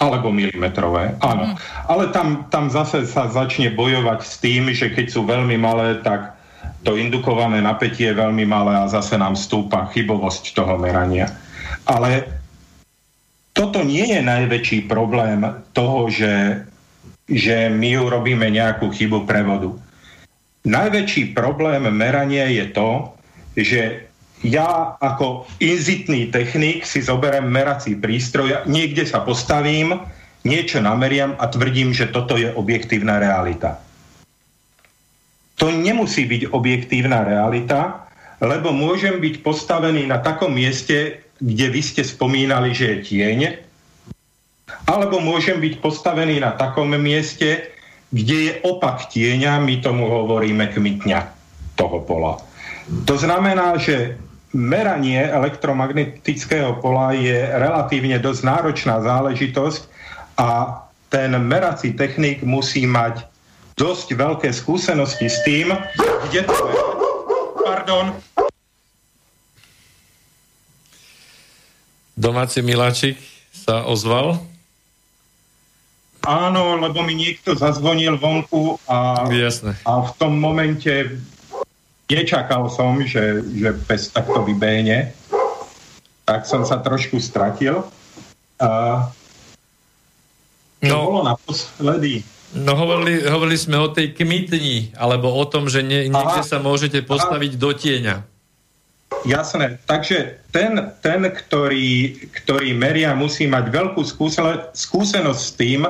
[0.00, 1.52] Alebo milimetrové, áno.
[1.52, 1.56] Mm.
[1.90, 6.40] Ale tam, tam zase sa začne bojovať s tým, že keď sú veľmi malé, tak
[6.80, 11.28] to indukované napätie je veľmi malé a zase nám stúpa chybovosť toho merania.
[11.84, 12.24] Ale
[13.52, 15.44] toto nie je najväčší problém
[15.76, 16.64] toho, že,
[17.28, 19.76] že my urobíme nejakú chybu prevodu.
[20.64, 22.90] Najväčší problém merania je to,
[23.56, 24.09] že
[24.40, 30.00] ja ako inzitný technik si zoberiem merací prístroj, niekde sa postavím,
[30.48, 33.76] niečo nameriam a tvrdím, že toto je objektívna realita.
[35.60, 38.08] To nemusí byť objektívna realita,
[38.40, 43.40] lebo môžem byť postavený na takom mieste, kde vy ste spomínali, že je tieň,
[44.88, 47.76] alebo môžem byť postavený na takom mieste,
[48.08, 51.28] kde je opak tieňa, my tomu hovoríme kmitňa
[51.76, 52.40] toho pola.
[53.04, 54.16] To znamená, že
[54.50, 59.82] meranie elektromagnetického pola je relatívne dosť náročná záležitosť
[60.38, 63.26] a ten merací technik musí mať
[63.78, 65.74] dosť veľké skúsenosti s tým,
[66.28, 66.82] kde to je.
[67.62, 68.06] Pardon.
[72.20, 73.16] Domáci miláčik
[73.54, 74.36] sa ozval?
[76.20, 79.72] Áno, lebo mi niekto zazvonil vonku a, Jasne.
[79.88, 81.16] a v tom momente
[82.10, 85.14] nečakal som, že, že pes takto vybéne.
[86.26, 87.86] Tak som sa trošku stratil.
[88.58, 89.08] A,
[90.82, 91.06] čo no.
[91.06, 92.26] bolo naposledy?
[92.50, 97.06] No hovorili, hovorili sme o tej kmitni, alebo o tom, že nie, niekde sa môžete
[97.06, 97.60] postaviť aha.
[97.62, 98.16] do tieňa.
[99.26, 104.00] Jasné, takže ten, ten ktorý, ktorý meria, musí mať veľkú
[104.72, 105.84] skúsenosť s tým,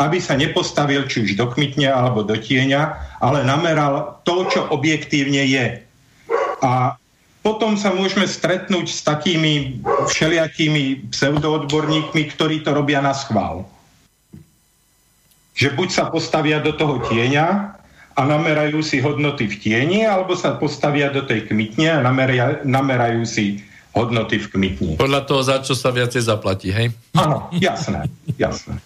[0.00, 2.82] aby sa nepostavil či už do kmitne alebo do tieňa,
[3.22, 5.80] ale nameral to, čo objektívne je.
[6.64, 6.96] A
[7.44, 13.68] potom sa môžeme stretnúť s takými všelijakými pseudoodborníkmi, ktorí to robia na schvál
[15.54, 17.78] že buď sa postavia do toho tieňa
[18.14, 23.22] a namerajú si hodnoty v tieni, alebo sa postavia do tej kmitne a nameria, namerajú
[23.22, 23.62] si
[23.94, 24.92] hodnoty v kmitni.
[24.98, 26.90] Podľa toho, za čo sa viacej zaplatí, hej?
[27.14, 28.82] Áno, jasné, jasné.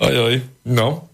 [0.00, 1.06] Oj, oj, no.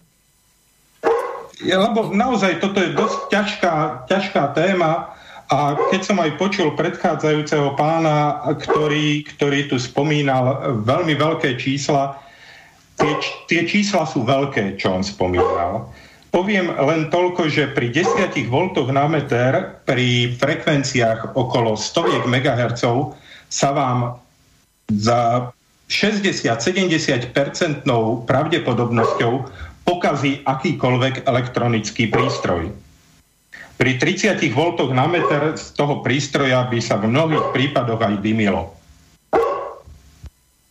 [1.62, 3.74] Ja, lebo naozaj toto je dosť ťažká,
[4.06, 5.10] ťažká téma
[5.50, 12.18] a keď som aj počul predchádzajúceho pána, ktorý, ktorý tu spomínal veľmi veľké čísla,
[12.96, 13.12] Tie,
[13.44, 15.92] tie čísla sú veľké, čo on spomínal.
[16.32, 18.56] Poviem len toľko, že pri 10 V
[18.92, 22.82] na meter pri frekvenciách okolo 100 MHz
[23.52, 24.16] sa vám
[24.88, 25.52] za
[25.86, 27.30] 60-70%
[28.26, 29.32] pravdepodobnosťou
[29.86, 32.74] pokazí akýkoľvek elektronický prístroj.
[33.76, 34.58] Pri 30 V
[34.90, 38.72] na meter z toho prístroja by sa v mnohých prípadoch aj dymilo.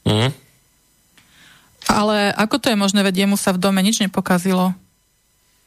[0.03, 0.33] Mm.
[1.85, 4.73] Ale ako to je možné, veď jemu sa v dome nič nepokazilo?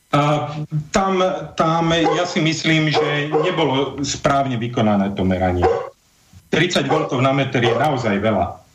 [0.09, 0.51] A
[0.91, 1.20] tam,
[1.55, 5.65] tam ja si myslím, že nebolo správne vykonané to meranie.
[6.51, 8.68] 30 V na meter je naozaj veľa.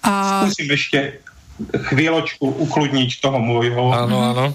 [0.00, 0.44] A...
[0.48, 0.98] Skúsim ešte
[1.92, 3.92] chvíľočku ukludniť toho môjho.
[3.92, 4.46] Áno, áno.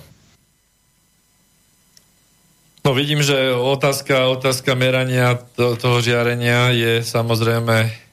[2.85, 8.05] No vidím, že otázka, otázka merania to, toho žiarenia je samozrejme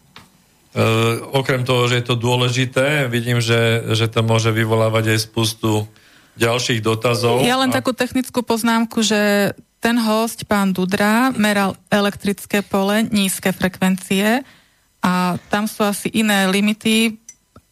[0.73, 5.85] Uh, okrem toho, že je to dôležité, vidím, že, že to môže vyvolávať aj spustu
[6.41, 7.45] ďalších dotazov.
[7.45, 7.77] Ja len a...
[7.77, 9.53] takú technickú poznámku, že
[9.85, 14.41] ten host, pán Dudra, meral elektrické pole, nízke frekvencie
[15.05, 17.21] a tam sú asi iné limity,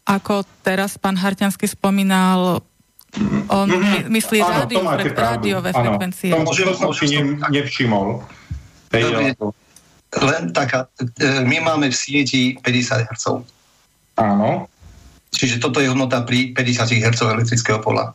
[0.05, 2.61] ako teraz pán Harťanský spomínal,
[3.51, 4.07] on mm-hmm.
[4.07, 6.31] myslí áno, rádio, frek- rádiové frekvencie.
[6.31, 7.19] To, to som si
[7.51, 8.23] nevšimol.
[8.91, 9.35] Dobre,
[10.11, 13.25] len taká, e, my máme v sieti 50 Hz.
[14.19, 14.67] Áno.
[15.31, 18.11] Čiže toto je hodnota pri 50 Hz elektrického pola.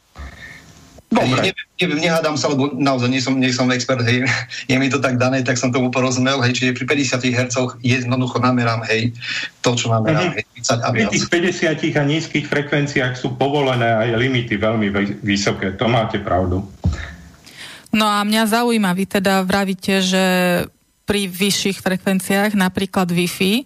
[1.06, 1.38] Dobre.
[1.38, 4.26] Neviem, neviem, nehádam sa, lebo naozaj nie som, nie som expert, hej,
[4.70, 8.42] je mi to tak dané, tak som tomu porozumel, hej, čiže pri 50 Hz jednoducho
[8.42, 9.14] namerám, hej,
[9.62, 10.50] to, čo namerám, mm-hmm.
[10.58, 14.90] hej, 30 a Pri tých 50 a nízkych frekvenciách sú povolené aj limity veľmi
[15.22, 16.66] vysoké, to máte pravdu.
[17.94, 20.24] No a mňa zaujíma, vy teda vravíte, že
[21.06, 23.62] pri vyšších frekvenciách, napríklad Wi-Fi,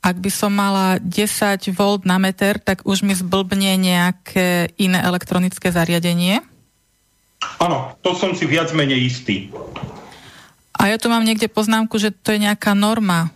[0.00, 5.70] ak by som mala 10 V na meter, tak už mi zblbne nejaké iné elektronické
[5.70, 6.49] zariadenie?
[7.60, 9.52] Áno, to som si viac menej istý.
[10.76, 13.28] A ja tu mám niekde poznámku, že to je nejaká norma.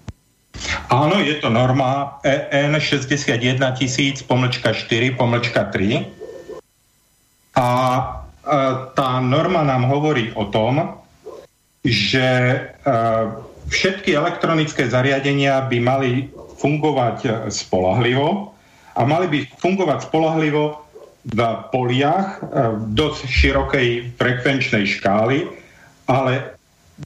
[0.89, 6.09] Áno, je to norma EN 61 tisíc, pomlčka 4, pomlčka 3.
[7.59, 7.67] A
[8.93, 11.01] tá norma nám hovorí o tom,
[11.85, 12.57] že e,
[13.73, 16.29] všetky elektronické zariadenia by mali
[16.61, 18.53] fungovať e, spolahlivo
[18.97, 20.84] a mali by fungovať spolahlivo
[21.73, 23.89] poliach e, v dosť širokej
[24.21, 25.49] frekvenčnej škály,
[26.05, 26.59] ale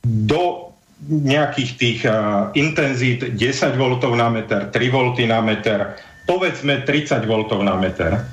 [0.02, 0.68] do
[1.06, 2.00] nejakých tých
[2.58, 3.38] intenzít 10
[3.78, 3.82] V
[4.18, 4.96] na meter, 3 V
[5.30, 5.94] na meter,
[6.26, 7.32] povedzme 30 V
[7.62, 8.26] na meter.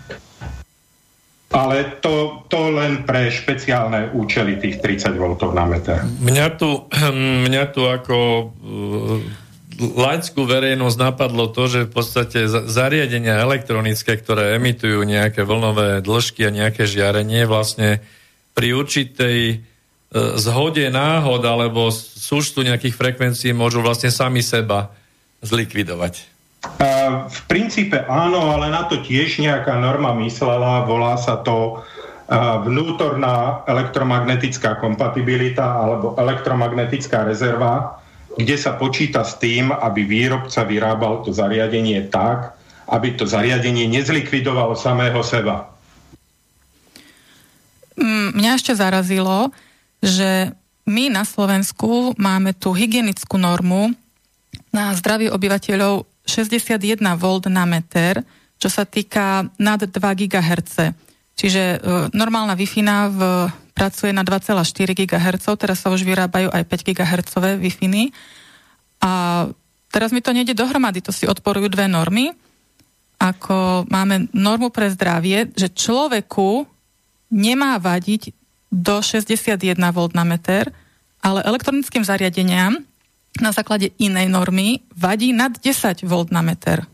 [1.53, 6.03] Ale to, to len pre špeciálne účely tých 30 V na meter.
[6.03, 6.89] Mňa tu,
[7.47, 8.17] mňa tu ako
[8.49, 9.44] uh,
[9.79, 16.55] laickú verejnosť napadlo to, že v podstate zariadenia elektronické, ktoré emitujú nejaké vlnové dĺžky a
[16.55, 17.99] nejaké žiarenie, vlastne
[18.55, 24.95] pri určitej uh, zhode náhod alebo súčtu nejakých frekvencií môžu vlastne sami seba
[25.43, 26.35] zlikvidovať.
[27.29, 31.85] V princípe áno, ale na to tiež nejaká norma myslela, volá sa to
[32.65, 38.01] vnútorná elektromagnetická kompatibilita alebo elektromagnetická rezerva,
[38.35, 42.55] kde sa počíta s tým, aby výrobca vyrábal to zariadenie tak,
[42.91, 45.71] aby to zariadenie nezlikvidovalo samého seba.
[47.95, 49.49] Mm, mňa ešte zarazilo,
[50.03, 50.51] že
[50.85, 53.95] my na Slovensku máme tú hygienickú normu
[54.69, 58.21] na zdravie obyvateľov 61 V na meter,
[58.59, 60.93] čo sa týka nad 2 GHz.
[61.35, 61.77] Čiže e,
[62.15, 63.19] normálna Wi-Fi v,
[63.75, 64.55] pracuje na 2,4
[64.95, 68.15] GHz, teraz sa už vyrábajú aj 5 GHz Wi-Fi.
[69.03, 69.11] A
[69.91, 72.31] teraz mi to nejde dohromady, to si odporujú dve normy.
[73.19, 76.63] Ako máme normu pre zdravie, že človeku
[77.35, 78.31] nemá vadiť
[78.71, 80.71] do 61 V na meter,
[81.19, 82.79] ale elektronickým zariadeniam
[83.43, 86.87] na základe inej normy vadí nad 10 V na meter.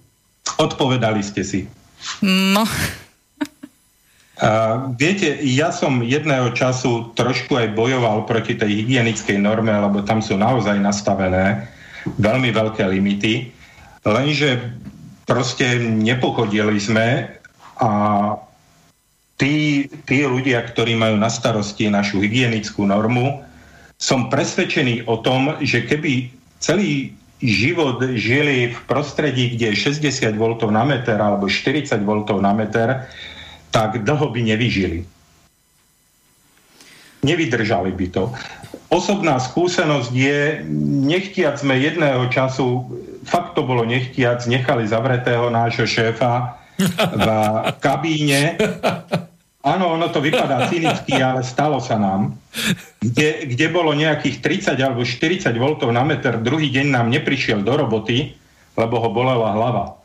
[0.57, 1.69] Odpovedali ste si.
[2.25, 2.65] No.
[4.97, 10.33] Viete, ja som jedného času trošku aj bojoval proti tej hygienickej norme, lebo tam sú
[10.33, 11.69] naozaj nastavené
[12.17, 13.53] veľmi veľké limity,
[14.01, 14.57] lenže
[15.29, 17.29] proste nepochodili sme
[17.77, 17.91] a
[19.37, 23.45] tí, tí ľudia, ktorí majú na starosti našu hygienickú normu,
[24.01, 30.41] som presvedčený o tom, že keby celý život žili v prostredí, kde je 60 V
[30.69, 32.09] na meter alebo 40 V
[32.41, 33.05] na meter,
[33.71, 35.07] tak dlho by nevyžili.
[37.23, 38.23] Nevydržali by to.
[38.91, 40.39] Osobná skúsenosť je,
[41.07, 42.91] nechtiac sme jedného času,
[43.23, 46.59] fakt to bolo nechtiac, nechali zavretého nášho šéfa
[47.15, 47.25] v
[47.85, 48.59] kabíne
[49.61, 52.33] Áno, ono to vypadá cynicky, ale stalo sa nám.
[52.97, 54.41] Kde, kde bolo nejakých
[54.73, 58.33] 30 alebo 40 V na meter, druhý deň nám neprišiel do roboty,
[58.73, 60.00] lebo ho bolela hlava.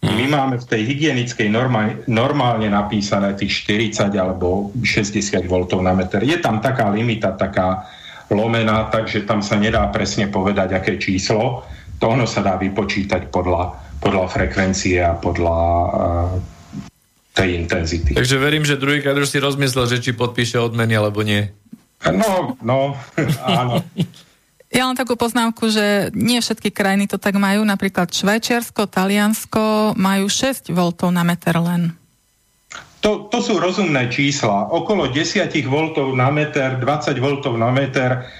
[0.00, 5.54] My máme v tej hygienickej norma, normálne napísané tých 40 alebo 60 V
[5.84, 6.24] na meter.
[6.24, 7.84] Je tam taká limita, taká
[8.32, 11.68] lomená, takže tam sa nedá presne povedať, aké číslo.
[12.00, 16.28] To ono sa dá vypočítať podľa podľa frekvencie a podľa uh,
[17.36, 18.16] tej intenzity.
[18.16, 21.52] Takže verím, že druhý kadr si rozmyslel, že či podpíše odmeny alebo nie.
[22.08, 22.96] No, no,
[23.44, 23.84] áno.
[24.70, 27.66] Ja len takú poznámku, že nie všetky krajiny to tak majú.
[27.66, 30.78] Napríklad Švajčiarsko, Taliansko majú 6 V
[31.10, 31.98] na meter len.
[33.02, 34.70] To, to sú rozumné čísla.
[34.70, 35.74] Okolo 10 V
[36.14, 37.26] na meter, 20 V
[37.58, 38.30] na meter,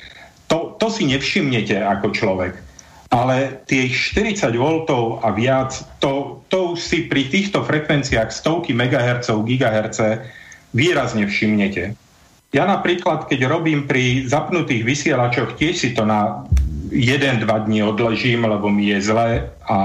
[0.46, 2.54] to, to si nevšimnete ako človek.
[3.10, 4.64] Ale tie 40 V
[5.18, 9.98] a viac, to, to už si pri týchto frekvenciách stovky MHz, GHz
[10.70, 11.98] výrazne všimnete.
[12.50, 16.42] Ja napríklad, keď robím pri zapnutých vysielačoch, tiež si to na
[16.90, 19.78] 1-2 dní odležím, lebo mi je zle a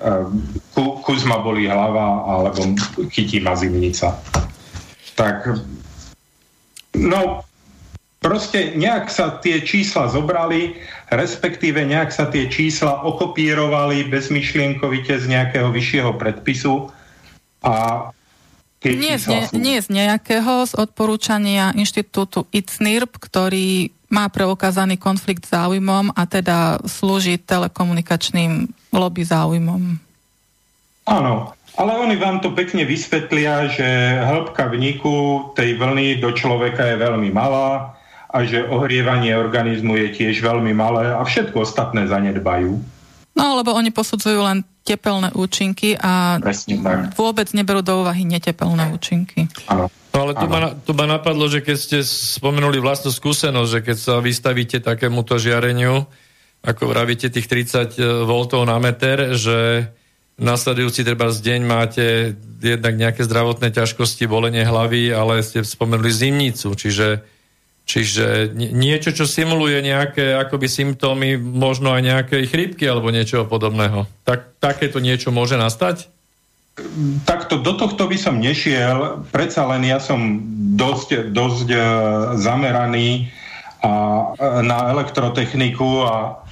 [0.00, 0.10] e,
[1.04, 2.72] kus ma boli hlava alebo
[3.12, 4.16] chytí ma zimnica.
[5.12, 5.60] Tak
[6.96, 7.44] no
[8.24, 10.80] proste nejak sa tie čísla zobrali,
[11.12, 16.88] respektíve nejak sa tie čísla okopírovali bezmyšlienkovite z nejakého vyššieho predpisu
[17.60, 18.08] a
[18.92, 26.12] nie z, ne, nie z nejakého, z odporúčania inštitútu ICNIRP, ktorý má preukázaný konflikt záujmom
[26.12, 29.98] a teda slúži telekomunikačným lobby záujmom.
[31.04, 33.84] Áno, ale oni vám to pekne vysvetlia, že
[34.22, 37.98] hĺbka vniku tej vlny do človeka je veľmi malá
[38.30, 42.78] a že ohrievanie organizmu je tiež veľmi malé a všetko ostatné zanedbajú.
[43.34, 46.36] No, lebo oni posudzujú len tepelné účinky a
[47.16, 49.48] vôbec neberú do úvahy netepelné účinky.
[49.66, 49.88] Áno.
[50.14, 53.96] No ale tu ma, tu ma napadlo, že keď ste spomenuli vlastnú skúsenosť, že keď
[53.98, 56.06] sa vystavíte takémuto žiareniu,
[56.62, 58.30] ako vravíte tých 30 V
[58.62, 59.90] na meter, že
[60.38, 62.04] nasledujúci treba z deň máte
[62.62, 67.26] jednak nejaké zdravotné ťažkosti, bolenie hlavy, ale ste spomenuli zimnicu, čiže
[67.84, 74.08] Čiže niečo, čo simuluje nejaké akoby symptómy, možno aj nejakej chrípky alebo niečoho podobného.
[74.24, 76.08] Tak, takéto niečo môže nastať?
[77.28, 80.42] Takto do tohto by som nešiel, predsa len ja som
[80.74, 81.78] dosť, dosť e,
[82.40, 83.30] zameraný
[83.78, 83.92] a,
[84.34, 86.42] e, na elektrotechniku a,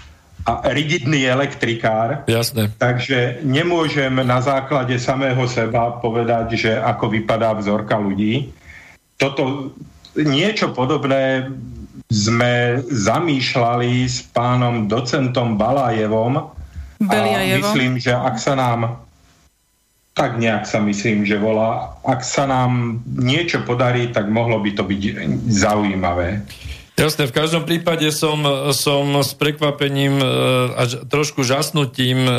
[0.46, 2.22] a rigidný elektrikár.
[2.30, 2.70] Jasné.
[2.78, 8.54] Takže nemôžem na základe samého seba povedať, že ako vypadá vzorka ľudí.
[9.18, 9.74] Toto,
[10.16, 11.48] niečo podobné
[12.12, 16.52] sme zamýšľali s pánom docentom Balajevom.
[17.00, 17.56] Beliajevom.
[17.56, 19.02] A myslím, že ak sa nám
[20.12, 21.96] tak nejak sa myslím, že volá.
[22.04, 25.02] Ak sa nám niečo podarí, tak mohlo by to byť
[25.48, 26.44] zaujímavé.
[26.92, 28.44] Jasne, v každom prípade som,
[28.76, 30.26] som s prekvapením e,
[30.76, 32.32] a trošku žasnutím e,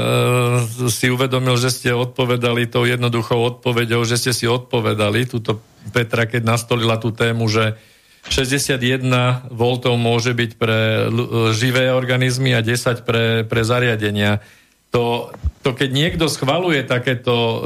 [0.94, 5.58] si uvedomil, že ste odpovedali tou jednoduchou odpovedou, že ste si odpovedali túto
[5.90, 7.76] Petra, keď nastolila tú tému, že
[8.30, 9.62] 61 V
[10.00, 11.12] môže byť pre
[11.52, 14.40] živé organizmy a 10 pre, pre zariadenia.
[14.96, 17.58] To, to keď niekto schvaluje takéto e,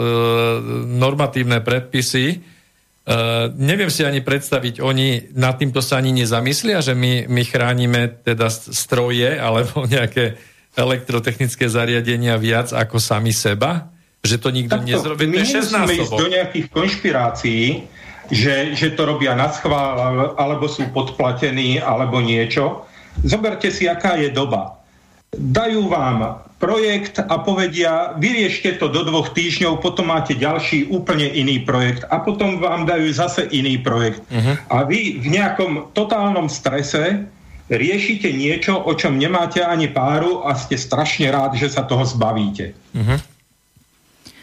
[0.97, 2.56] normatívne predpisy,
[3.07, 3.15] e,
[3.55, 8.51] neviem si ani predstaviť, oni nad týmto sa ani nezamyslia, že my, my chránime teda
[8.51, 10.35] stroje alebo nejaké
[10.77, 13.89] elektrotechnické zariadenia viac ako sami seba?
[14.21, 15.25] Že to nikto nezrobí?
[15.25, 17.63] My nemusíme ísť do nejakých konšpirácií,
[18.27, 22.85] že, že to robia na schvál, alebo sú podplatení, alebo niečo.
[23.23, 24.76] Zoberte si, aká je doba.
[25.35, 31.61] Dajú vám projekt a povedia, vyriešte to do dvoch týždňov, potom máte ďalší úplne iný
[31.61, 34.25] projekt a potom vám dajú zase iný projekt.
[34.33, 34.57] Uh-huh.
[34.71, 37.29] A vy v nejakom totálnom strese
[37.69, 42.73] riešite niečo, o čom nemáte ani páru a ste strašne rád, že sa toho zbavíte.
[42.95, 43.21] Uh-huh.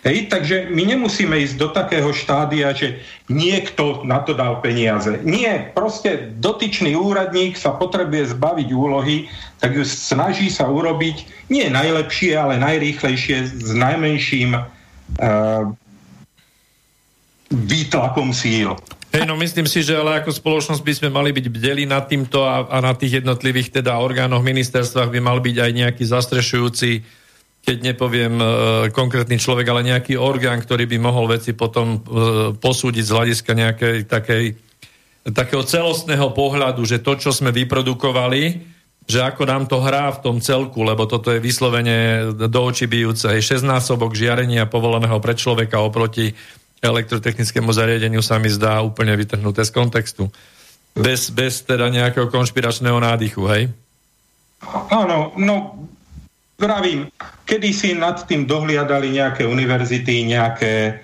[0.05, 3.01] Hej, takže my nemusíme ísť do takého štádia, že
[3.33, 5.09] niekto na to dal peniaze.
[5.25, 9.33] Nie, proste dotyčný úradník sa potrebuje zbaviť úlohy,
[9.65, 15.73] tak ju snaží sa urobiť nie najlepšie, ale najrýchlejšie s najmenším uh,
[17.49, 18.77] výtlakom síl.
[19.09, 22.45] Hej, no myslím si, že ale ako spoločnosť by sme mali byť bdeli nad týmto
[22.45, 27.24] a, a na tých jednotlivých teda orgánoch ministerstvách by mal byť aj nejaký zastrešujúci
[27.65, 28.47] keď nepoviem e,
[28.93, 31.99] konkrétny človek, ale nejaký orgán, ktorý by mohol veci potom e,
[32.61, 34.45] posúdiť z hľadiska nejakej takej,
[35.32, 38.61] takého celostného pohľadu, že to, čo sme vyprodukovali,
[39.09, 43.28] že ako nám to hrá v tom celku, lebo toto je vyslovene do očí bijúce.
[43.28, 46.36] 6 násobok žiarenia povoleného pre človeka oproti
[46.85, 50.28] elektrotechnickému zariadeniu sa mi zdá úplne vytrhnuté z kontextu.
[50.93, 53.73] Bez, bez teda nejakého konšpiračného nádychu, hej?
[54.93, 55.85] Áno, no
[56.55, 57.11] Vravím,
[57.45, 61.03] kedy si nad tým dohliadali nejaké univerzity, nejaké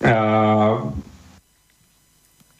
[0.00, 0.74] uh,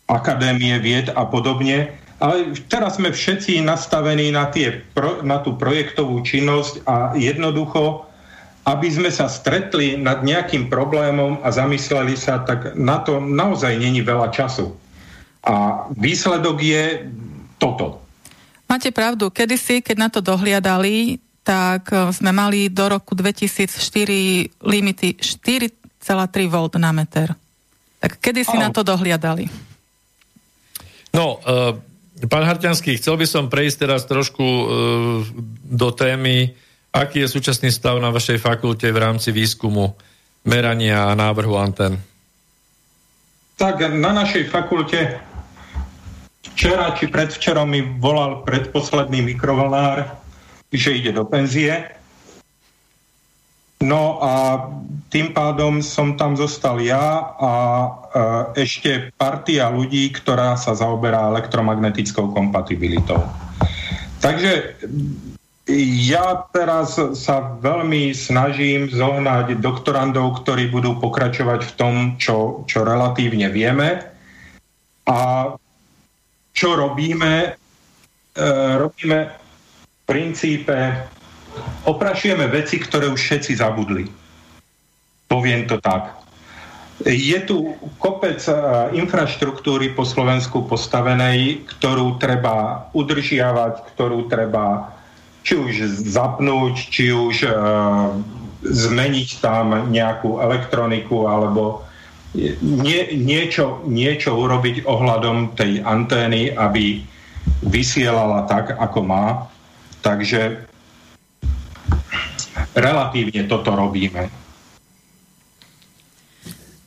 [0.06, 4.84] akadémie vied a podobne, ale teraz sme všetci nastavení na, tie,
[5.24, 8.04] na tú projektovú činnosť a jednoducho
[8.64, 14.00] aby sme sa stretli nad nejakým problémom a zamysleli sa, tak na to naozaj není
[14.00, 14.72] veľa času.
[15.44, 16.84] A výsledok je
[17.60, 18.00] toto.
[18.74, 23.70] Máte pravdu, kedysi, keď na to dohliadali, tak e, sme mali do roku 2004
[24.66, 27.38] limity 4,3 V na meter.
[28.02, 28.58] Tak kedy si oh.
[28.58, 29.46] na to dohliadali?
[31.14, 31.78] No, uh,
[32.26, 34.66] pán Harťanský, chcel by som prejsť teraz trošku uh,
[35.62, 36.50] do témy
[36.94, 39.98] Aký je súčasný stav na vašej fakulte v rámci výskumu,
[40.46, 41.98] merania a návrhu antén?
[43.58, 45.18] Tak na našej fakulte
[46.52, 50.04] včera či predvčerom mi volal predposledný mikrovlnár,
[50.68, 51.88] že ide do penzie.
[53.84, 54.32] No a
[55.12, 57.52] tým pádom som tam zostal ja a
[57.84, 57.88] e,
[58.64, 63.20] ešte partia ľudí, ktorá sa zaoberá elektromagnetickou kompatibilitou.
[64.24, 64.80] Takže
[65.68, 73.52] ja teraz sa veľmi snažím zohnať doktorandov, ktorí budú pokračovať v tom, čo, čo relatívne
[73.52, 74.00] vieme.
[75.04, 75.52] A
[76.54, 77.58] čo robíme?
[78.32, 78.46] E,
[78.78, 80.78] robíme v princípe,
[81.84, 84.06] oprašujeme veci, ktoré už všetci zabudli.
[85.26, 86.14] Poviem to tak.
[87.02, 88.54] Je tu kopec e,
[88.94, 94.94] infraštruktúry po Slovensku postavenej, ktorú treba udržiavať, ktorú treba
[95.44, 95.74] či už
[96.08, 98.16] zapnúť, či už uh,
[98.64, 101.84] zmeniť tam nejakú elektroniku alebo
[102.60, 107.06] nie, niečo, niečo urobiť ohľadom tej antény, aby
[107.62, 109.26] vysielala tak, ako má.
[110.02, 110.66] Takže
[112.74, 114.28] relatívne toto robíme.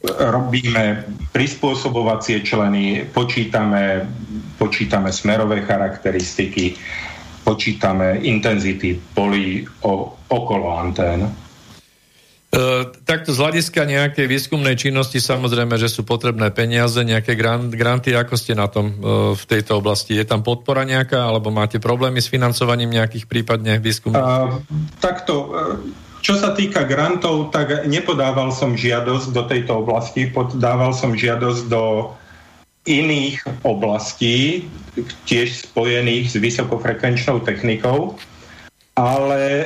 [0.07, 0.83] Robíme
[1.31, 4.07] prispôsobovacie členy, počítame,
[4.55, 6.75] počítame smerové charakteristiky,
[7.43, 11.46] počítame intenzity polí o, okolo antén.
[12.57, 18.17] Uh, takto z hľadiska nejakej výskumnej činnosti samozrejme, že sú potrebné peniaze, nejaké grant, granty,
[18.17, 20.17] ako ste na tom uh, v tejto oblasti?
[20.17, 24.65] Je tam podpora nejaká, alebo máte problémy s financovaním nejakých prípadne výskumných?
[24.97, 25.53] Takto,
[26.25, 32.09] čo sa týka grantov, tak nepodával som žiadosť do tejto oblasti, podával som žiadosť do
[32.89, 34.65] iných oblastí,
[35.29, 38.17] tiež spojených s vysokofrekvenčnou technikou,
[38.97, 39.65] ale e,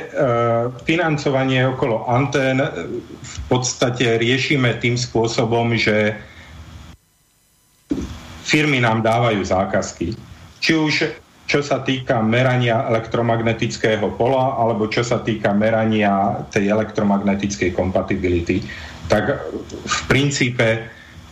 [0.84, 2.68] financovanie okolo antén e,
[3.16, 6.12] v podstate riešime tým spôsobom, že
[8.44, 10.12] firmy nám dávajú zákazky.
[10.60, 10.94] Či už
[11.42, 18.62] čo sa týka merania elektromagnetického pola, alebo čo sa týka merania tej elektromagnetickej kompatibility,
[19.10, 20.86] tak v princípe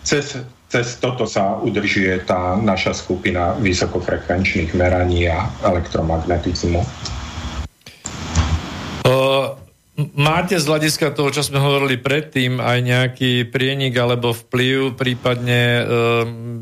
[0.05, 0.41] cez
[0.71, 6.87] cez toto sa udržuje tá naša skupina vysokofrekvenčných meraní a elektromagnetizmu.
[10.17, 15.85] Máte z hľadiska toho, čo sme hovorili predtým, aj nejaký prienik alebo vplyv, prípadne uh,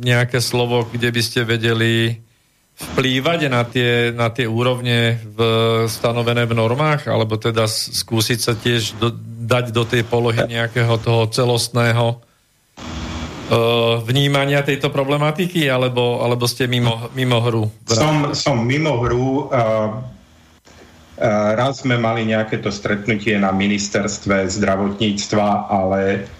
[0.02, 2.18] nejaké slovo, kde by ste vedeli
[2.78, 5.38] vplývať na tie, na tie úrovne v,
[5.86, 9.14] stanovené v normách, alebo teda skúsiť sa tiež do,
[9.46, 12.22] dať do tej polohy nejakého toho celostného
[13.48, 17.64] Eh, vnímania tejto problematiky, alebo, alebo ste mimo, mimo hru?
[17.88, 19.48] Som, som mimo hru.
[19.48, 20.04] Uh,
[21.54, 26.30] raz sme mali nejaké to stretnutie na ministerstve zdravotníctva, ale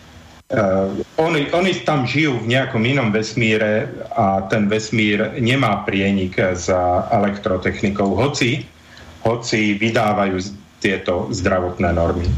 [0.55, 0.89] uh,
[1.19, 6.71] oni, oni tam žijú v nejakom inom vesmíre a ten vesmír nemá prienik s
[7.11, 8.63] elektrotechnikou, hoci,
[9.27, 10.39] hoci vydávajú
[10.79, 12.31] tieto zdravotné normy.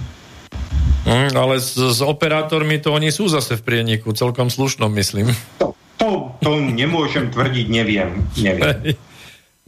[1.05, 5.33] Mm, ale s, s operátormi to oni sú zase v prieniku, celkom slušnom, myslím.
[5.61, 8.25] To, to, to nemôžem tvrdiť, neviem.
[8.37, 8.97] neviem.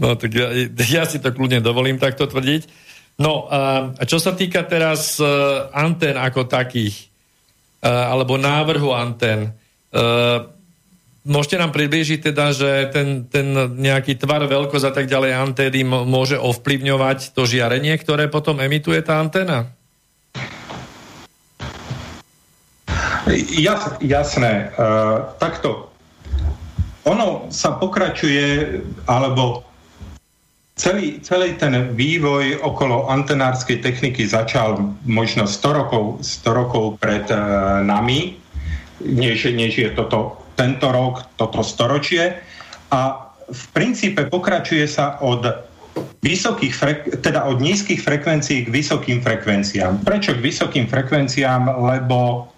[0.03, 2.91] No tak ja, ja si to kľudne dovolím takto tvrdiť.
[3.23, 7.07] No a čo sa týka teraz uh, antén ako takých,
[7.87, 9.55] uh, alebo návrhu antén,
[9.95, 10.43] uh,
[11.23, 16.35] môžete nám priblížiť teda, že ten, ten nejaký tvar, veľkosť a tak ďalej antény môže
[16.35, 19.71] ovplyvňovať to žiarenie, ktoré potom emituje tá anténa?
[23.55, 24.75] Jas, jasné.
[24.75, 25.95] Uh, takto.
[27.07, 29.63] Ono sa pokračuje, alebo
[30.77, 37.81] celý, celý ten vývoj okolo antenárskej techniky začal možno 100 rokov, 100 rokov pred uh,
[37.85, 38.37] nami,
[39.05, 42.41] než, než je toto, tento rok, toto storočie.
[42.93, 45.45] A v princípe pokračuje sa od
[46.25, 50.01] vysokých frek- teda od nízkych frekvencií k vysokým frekvenciám.
[50.01, 51.69] Prečo k vysokým frekvenciám?
[51.69, 52.49] Lebo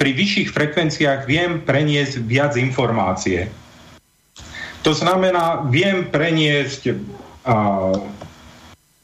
[0.00, 3.46] pri vyšších frekvenciách viem preniesť viac informácie.
[4.82, 6.96] To znamená, viem preniesť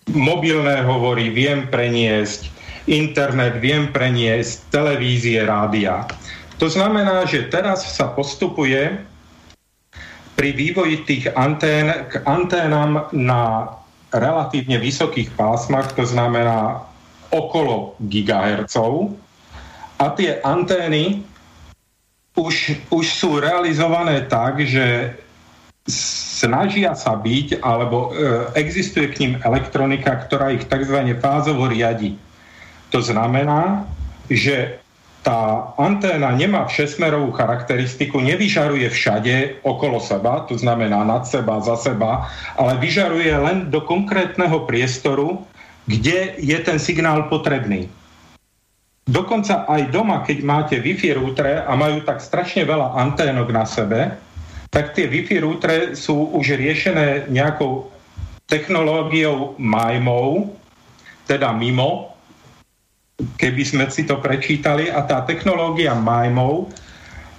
[0.09, 2.49] mobilné hovory, viem preniesť
[2.89, 6.09] internet, viem preniesť televízie, rádia.
[6.59, 8.99] To znamená, že teraz sa postupuje
[10.35, 13.75] pri vývoji tých antén k anténam na
[14.15, 16.83] relatívne vysokých pásmach, to znamená
[17.29, 19.13] okolo gigahercov.
[19.99, 21.27] A tie antény
[22.39, 25.19] už, už sú realizované tak, že
[25.89, 31.01] snažia sa byť, alebo e, existuje k ním elektronika, ktorá ich tzv.
[31.19, 32.15] fázovo riadi.
[32.93, 33.89] To znamená,
[34.29, 34.79] že
[35.27, 42.31] tá anténa nemá všesmerovú charakteristiku, nevyžaruje všade okolo seba, to znamená nad seba, za seba,
[42.55, 45.43] ale vyžaruje len do konkrétneho priestoru,
[45.85, 47.91] kde je ten signál potrebný.
[49.09, 54.21] Dokonca aj doma, keď máte Wi-Fi routere a majú tak strašne veľa anténok na sebe,
[54.69, 57.89] tak tie Wi-Fi routere sú už riešené nejakou
[58.49, 60.53] technológiou MIMO,
[61.29, 62.17] teda mimo,
[63.37, 66.69] keby sme si to prečítali, a tá technológia MIMO,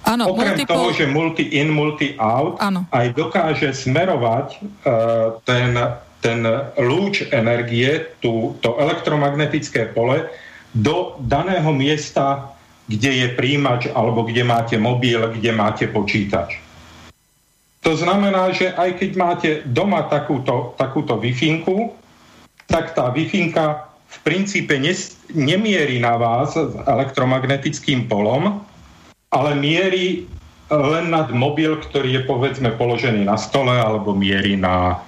[0.06, 0.74] ano, okrem multiple...
[0.74, 2.56] toho, že multi-in, multi-out,
[2.90, 5.76] aj dokáže smerovať uh, ten,
[6.24, 6.40] ten
[6.78, 10.30] lúč energie, tú, to elektromagnetické pole,
[10.70, 12.54] do daného miesta,
[12.86, 16.69] kde je príjimač alebo kde máte mobil, kde máte počítač.
[17.80, 21.32] To znamená, že aj keď máte doma takúto, takúto wi
[22.68, 23.26] tak tá wi
[24.10, 28.62] v princípe nes, nemierí na vás elektromagnetickým polom,
[29.30, 30.26] ale mierí
[30.70, 35.02] len nad mobil, ktorý je povedzme položený na stole alebo mierí na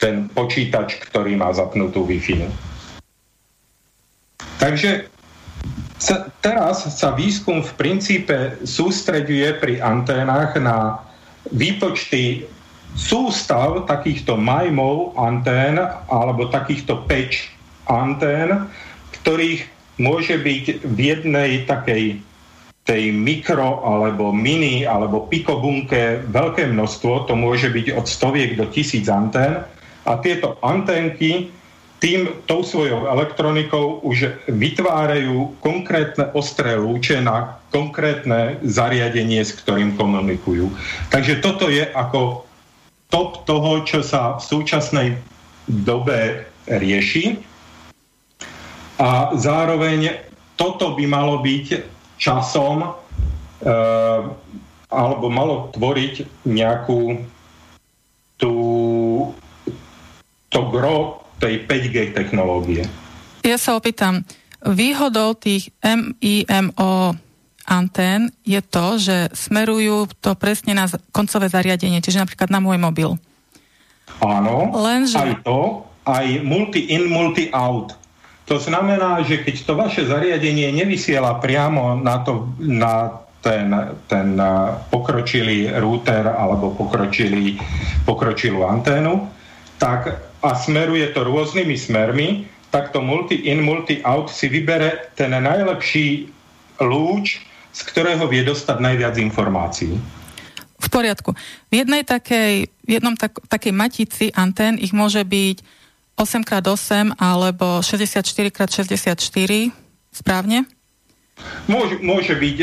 [0.00, 2.48] ten počítač, ktorý má zapnutú Wi-Fi.
[4.60, 5.08] Takže
[6.00, 11.04] sa, teraz sa výskum v princípe sústreďuje pri anténach na
[11.48, 12.44] výpočty
[12.92, 15.80] sústav takýchto majmov antén
[16.10, 17.48] alebo takýchto peč
[17.86, 18.68] antén,
[19.20, 19.64] ktorých
[20.00, 22.04] môže byť v jednej takej
[22.88, 29.06] tej mikro alebo mini alebo pikobunke veľké množstvo, to môže byť od stoviek do tisíc
[29.06, 29.62] antén.
[30.08, 31.52] A tieto anténky
[32.00, 40.72] tým, tou svojou elektronikou už vytvárajú konkrétne ostré lúče na konkrétne zariadenie, s ktorým komunikujú.
[41.12, 42.48] Takže toto je ako
[43.12, 45.08] top toho, čo sa v súčasnej
[45.68, 47.36] dobe rieši.
[48.96, 50.24] A zároveň
[50.56, 51.66] toto by malo byť
[52.16, 52.88] časom e,
[54.88, 57.24] alebo malo tvoriť nejakú
[58.40, 58.54] tú,
[60.48, 62.84] to gro tej 5G technológie.
[63.40, 64.22] Ja sa opýtam,
[64.60, 67.16] výhodou tých MIMO
[67.64, 70.84] antén je to, že smerujú to presne na
[71.14, 73.10] koncové zariadenie, čiže napríklad na môj mobil.
[74.20, 75.16] Áno, Lenže...
[75.16, 77.96] aj to, aj multi-in, multi-out.
[78.50, 83.70] To znamená, že keď to vaše zariadenie nevysiela priamo na, to, na ten,
[84.10, 84.34] ten
[84.90, 87.56] pokročilý router alebo pokročilý,
[88.02, 89.39] pokročilú anténu,
[89.80, 92.28] tak a smeruje to rôznymi smermi,
[92.68, 96.30] tak to multi-in, multi-out si vybere ten najlepší
[96.78, 97.42] lúč,
[97.72, 99.96] z ktorého vie dostať najviac informácií.
[100.80, 101.36] V poriadku.
[101.68, 105.60] V jednej takej, v jednom tak, takej matici antén ich môže byť
[106.16, 109.72] 8x8 alebo 64x64,
[110.12, 110.68] správne?
[111.70, 112.56] Môže, môže byť.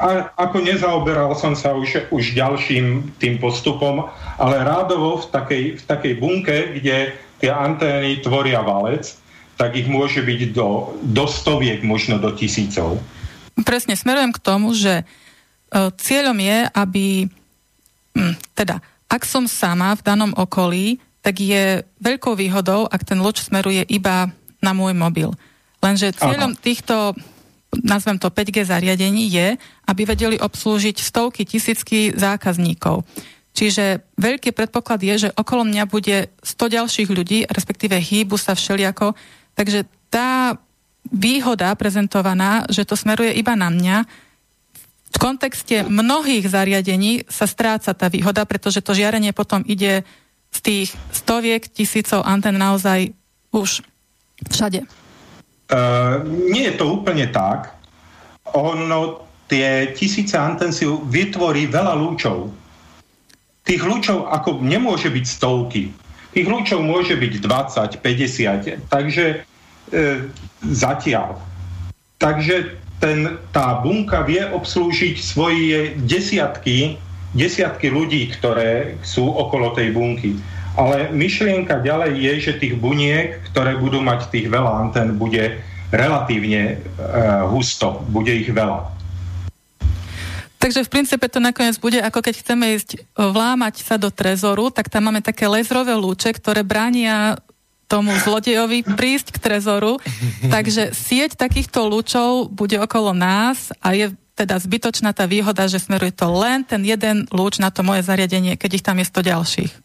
[0.00, 4.08] A, ako nezaoberal som sa už, už ďalším tým postupom,
[4.40, 7.12] ale rádovo v takej, v takej bunke, kde
[7.42, 9.04] tie antény tvoria valec,
[9.54, 12.98] tak ich môže byť do, do stoviek, možno do tisícov.
[13.62, 15.04] Presne, smerujem k tomu, že e,
[15.94, 17.06] cieľom je, aby,
[18.18, 23.46] hm, teda, ak som sama v danom okolí, tak je veľkou výhodou, ak ten loď
[23.46, 24.28] smeruje iba
[24.58, 25.30] na môj mobil.
[25.84, 26.60] Lenže cieľom Aha.
[26.60, 27.16] týchto
[27.82, 29.48] nazvem to 5G zariadení, je,
[29.88, 33.02] aby vedeli obslúžiť stovky, tisícky zákazníkov.
[33.54, 39.14] Čiže veľký predpoklad je, že okolo mňa bude 100 ďalších ľudí, respektíve hýbu sa všeliako.
[39.54, 40.58] Takže tá
[41.06, 43.96] výhoda prezentovaná, že to smeruje iba na mňa,
[45.14, 50.02] v kontexte mnohých zariadení sa stráca tá výhoda, pretože to žiarenie potom ide
[50.50, 53.14] z tých stoviek, tisícov antén naozaj
[53.54, 53.86] už
[54.50, 54.82] všade.
[55.64, 57.72] Uh, nie je to úplne tak.
[58.52, 62.52] Ono, tie tisíce antén si vytvorí veľa lúčov.
[63.64, 65.88] Tých lúčov ako nemôže byť stovky.
[66.36, 68.92] Tých lúčov môže byť 20, 50.
[68.92, 69.36] Takže e,
[70.68, 71.40] zatiaľ.
[72.20, 77.00] Takže ten, tá bunka vie obslúžiť svoje desiatky,
[77.32, 80.36] desiatky ľudí, ktoré sú okolo tej bunky.
[80.74, 85.62] Ale myšlienka ďalej je, že tých buniek, ktoré budú mať tých veľa antén, bude
[85.94, 88.90] relatívne uh, husto, bude ich veľa.
[90.58, 94.88] Takže v princípe to nakoniec bude, ako keď chceme ísť vlámať sa do trezoru, tak
[94.88, 97.36] tam máme také lézrové lúče, ktoré bránia
[97.84, 100.00] tomu zlodejovi prísť k trezoru.
[100.54, 106.10] Takže sieť takýchto lúčov bude okolo nás a je teda zbytočná tá výhoda, že smeruje
[106.10, 109.83] to len ten jeden lúč na to moje zariadenie, keď ich tam je 100 ďalších.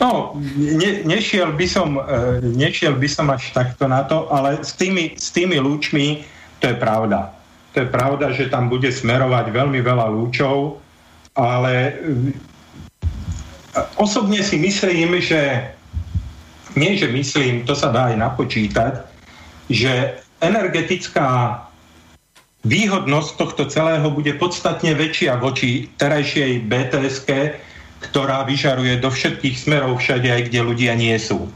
[0.00, 4.74] No, ne, nešiel, by som, e, nešiel by som až takto na to, ale s
[4.74, 6.26] tými, s tými lúčmi
[6.58, 7.30] to je pravda.
[7.76, 10.82] To je pravda, že tam bude smerovať veľmi veľa lúčov,
[11.38, 11.92] ale e,
[13.94, 15.70] osobne si myslím, že
[16.74, 18.92] nie, že myslím, to sa dá aj napočítať,
[19.70, 21.60] že energetická
[22.66, 27.16] výhodnosť tohto celého bude podstatne väčšia voči terajšej bts
[28.00, 31.48] ktorá vyžaruje do všetkých smerov všade, aj kde ľudia nie sú.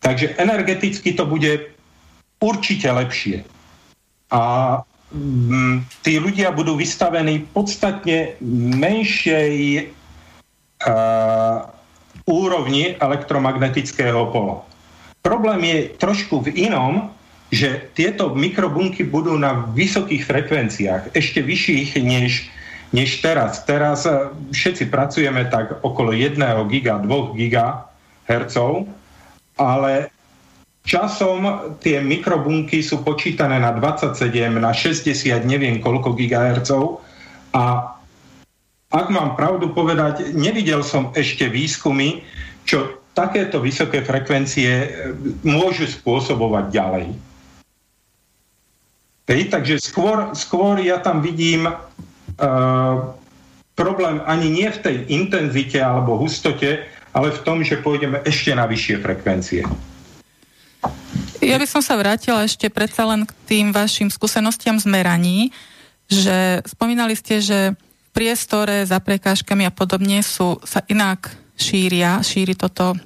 [0.00, 1.72] Takže energeticky to bude
[2.40, 3.44] určite lepšie.
[4.32, 4.42] A
[5.12, 8.36] mm, tí ľudia budú vystavení podstatne
[8.80, 9.56] menšej
[10.86, 11.68] uh,
[12.24, 14.64] úrovni elektromagnetického pola.
[15.20, 17.12] Problém je trošku v inom,
[17.52, 22.48] že tieto mikrobunky budú na vysokých frekvenciách, ešte vyšších než
[22.90, 23.62] než teraz.
[23.66, 26.38] Teraz eh, všetci pracujeme tak okolo 1
[26.70, 27.90] giga, 2 giga
[28.26, 28.86] hercov,
[29.58, 30.10] ale
[30.86, 34.22] časom tie mikrobunky sú počítané na 27,
[34.58, 35.12] na 60,
[35.46, 37.02] neviem koľko gigahercov
[37.54, 37.94] a
[38.90, 42.26] ak mám pravdu povedať, nevidel som ešte výskumy,
[42.66, 44.88] čo takéto vysoké frekvencie eh,
[45.46, 47.06] môžu spôsobovať ďalej.
[49.30, 51.70] Hej, takže skôr, skôr ja tam vidím
[53.76, 58.64] problém ani nie v tej intenzite alebo hustote, ale v tom, že pôjdeme ešte na
[58.64, 59.62] vyššie frekvencie.
[61.40, 65.52] Ja by som sa vrátila ešte predsa len k tým vašim skúsenostiam z meraní,
[66.08, 72.56] že spomínali ste, že v priestore za prekážkami a podobne sú, sa inak šíria, šíri
[72.56, 72.96] toto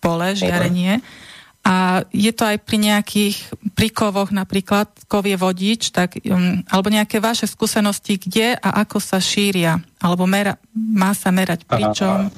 [0.00, 1.00] pole, žiarenie.
[1.00, 1.24] Okay
[1.66, 3.36] a je to aj pri nejakých
[3.74, 9.18] príkovoch, napríklad kov je vodič, tak, um, alebo nejaké vaše skúsenosti, kde a ako sa
[9.18, 12.30] šíria, alebo mera, má sa merať pričom?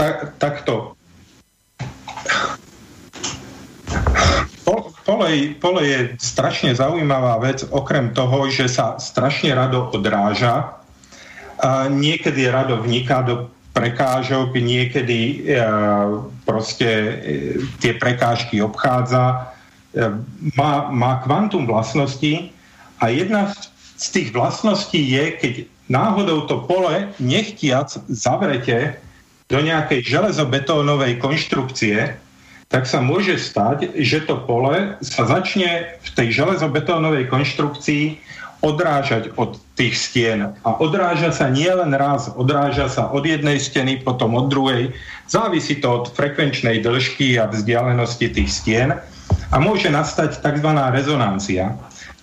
[0.00, 0.96] Tak, takto.
[5.04, 5.28] Pole,
[5.60, 10.80] pole je strašne zaujímavá vec, okrem toho, že sa strašne rado odráža.
[11.60, 15.56] A niekedy rado vniká do prekážok, niekedy e,
[16.44, 17.10] proste e,
[17.80, 19.56] tie prekážky obchádza,
[19.96, 20.12] e,
[20.52, 22.52] má, má kvantum vlastností
[23.00, 23.48] a jedna
[23.96, 25.52] z tých vlastností je, keď
[25.88, 29.00] náhodou to pole nechtiac zavrete
[29.48, 32.14] do nejakej železobetónovej konštrukcie,
[32.70, 38.20] tak sa môže stať, že to pole sa začne v tej železobetónovej konštrukcii
[38.60, 40.52] odrážať od tých stien.
[40.64, 44.92] A odráža sa nie len raz, odráža sa od jednej steny, potom od druhej.
[45.28, 49.00] Závisí to od frekvenčnej dĺžky a vzdialenosti tých stien
[49.50, 50.70] a môže nastať tzv.
[50.92, 51.74] rezonancia.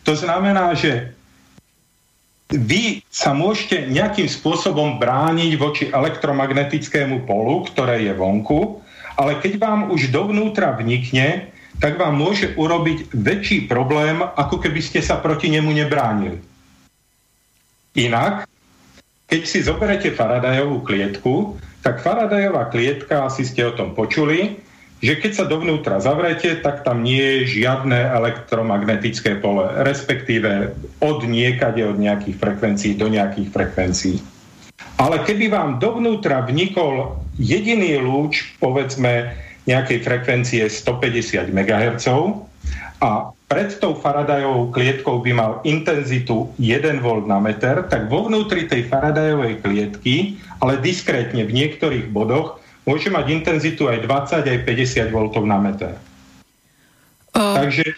[0.06, 1.12] To znamená, že
[2.48, 8.80] vy sa môžete nejakým spôsobom brániť voči elektromagnetickému polu, ktoré je vonku,
[9.20, 15.00] ale keď vám už dovnútra vnikne, tak vám môže urobiť väčší problém, ako keby ste
[15.02, 16.42] sa proti nemu nebránili.
[17.98, 18.46] Inak,
[19.30, 24.62] keď si zoberete Faradajovú klietku, tak Faradajová klietka, asi ste o tom počuli,
[24.98, 30.74] že keď sa dovnútra zavrete, tak tam nie je žiadne elektromagnetické pole, respektíve
[31.06, 34.18] od niekade, od nejakých frekvencií do nejakých frekvencií.
[34.98, 39.38] Ale keby vám dovnútra vnikol jediný lúč, povedzme,
[39.68, 42.08] nejakej frekvencie 150 MHz
[43.04, 48.68] a pred tou Faradajovou klietkou by mal intenzitu 1 V na meter, tak vo vnútri
[48.68, 55.16] tej Faradajovej klietky, ale diskrétne v niektorých bodoch, môže mať intenzitu aj 20, aj 50
[55.16, 55.18] V
[55.48, 55.94] na meter.
[57.32, 57.56] Uh.
[57.56, 57.96] Takže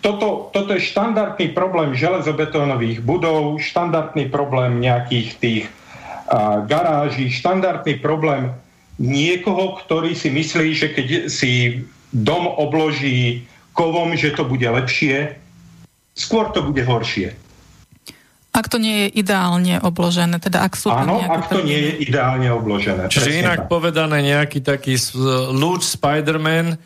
[0.00, 5.64] toto, toto je štandardný problém železobetónových budov, štandardný problém nejakých tých
[6.30, 8.54] uh, garáží, štandardný problém
[8.96, 13.44] niekoho, ktorý si myslí, že keď si dom obloží
[13.76, 15.36] kovom, že to bude lepšie,
[16.16, 17.36] skôr to bude horšie.
[18.56, 22.48] Ak to nie je ideálne obložené, teda ak sú Áno, ak to nie je ideálne
[22.56, 23.12] obložené.
[23.12, 23.68] Čiže inak tak.
[23.68, 24.96] povedané nejaký taký
[25.52, 26.76] lúč Spider-Man, e,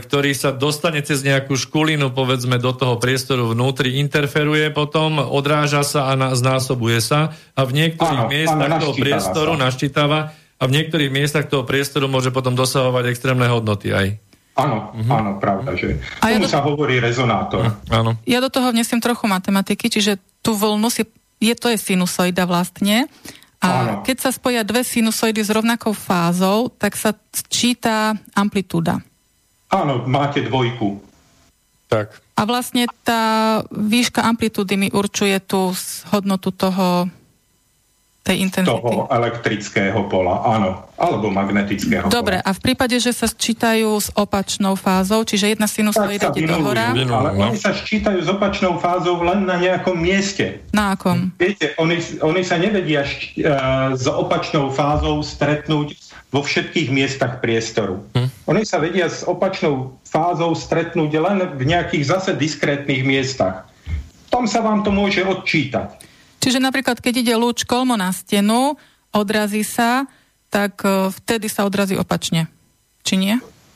[0.00, 6.08] ktorý sa dostane cez nejakú škulinu, povedzme, do toho priestoru vnútri, interferuje potom, odráža sa
[6.08, 9.68] a znásobuje sa a v niektorých áno, miestach toho priestoru sa.
[9.68, 14.18] naštítáva a v niektorých miestach toho priestoru môže potom dosahovať extrémne hodnoty aj.
[14.58, 15.14] Áno, uh-huh.
[15.14, 16.50] áno, pravda, že a ja do...
[16.50, 17.62] sa hovorí rezonátor.
[17.62, 18.10] Uh, áno.
[18.26, 21.06] Ja do toho vnesiem trochu matematiky, čiže tú vlnu si,
[21.38, 23.06] je to je sinusoida vlastne,
[23.58, 23.92] a áno.
[24.06, 27.14] keď sa spoja dve sinusoidy s rovnakou fázou, tak sa
[27.50, 29.02] číta amplitúda.
[29.70, 31.02] Áno, máte dvojku.
[31.90, 32.18] Tak.
[32.38, 35.74] A vlastne tá výška amplitúdy mi určuje tú
[36.14, 37.10] hodnotu toho
[38.28, 38.76] tej intenzity.
[38.76, 40.84] Toho elektrického pola, áno.
[41.00, 42.48] Alebo magnetického Dobre, pola.
[42.48, 46.92] a v prípade, že sa sčítajú s opačnou fázou, čiže jedna sinusoida ide dohora...
[46.92, 47.48] Ale no.
[47.48, 50.60] oni sa sčítajú s opačnou fázou len na nejakom mieste.
[50.76, 51.32] Na akom?
[51.40, 55.96] Viete, oni, oni sa nevedia šť, uh, s opačnou fázou stretnúť
[56.28, 58.04] vo všetkých miestach priestoru.
[58.12, 58.28] Hm.
[58.52, 63.64] Oni sa vedia s opačnou fázou stretnúť len v nejakých zase diskrétnych miestach.
[64.28, 66.07] Tam sa vám to môže odčítať.
[66.38, 68.78] Čiže napríklad, keď ide lúč kolmo na stenu,
[69.10, 70.06] odrazí sa,
[70.48, 72.48] tak e, vtedy sa odrazí opačne.
[73.02, 73.34] Či nie?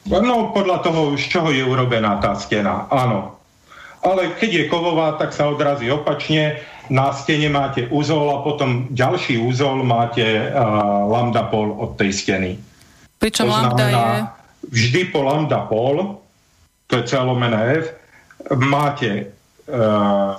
[0.09, 3.39] No, podľa toho, z čoho je urobená tá stena, áno.
[4.03, 6.59] Ale keď je kovová, tak sa odrazí opačne.
[6.91, 12.59] Na stene máte úzol a potom ďalší úzol máte uh, lambda pol od tej steny.
[13.23, 14.11] Pričom to lambda je...
[14.67, 16.19] Vždy po lambda pol,
[16.91, 17.95] to je celomené F,
[18.59, 19.31] máte
[19.71, 20.35] uh,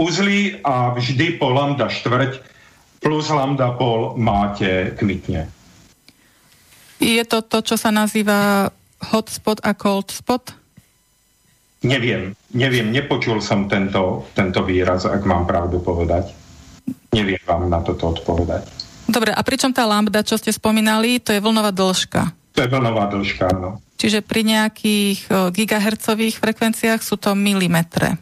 [0.00, 2.40] uzly a vždy po lambda štvrť
[3.04, 5.52] plus lambda pol máte kmitne.
[7.00, 8.68] Je to to, čo sa nazýva
[9.12, 10.52] hotspot a cold spot?
[11.80, 16.28] Neviem, neviem, nepočul som tento, tento výraz, ak mám pravdu povedať.
[17.16, 18.68] Neviem vám na toto odpovedať.
[19.08, 22.36] Dobre, a pričom tá lambda, čo ste spomínali, to je vlnová dĺžka?
[22.52, 23.80] To je vlnová dĺžka, áno.
[23.96, 28.20] Čiže pri nejakých gigahercových frekvenciách sú to milimetre.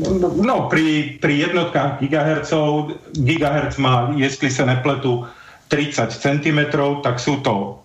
[0.00, 5.28] No, pri, pri jednotkách gigahercov, gigahertz má, jestli sa nepletu,
[5.68, 6.60] 30 cm,
[7.04, 7.76] tak sú to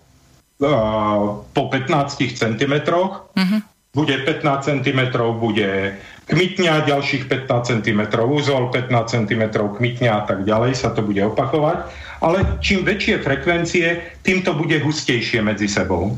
[0.64, 2.74] uh, po 15 cm.
[2.88, 3.60] Uh-huh.
[3.92, 5.00] Bude 15 cm,
[5.36, 11.20] bude kmitňa, ďalších 15 cm úzol, 15 cm kmitňa a tak ďalej sa to bude
[11.20, 11.88] opakovať.
[12.24, 16.16] Ale čím väčšie frekvencie, tým to bude hustejšie medzi sebou.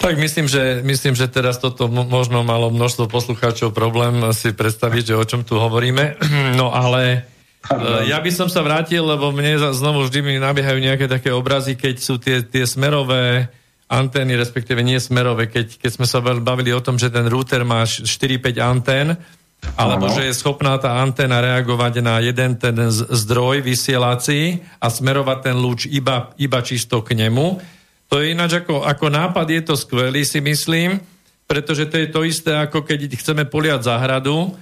[0.00, 5.20] Tak myslím, že, myslím, že teraz toto možno malo množstvo poslucháčov problém si predstaviť, že
[5.20, 6.16] o čom tu hovoríme.
[6.60, 7.28] No ale
[7.68, 11.76] e, ja by som sa vrátil, lebo mne znovu vždy mi nabiehajú nejaké také obrazy,
[11.76, 13.52] keď sú tie, tie smerové
[13.92, 17.84] antény, respektíve nie smerové, keď, keď sme sa bavili o tom, že ten router má
[17.84, 19.20] 4-5 antén,
[19.76, 20.14] alebo ano.
[20.16, 25.84] že je schopná tá anténa reagovať na jeden ten zdroj vysielací a smerovať ten lúč
[25.92, 27.60] iba, iba čisto k nemu
[28.10, 30.98] to je ináč ako, ako nápad, je to skvelý, si myslím,
[31.46, 34.58] pretože to je to isté, ako keď chceme poliať záhradu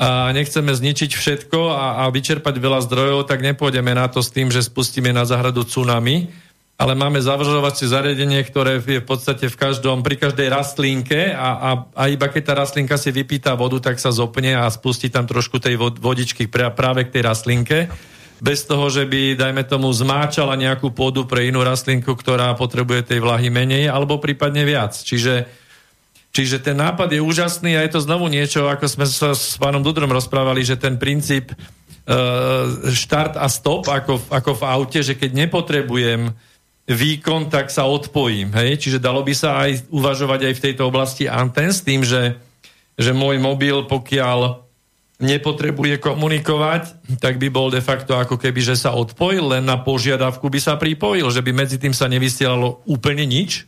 [0.00, 4.48] a nechceme zničiť všetko a, a vyčerpať veľa zdrojov, tak nepôjdeme na to s tým,
[4.48, 6.32] že spustíme na záhradu tsunami,
[6.76, 11.70] ale máme zavržovacie zariadenie, ktoré je v podstate v každom, pri každej rastlinke a, a,
[11.92, 15.60] a iba keď tá rastlinka si vypýta vodu, tak sa zopne a spustí tam trošku
[15.60, 17.78] tej vodičky práve k tej rastlinke
[18.36, 23.24] bez toho, že by, dajme tomu, zmáčala nejakú pôdu pre inú rastlinku, ktorá potrebuje tej
[23.24, 24.92] vlahy menej, alebo prípadne viac.
[24.92, 25.48] Čiže,
[26.36, 29.80] čiže ten nápad je úžasný a je to znovu niečo, ako sme sa s pánom
[29.80, 31.56] Dudrom rozprávali, že ten princíp uh,
[32.92, 36.36] štart a stop, ako, ako v aute, že keď nepotrebujem
[36.86, 38.52] výkon, tak sa odpojím.
[38.52, 38.84] Hej?
[38.84, 42.38] Čiže dalo by sa aj uvažovať aj v tejto oblasti anten s tým, že,
[42.94, 44.65] že môj mobil, pokiaľ
[45.16, 50.44] nepotrebuje komunikovať, tak by bol de facto ako keby, že sa odpojil, len na požiadavku
[50.52, 53.64] by sa pripojil, že by medzi tým sa nevysielalo úplne nič?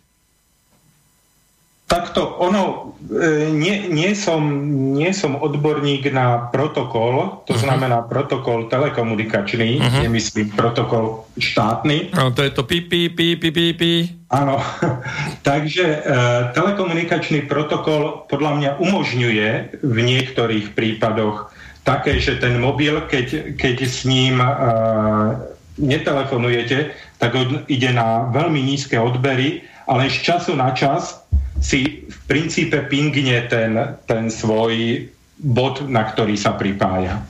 [1.89, 4.45] Takto, ono, e, nie, nie, som,
[4.93, 7.65] nie som odborník na protokol, to uh-huh.
[7.65, 10.05] znamená protokol telekomunikačný, uh-huh.
[10.05, 12.13] nemyslím protokol štátny.
[12.13, 13.93] No, to je to pi, pi, pi, pi, pi, pi.
[14.29, 14.61] Áno,
[15.49, 15.99] takže e,
[16.53, 21.49] telekomunikačný protokol podľa mňa umožňuje v niektorých prípadoch
[21.89, 24.49] také, že ten mobil, keď, keď s ním e,
[25.81, 27.33] netelefonujete, tak
[27.65, 31.25] ide na veľmi nízke odbery, ale z času na čas
[31.59, 33.75] si v princípe pingne ten,
[34.07, 35.07] ten svoj
[35.39, 37.23] bod, na ktorý sa pripája.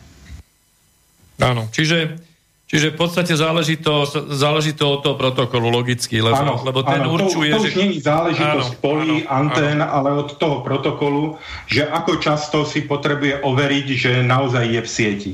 [1.38, 2.18] Áno, čiže,
[2.66, 7.04] čiže v podstate záleží to, záleží to od toho protokolu logicky, lebo, áno, lebo ten
[7.04, 7.52] áno, určuje...
[7.54, 7.78] To, to už že...
[7.78, 9.92] nie je záležitosť áno, polí, áno, antén, áno.
[9.92, 11.38] ale od toho protokolu,
[11.70, 15.32] že ako často si potrebuje overiť, že naozaj je v sieti.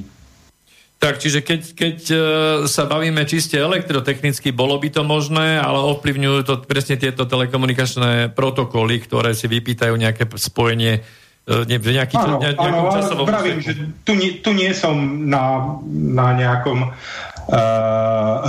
[1.05, 2.17] Tak, čiže keď, keď e,
[2.65, 9.05] sa bavíme čiste elektrotechnicky, bolo by to možné, ale ovplyvňujú to presne tieto telekomunikačné protokoly,
[9.05, 11.05] ktoré si vypýtajú nejaké spojenie
[11.45, 14.97] e, v nejaký, áno, ne, nejakom áno, časovom pravím, že tu, tu nie som
[15.29, 16.97] na, na nejakom uh,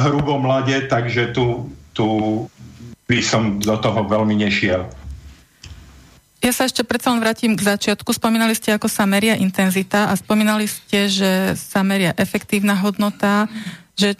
[0.08, 2.08] hrubom lade, takže tu, tu
[3.04, 4.88] by som do toho veľmi nešiel.
[6.46, 8.14] Ja sa ešte predsa len vrátim k začiatku.
[8.14, 13.50] Spomínali ste, ako sa meria intenzita a spomínali ste, že sa meria efektívna hodnota,
[13.98, 14.14] že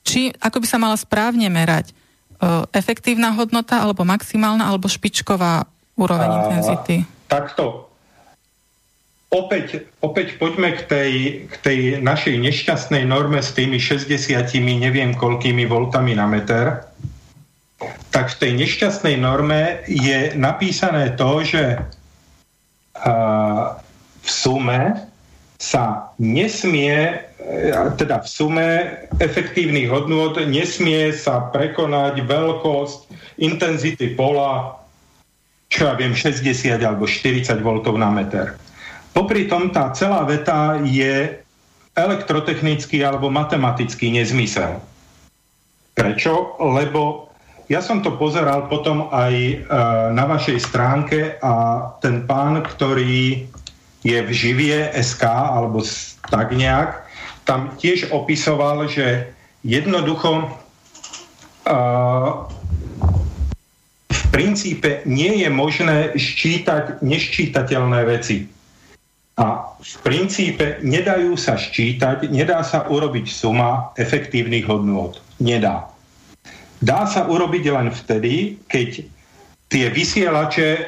[0.00, 1.92] či, ako by sa mala správne merať?
[2.72, 5.64] efektívna hodnota, alebo maximálna, alebo špičková
[5.96, 7.08] úroveň a, intenzity?
[7.32, 7.88] Takto.
[9.32, 11.12] Opäť, opäť poďme k tej,
[11.50, 14.14] k tej našej nešťastnej norme s tými 60
[14.62, 16.85] neviem koľkými voltami na meter
[18.10, 21.76] tak v tej nešťastnej norme je napísané to, že
[24.24, 24.96] v sume
[25.60, 27.20] sa nesmie,
[28.00, 28.68] teda v sume
[29.20, 32.98] efektívnych hodnôt nesmie sa prekonať veľkosť
[33.40, 34.80] intenzity pola,
[35.68, 37.68] čo ja viem, 60 alebo 40 V
[38.00, 38.56] na meter.
[39.12, 41.40] Popri tom tá celá veta je
[41.96, 44.76] elektrotechnický alebo matematický nezmysel.
[45.96, 46.60] Prečo?
[46.60, 47.25] Lebo
[47.66, 49.54] ja som to pozeral potom aj e,
[50.14, 53.46] na vašej stránke a ten pán, ktorý
[54.06, 55.82] je v živie SK alebo
[56.30, 57.02] tak nejak,
[57.42, 59.30] tam tiež opisoval, že
[59.66, 60.46] jednoducho
[61.66, 62.46] uh,
[64.10, 68.46] v princípe nie je možné ščítať neščítateľné veci.
[69.36, 75.18] A v princípe nedajú sa ščítať, nedá sa urobiť suma efektívnych hodnôt.
[75.38, 75.95] Nedá.
[76.80, 79.08] Dá sa urobiť len vtedy, keď
[79.66, 80.82] tie vysielače e,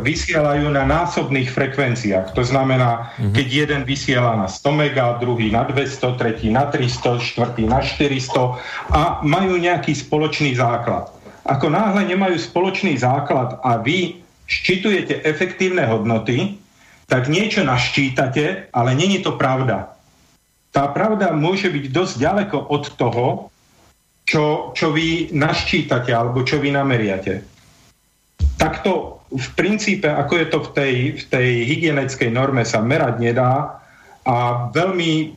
[0.00, 2.32] vysielajú na násobných frekvenciách.
[2.32, 3.34] To znamená, mm-hmm.
[3.36, 8.56] keď jeden vysiela na 100 mega, druhý na 200, tretí na 300, štvrtý na 400
[8.88, 11.12] a majú nejaký spoločný základ.
[11.44, 16.56] Ako náhle nemajú spoločný základ a vy ščitujete efektívne hodnoty,
[17.10, 19.92] tak niečo naščítate, ale není to pravda.
[20.72, 23.51] Tá pravda môže byť dosť ďaleko od toho,
[24.32, 27.44] čo, čo vy naščítate alebo čo vy nameriate.
[28.56, 33.76] Takto v princípe, ako je to v tej, v tej hygienickej norme, sa merať nedá
[34.24, 35.36] a veľmi,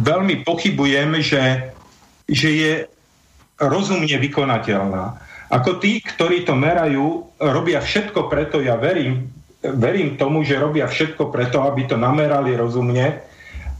[0.00, 1.68] veľmi pochybujem, že,
[2.24, 2.72] že je
[3.60, 5.04] rozumne vykonateľná.
[5.52, 9.28] Ako tí, ktorí to merajú, robia všetko preto, ja verím,
[9.60, 13.20] verím tomu, že robia všetko preto, aby to namerali rozumne,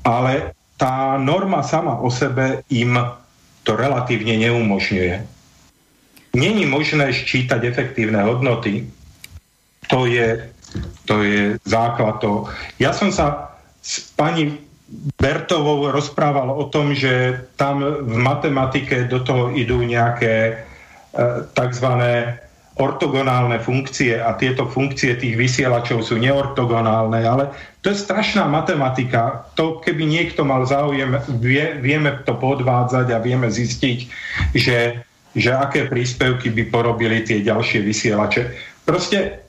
[0.05, 2.97] ale tá norma sama o sebe im
[3.69, 5.29] to relatívne neumožňuje.
[6.33, 8.89] Není možné ščítať efektívne hodnoty.
[9.93, 10.49] To je,
[11.05, 12.49] to je základ toho.
[12.81, 13.53] Ja som sa
[13.85, 14.57] s pani
[15.21, 20.55] Bertovou rozprával o tom, že tam v matematike do toho idú nejaké e,
[21.53, 21.89] tzv
[22.79, 27.51] ortogonálne funkcie a tieto funkcie tých vysielačov sú neortogonálne, ale
[27.83, 29.51] to je strašná matematika.
[29.59, 33.99] To, keby niekto mal záujem, vie, vieme to podvádzať a vieme zistiť,
[34.55, 35.03] že,
[35.35, 38.55] že aké príspevky by porobili tie ďalšie vysielače.
[38.87, 39.43] Proste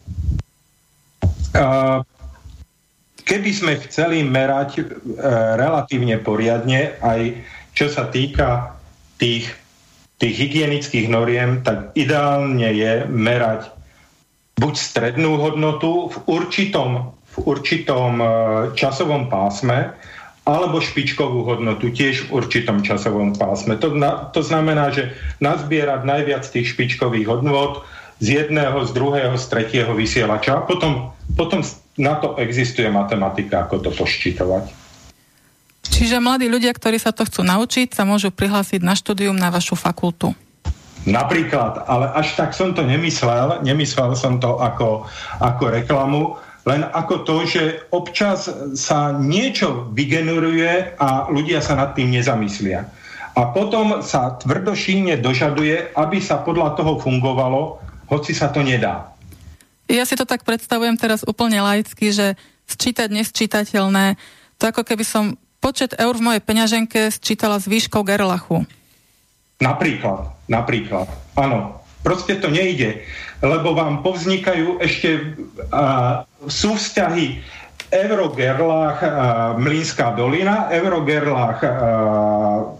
[1.53, 2.01] uh,
[3.29, 4.85] keby sme chceli merať uh,
[5.53, 7.37] relatívne poriadne, aj
[7.77, 8.73] čo sa týka
[9.21, 9.53] tých
[10.19, 13.71] tých hygienických noriem, tak ideálne je merať
[14.59, 18.25] buď strednú hodnotu v určitom, v určitom e,
[18.75, 19.95] časovom pásme,
[20.43, 23.79] alebo špičkovú hodnotu tiež v určitom časovom pásme.
[23.79, 27.87] To, na, to znamená, že nazbierať najviac tých špičkových hodnot
[28.19, 30.67] z jedného, z druhého, z tretieho vysielača.
[30.67, 31.63] Potom, potom
[31.95, 34.78] na to existuje matematika, ako to poščitovať.
[35.89, 39.75] Čiže mladí ľudia, ktorí sa to chcú naučiť, sa môžu prihlásiť na štúdium na vašu
[39.75, 40.31] fakultu.
[41.07, 45.07] Napríklad, ale až tak som to nemyslel, nemyslel som to ako,
[45.39, 46.35] ako reklamu,
[46.67, 52.85] len ako to, že občas sa niečo vygeneruje a ľudia sa nad tým nezamyslia.
[53.33, 57.79] A potom sa tvrdošíne dožaduje, aby sa podľa toho fungovalo,
[58.11, 59.15] hoci sa to nedá.
[59.87, 62.35] Ja si to tak predstavujem teraz úplne laicky, že
[62.69, 64.19] sčítať nesčítateľné,
[64.59, 68.65] to ako keby som počet eur v mojej peňaženke sčítala s výškou Gerlachu.
[69.59, 71.79] Napríklad, napríklad, áno.
[71.99, 73.03] Proste to nejde,
[73.43, 75.35] lebo vám povznikajú ešte
[75.67, 77.43] uh, súvzťahy
[77.91, 79.11] Eurogerlach, uh,
[79.59, 82.71] Mlínská dolina, Eurogerlach, uh,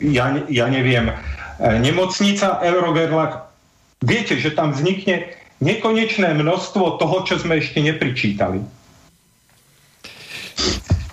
[0.00, 3.52] ja, ja neviem, uh, nemocnica, Eurogerlach.
[4.00, 5.28] Viete, že tam vznikne
[5.60, 8.64] nekonečné množstvo toho, čo sme ešte nepričítali.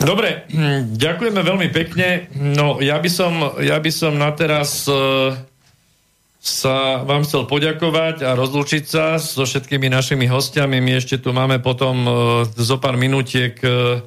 [0.05, 2.29] Dobre, hm, ďakujeme veľmi pekne.
[2.37, 5.33] No, ja by som, ja by som na teraz uh,
[6.37, 10.77] sa vám chcel poďakovať a rozlúčiť sa so všetkými našimi hostiami.
[10.77, 12.13] My ešte tu máme potom uh,
[12.45, 14.05] zo pár minútiek uh,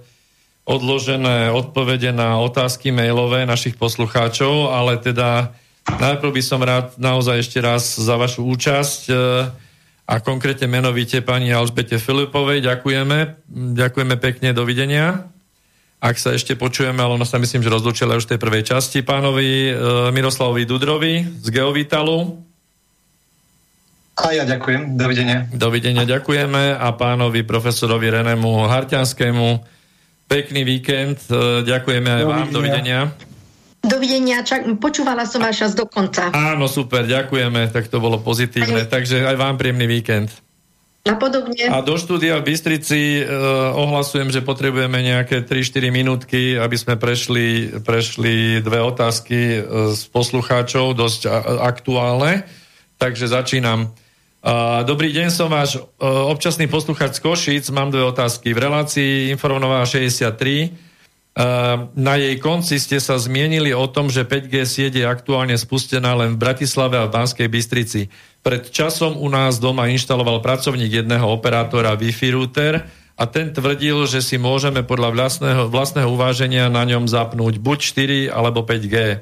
[0.63, 5.51] odložené odpovede na otázky mailové našich poslucháčov, ale teda
[5.97, 9.13] Najprv by som rád naozaj ešte raz za vašu účasť e,
[10.05, 12.61] a konkrétne menovite pani Alžbete Filipovej.
[12.61, 13.49] Ďakujeme.
[13.73, 14.53] Ďakujeme pekne.
[14.53, 15.33] Dovidenia.
[15.99, 19.03] Ak sa ešte počujeme, ale ono sa myslím, že rozlučila už v tej prvej časti
[19.03, 19.73] pánovi e,
[20.15, 22.39] Miroslavovi Dudrovi z Geovitalu.
[24.19, 24.95] A ja ďakujem.
[24.95, 25.51] Dovidenia.
[25.51, 29.47] Dovidenia ďakujeme a pánovi profesorovi Renemu Harťanskému
[30.31, 31.19] pekný víkend.
[31.27, 32.31] E, ďakujeme aj Dovidenia.
[32.31, 32.47] vám.
[32.55, 33.01] Dovidenia.
[33.79, 36.35] Dovidenia, čak, počúvala som váš čas do konca.
[36.35, 38.87] Áno, super, ďakujeme, tak to bolo pozitívne.
[38.87, 38.91] Aj.
[38.91, 40.31] Takže aj vám príjemný víkend.
[41.09, 41.65] Napodobne.
[41.73, 43.23] A do štúdia v Bystrici e,
[43.73, 49.59] ohlasujem, že potrebujeme nejaké 3-4 minútky, aby sme prešli, prešli dve otázky e,
[49.97, 52.45] z poslucháčov, dosť a, aktuálne.
[53.01, 53.89] Takže začínam.
[53.89, 54.53] E,
[54.85, 57.65] dobrý deň, som váš e, občasný poslucháč z Košic.
[57.73, 58.53] Mám dve otázky.
[58.53, 60.89] V relácii Informová 63
[61.39, 66.11] Ehm, na jej konci ste sa zmienili o tom, že 5G sieť je aktuálne spustená
[66.19, 68.11] len v Bratislave a v Banskej Bystrici.
[68.49, 72.81] Pred časom u nás doma inštaloval pracovník jedného operátora Wi-Fi router
[73.13, 77.79] a ten tvrdil, že si môžeme podľa vlastného, vlastného uváženia na ňom zapnúť buď
[78.33, 79.21] 4 alebo 5G.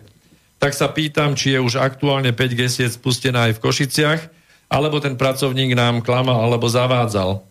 [0.63, 4.21] Tak sa pýtam, či je už aktuálne 5G sieť spustená aj v Košiciach,
[4.71, 7.43] alebo ten pracovník nám klamal alebo zavádzal.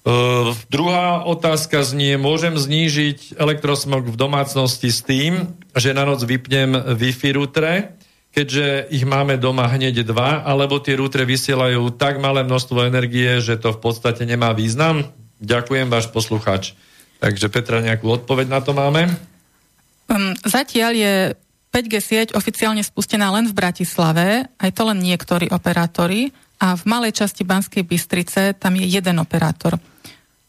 [0.00, 6.72] Uh, druhá otázka znie, môžem znížiť elektrosmog v domácnosti s tým, že na noc vypnem
[6.72, 8.00] Wi-Fi routere,
[8.36, 13.56] keďže ich máme doma hneď dva, alebo tie routere vysielajú tak malé množstvo energie, že
[13.56, 15.08] to v podstate nemá význam?
[15.40, 16.76] Ďakujem, váš posluchač.
[17.16, 19.08] Takže Petra, nejakú odpoveď na to máme?
[20.12, 21.14] Um, zatiaľ je
[21.72, 26.28] 5G sieť oficiálne spustená len v Bratislave, aj to len niektorí operátori,
[26.60, 29.76] a v malej časti Banskej Bystrice tam je jeden operátor.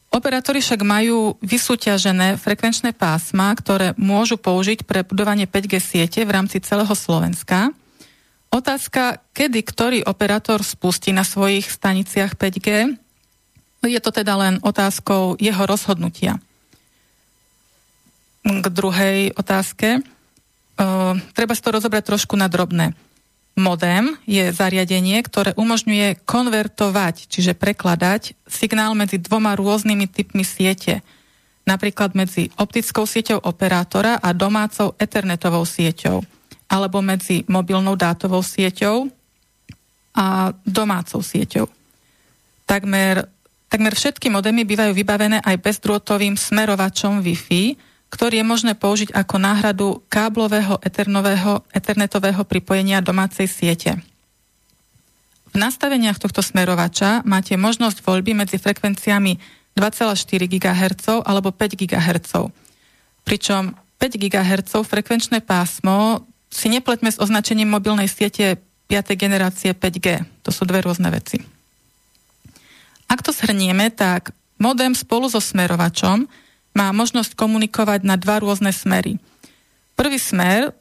[0.08, 6.64] Operátori však majú vysúťažené frekvenčné pásma, ktoré môžu použiť pre budovanie 5G siete v rámci
[6.64, 7.76] celého Slovenska.
[8.48, 12.96] Otázka, kedy ktorý operátor spustí na svojich staniciach 5G,
[13.84, 16.40] je to teda len otázkou jeho rozhodnutia.
[18.48, 20.00] K druhej otázke.
[20.78, 22.96] Uh, treba si to rozobrať trošku na drobné.
[23.58, 31.02] Modem je zariadenie, ktoré umožňuje konvertovať, čiže prekladať signál medzi dvoma rôznymi typmi siete.
[31.66, 36.22] Napríklad medzi optickou sieťou operátora a domácou ethernetovou sieťou.
[36.70, 39.10] Alebo medzi mobilnou dátovou sieťou
[40.14, 41.66] a domácou sieťou.
[42.70, 43.26] Takmer,
[43.74, 47.74] takmer všetky modemy bývajú vybavené aj bezdrôtovým smerovačom Wi-Fi,
[48.08, 50.80] ktorý je možné použiť ako náhradu káblového
[51.76, 54.00] eternetového pripojenia domácej siete.
[55.52, 59.40] V nastaveniach tohto smerovača máte možnosť voľby medzi frekvenciami
[59.76, 60.14] 2,4
[60.48, 62.32] GHz alebo 5 GHz.
[63.28, 69.20] Pričom 5 GHz frekvenčné pásmo si nepletme s označením mobilnej siete 5.
[69.20, 70.24] generácie 5G.
[70.48, 71.44] To sú dve rôzne veci.
[73.08, 76.28] Ak to shrnieme, tak modem spolu so smerovačom
[76.78, 79.18] má možnosť komunikovať na dva rôzne smery.
[79.98, 80.78] Prvý smer,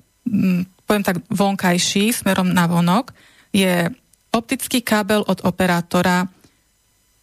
[0.85, 3.17] poviem tak vonkajší, smerom na vonok,
[3.49, 3.89] je
[4.29, 6.29] optický kábel od operátora,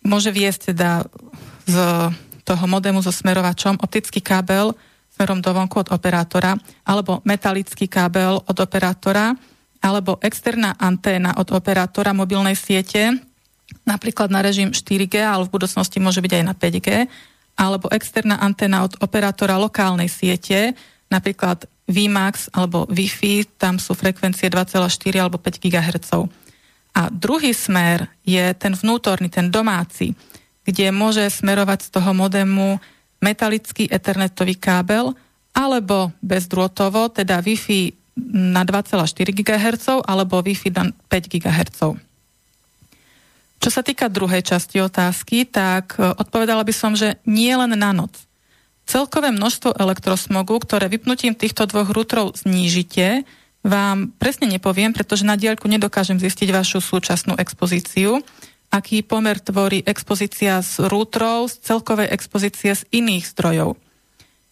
[0.01, 1.05] môže viesť teda
[1.69, 1.75] z
[2.41, 4.73] toho modemu so smerovačom optický kábel
[5.13, 6.57] smerom do vonku od operátora,
[6.89, 9.37] alebo metalický kábel od operátora,
[9.85, 13.21] alebo externá anténa od operátora mobilnej siete,
[13.85, 16.89] napríklad na režim 4G, ale v budúcnosti môže byť aj na 5G,
[17.57, 20.73] alebo externá anténa od operátora lokálnej siete,
[21.09, 24.87] napríklad VMAX alebo Wi-Fi, tam sú frekvencie 2,4
[25.19, 26.11] alebo 5 GHz.
[26.93, 30.13] A druhý smer je ten vnútorný, ten domáci,
[30.63, 32.77] kde môže smerovať z toho modemu
[33.19, 35.11] metalický ethernetový kábel
[35.53, 37.93] alebo bezdrôtovo, teda Wi-Fi
[38.33, 41.79] na 2,4 GHz alebo Wi-Fi na 5 GHz.
[43.63, 47.95] Čo sa týka druhej časti otázky, tak e, odpovedala by som, že nie len na
[47.95, 48.11] noc.
[48.83, 53.23] Celkové množstvo elektrosmogu, ktoré vypnutím týchto dvoch rútrov znížite,
[53.63, 58.19] vám presne nepoviem, pretože na diaľku nedokážem zistiť vašu súčasnú expozíciu,
[58.67, 63.79] aký pomer tvorí expozícia z rútrov, z celkovej expozície z iných zdrojov.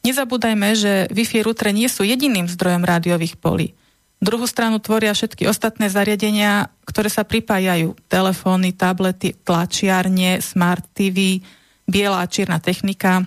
[0.07, 3.75] Nezabúdajme, že Wi-Fi rútre nie sú jediným zdrojom rádiových polí.
[4.22, 7.98] Druhú stranu tvoria všetky ostatné zariadenia, ktoré sa pripájajú.
[8.06, 11.41] Telefóny, tablety, tlačiarne, smart TV,
[11.89, 13.26] biela a čierna technika.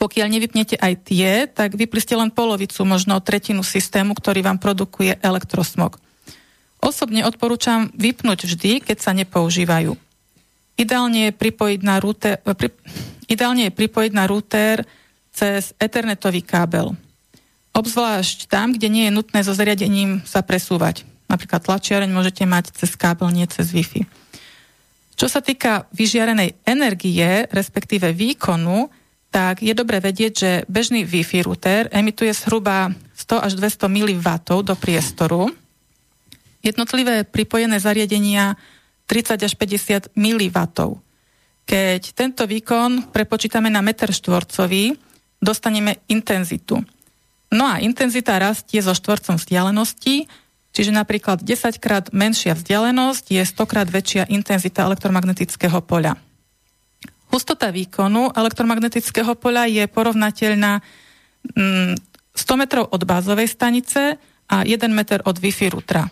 [0.00, 5.20] Pokiaľ nevypnete aj tie, tak vypli ste len polovicu, možno tretinu systému, ktorý vám produkuje
[5.20, 6.00] elektrosmog.
[6.80, 9.96] Osobne odporúčam vypnúť vždy, keď sa nepoužívajú.
[10.80, 12.72] Ideálne je pripojiť na router, pri,
[13.28, 14.80] ideálne je pripojiť na router
[15.28, 16.96] cez ethernetový kábel.
[17.74, 21.02] Obzvlášť tam, kde nie je nutné so zariadením sa presúvať.
[21.26, 24.06] Napríklad tlačiareň môžete mať cez kábel, nie cez Wi-Fi.
[25.14, 28.90] Čo sa týka vyžiarenej energie, respektíve výkonu,
[29.34, 34.28] tak je dobre vedieť, že bežný Wi-Fi router emituje zhruba 100 až 200 mW
[34.62, 35.50] do priestoru.
[36.62, 38.54] Jednotlivé pripojené zariadenia
[39.10, 40.58] 30 až 50 mW.
[41.64, 44.94] Keď tento výkon prepočítame na meter štvorcový,
[45.42, 46.78] dostaneme intenzitu.
[47.54, 50.26] No a intenzita rastie so štvorcom vzdialenosti,
[50.74, 56.18] čiže napríklad 10 krát menšia vzdialenosť je 100 krát väčšia intenzita elektromagnetického poľa.
[57.30, 60.82] Hustota výkonu elektromagnetického poľa je porovnateľná
[61.54, 61.94] 100
[62.34, 64.18] mm, metrov od bázovej stanice
[64.50, 66.10] a 1 meter od Wi-Fi rútra.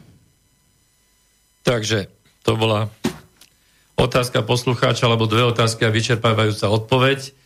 [1.67, 2.07] Takže
[2.47, 2.87] to bola
[3.99, 7.42] otázka poslucháča, alebo dve otázky a vyčerpávajúca odpoveď.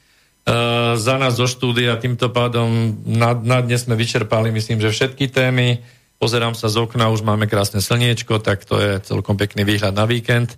[0.47, 5.27] Uh, za nás zo štúdia týmto pádom na, na dnes sme vyčerpali, myslím, že všetky
[5.27, 5.83] témy.
[6.23, 10.07] Pozerám sa z okna, už máme krásne slniečko, tak to je celkom pekný výhľad na
[10.07, 10.55] víkend.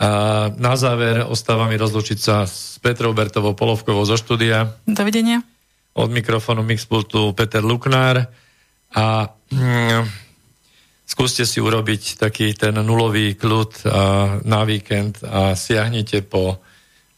[0.00, 4.72] A na záver ostáva mi rozlučiť sa s Petrou Bertovou Polovkovou zo štúdia.
[4.88, 5.44] Dovidenia.
[5.92, 8.24] Od mikrofónu Mixpultu Peter Luknár.
[8.96, 10.00] A mm,
[11.04, 13.88] skúste si urobiť taký ten nulový kľud a,
[14.48, 16.56] na víkend a siahnite po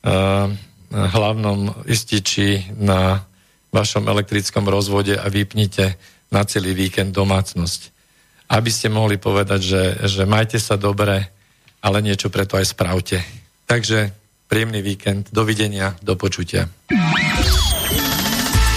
[0.02, 0.50] a,
[0.92, 3.24] hlavnom ističi na
[3.72, 5.96] vašom elektrickom rozvode a vypnite
[6.28, 7.88] na celý víkend domácnosť.
[8.52, 11.32] Aby ste mohli povedať, že, že majte sa dobre,
[11.80, 13.24] ale niečo preto aj spravte.
[13.64, 14.12] Takže
[14.46, 16.68] príjemný víkend, dovidenia, do počutia.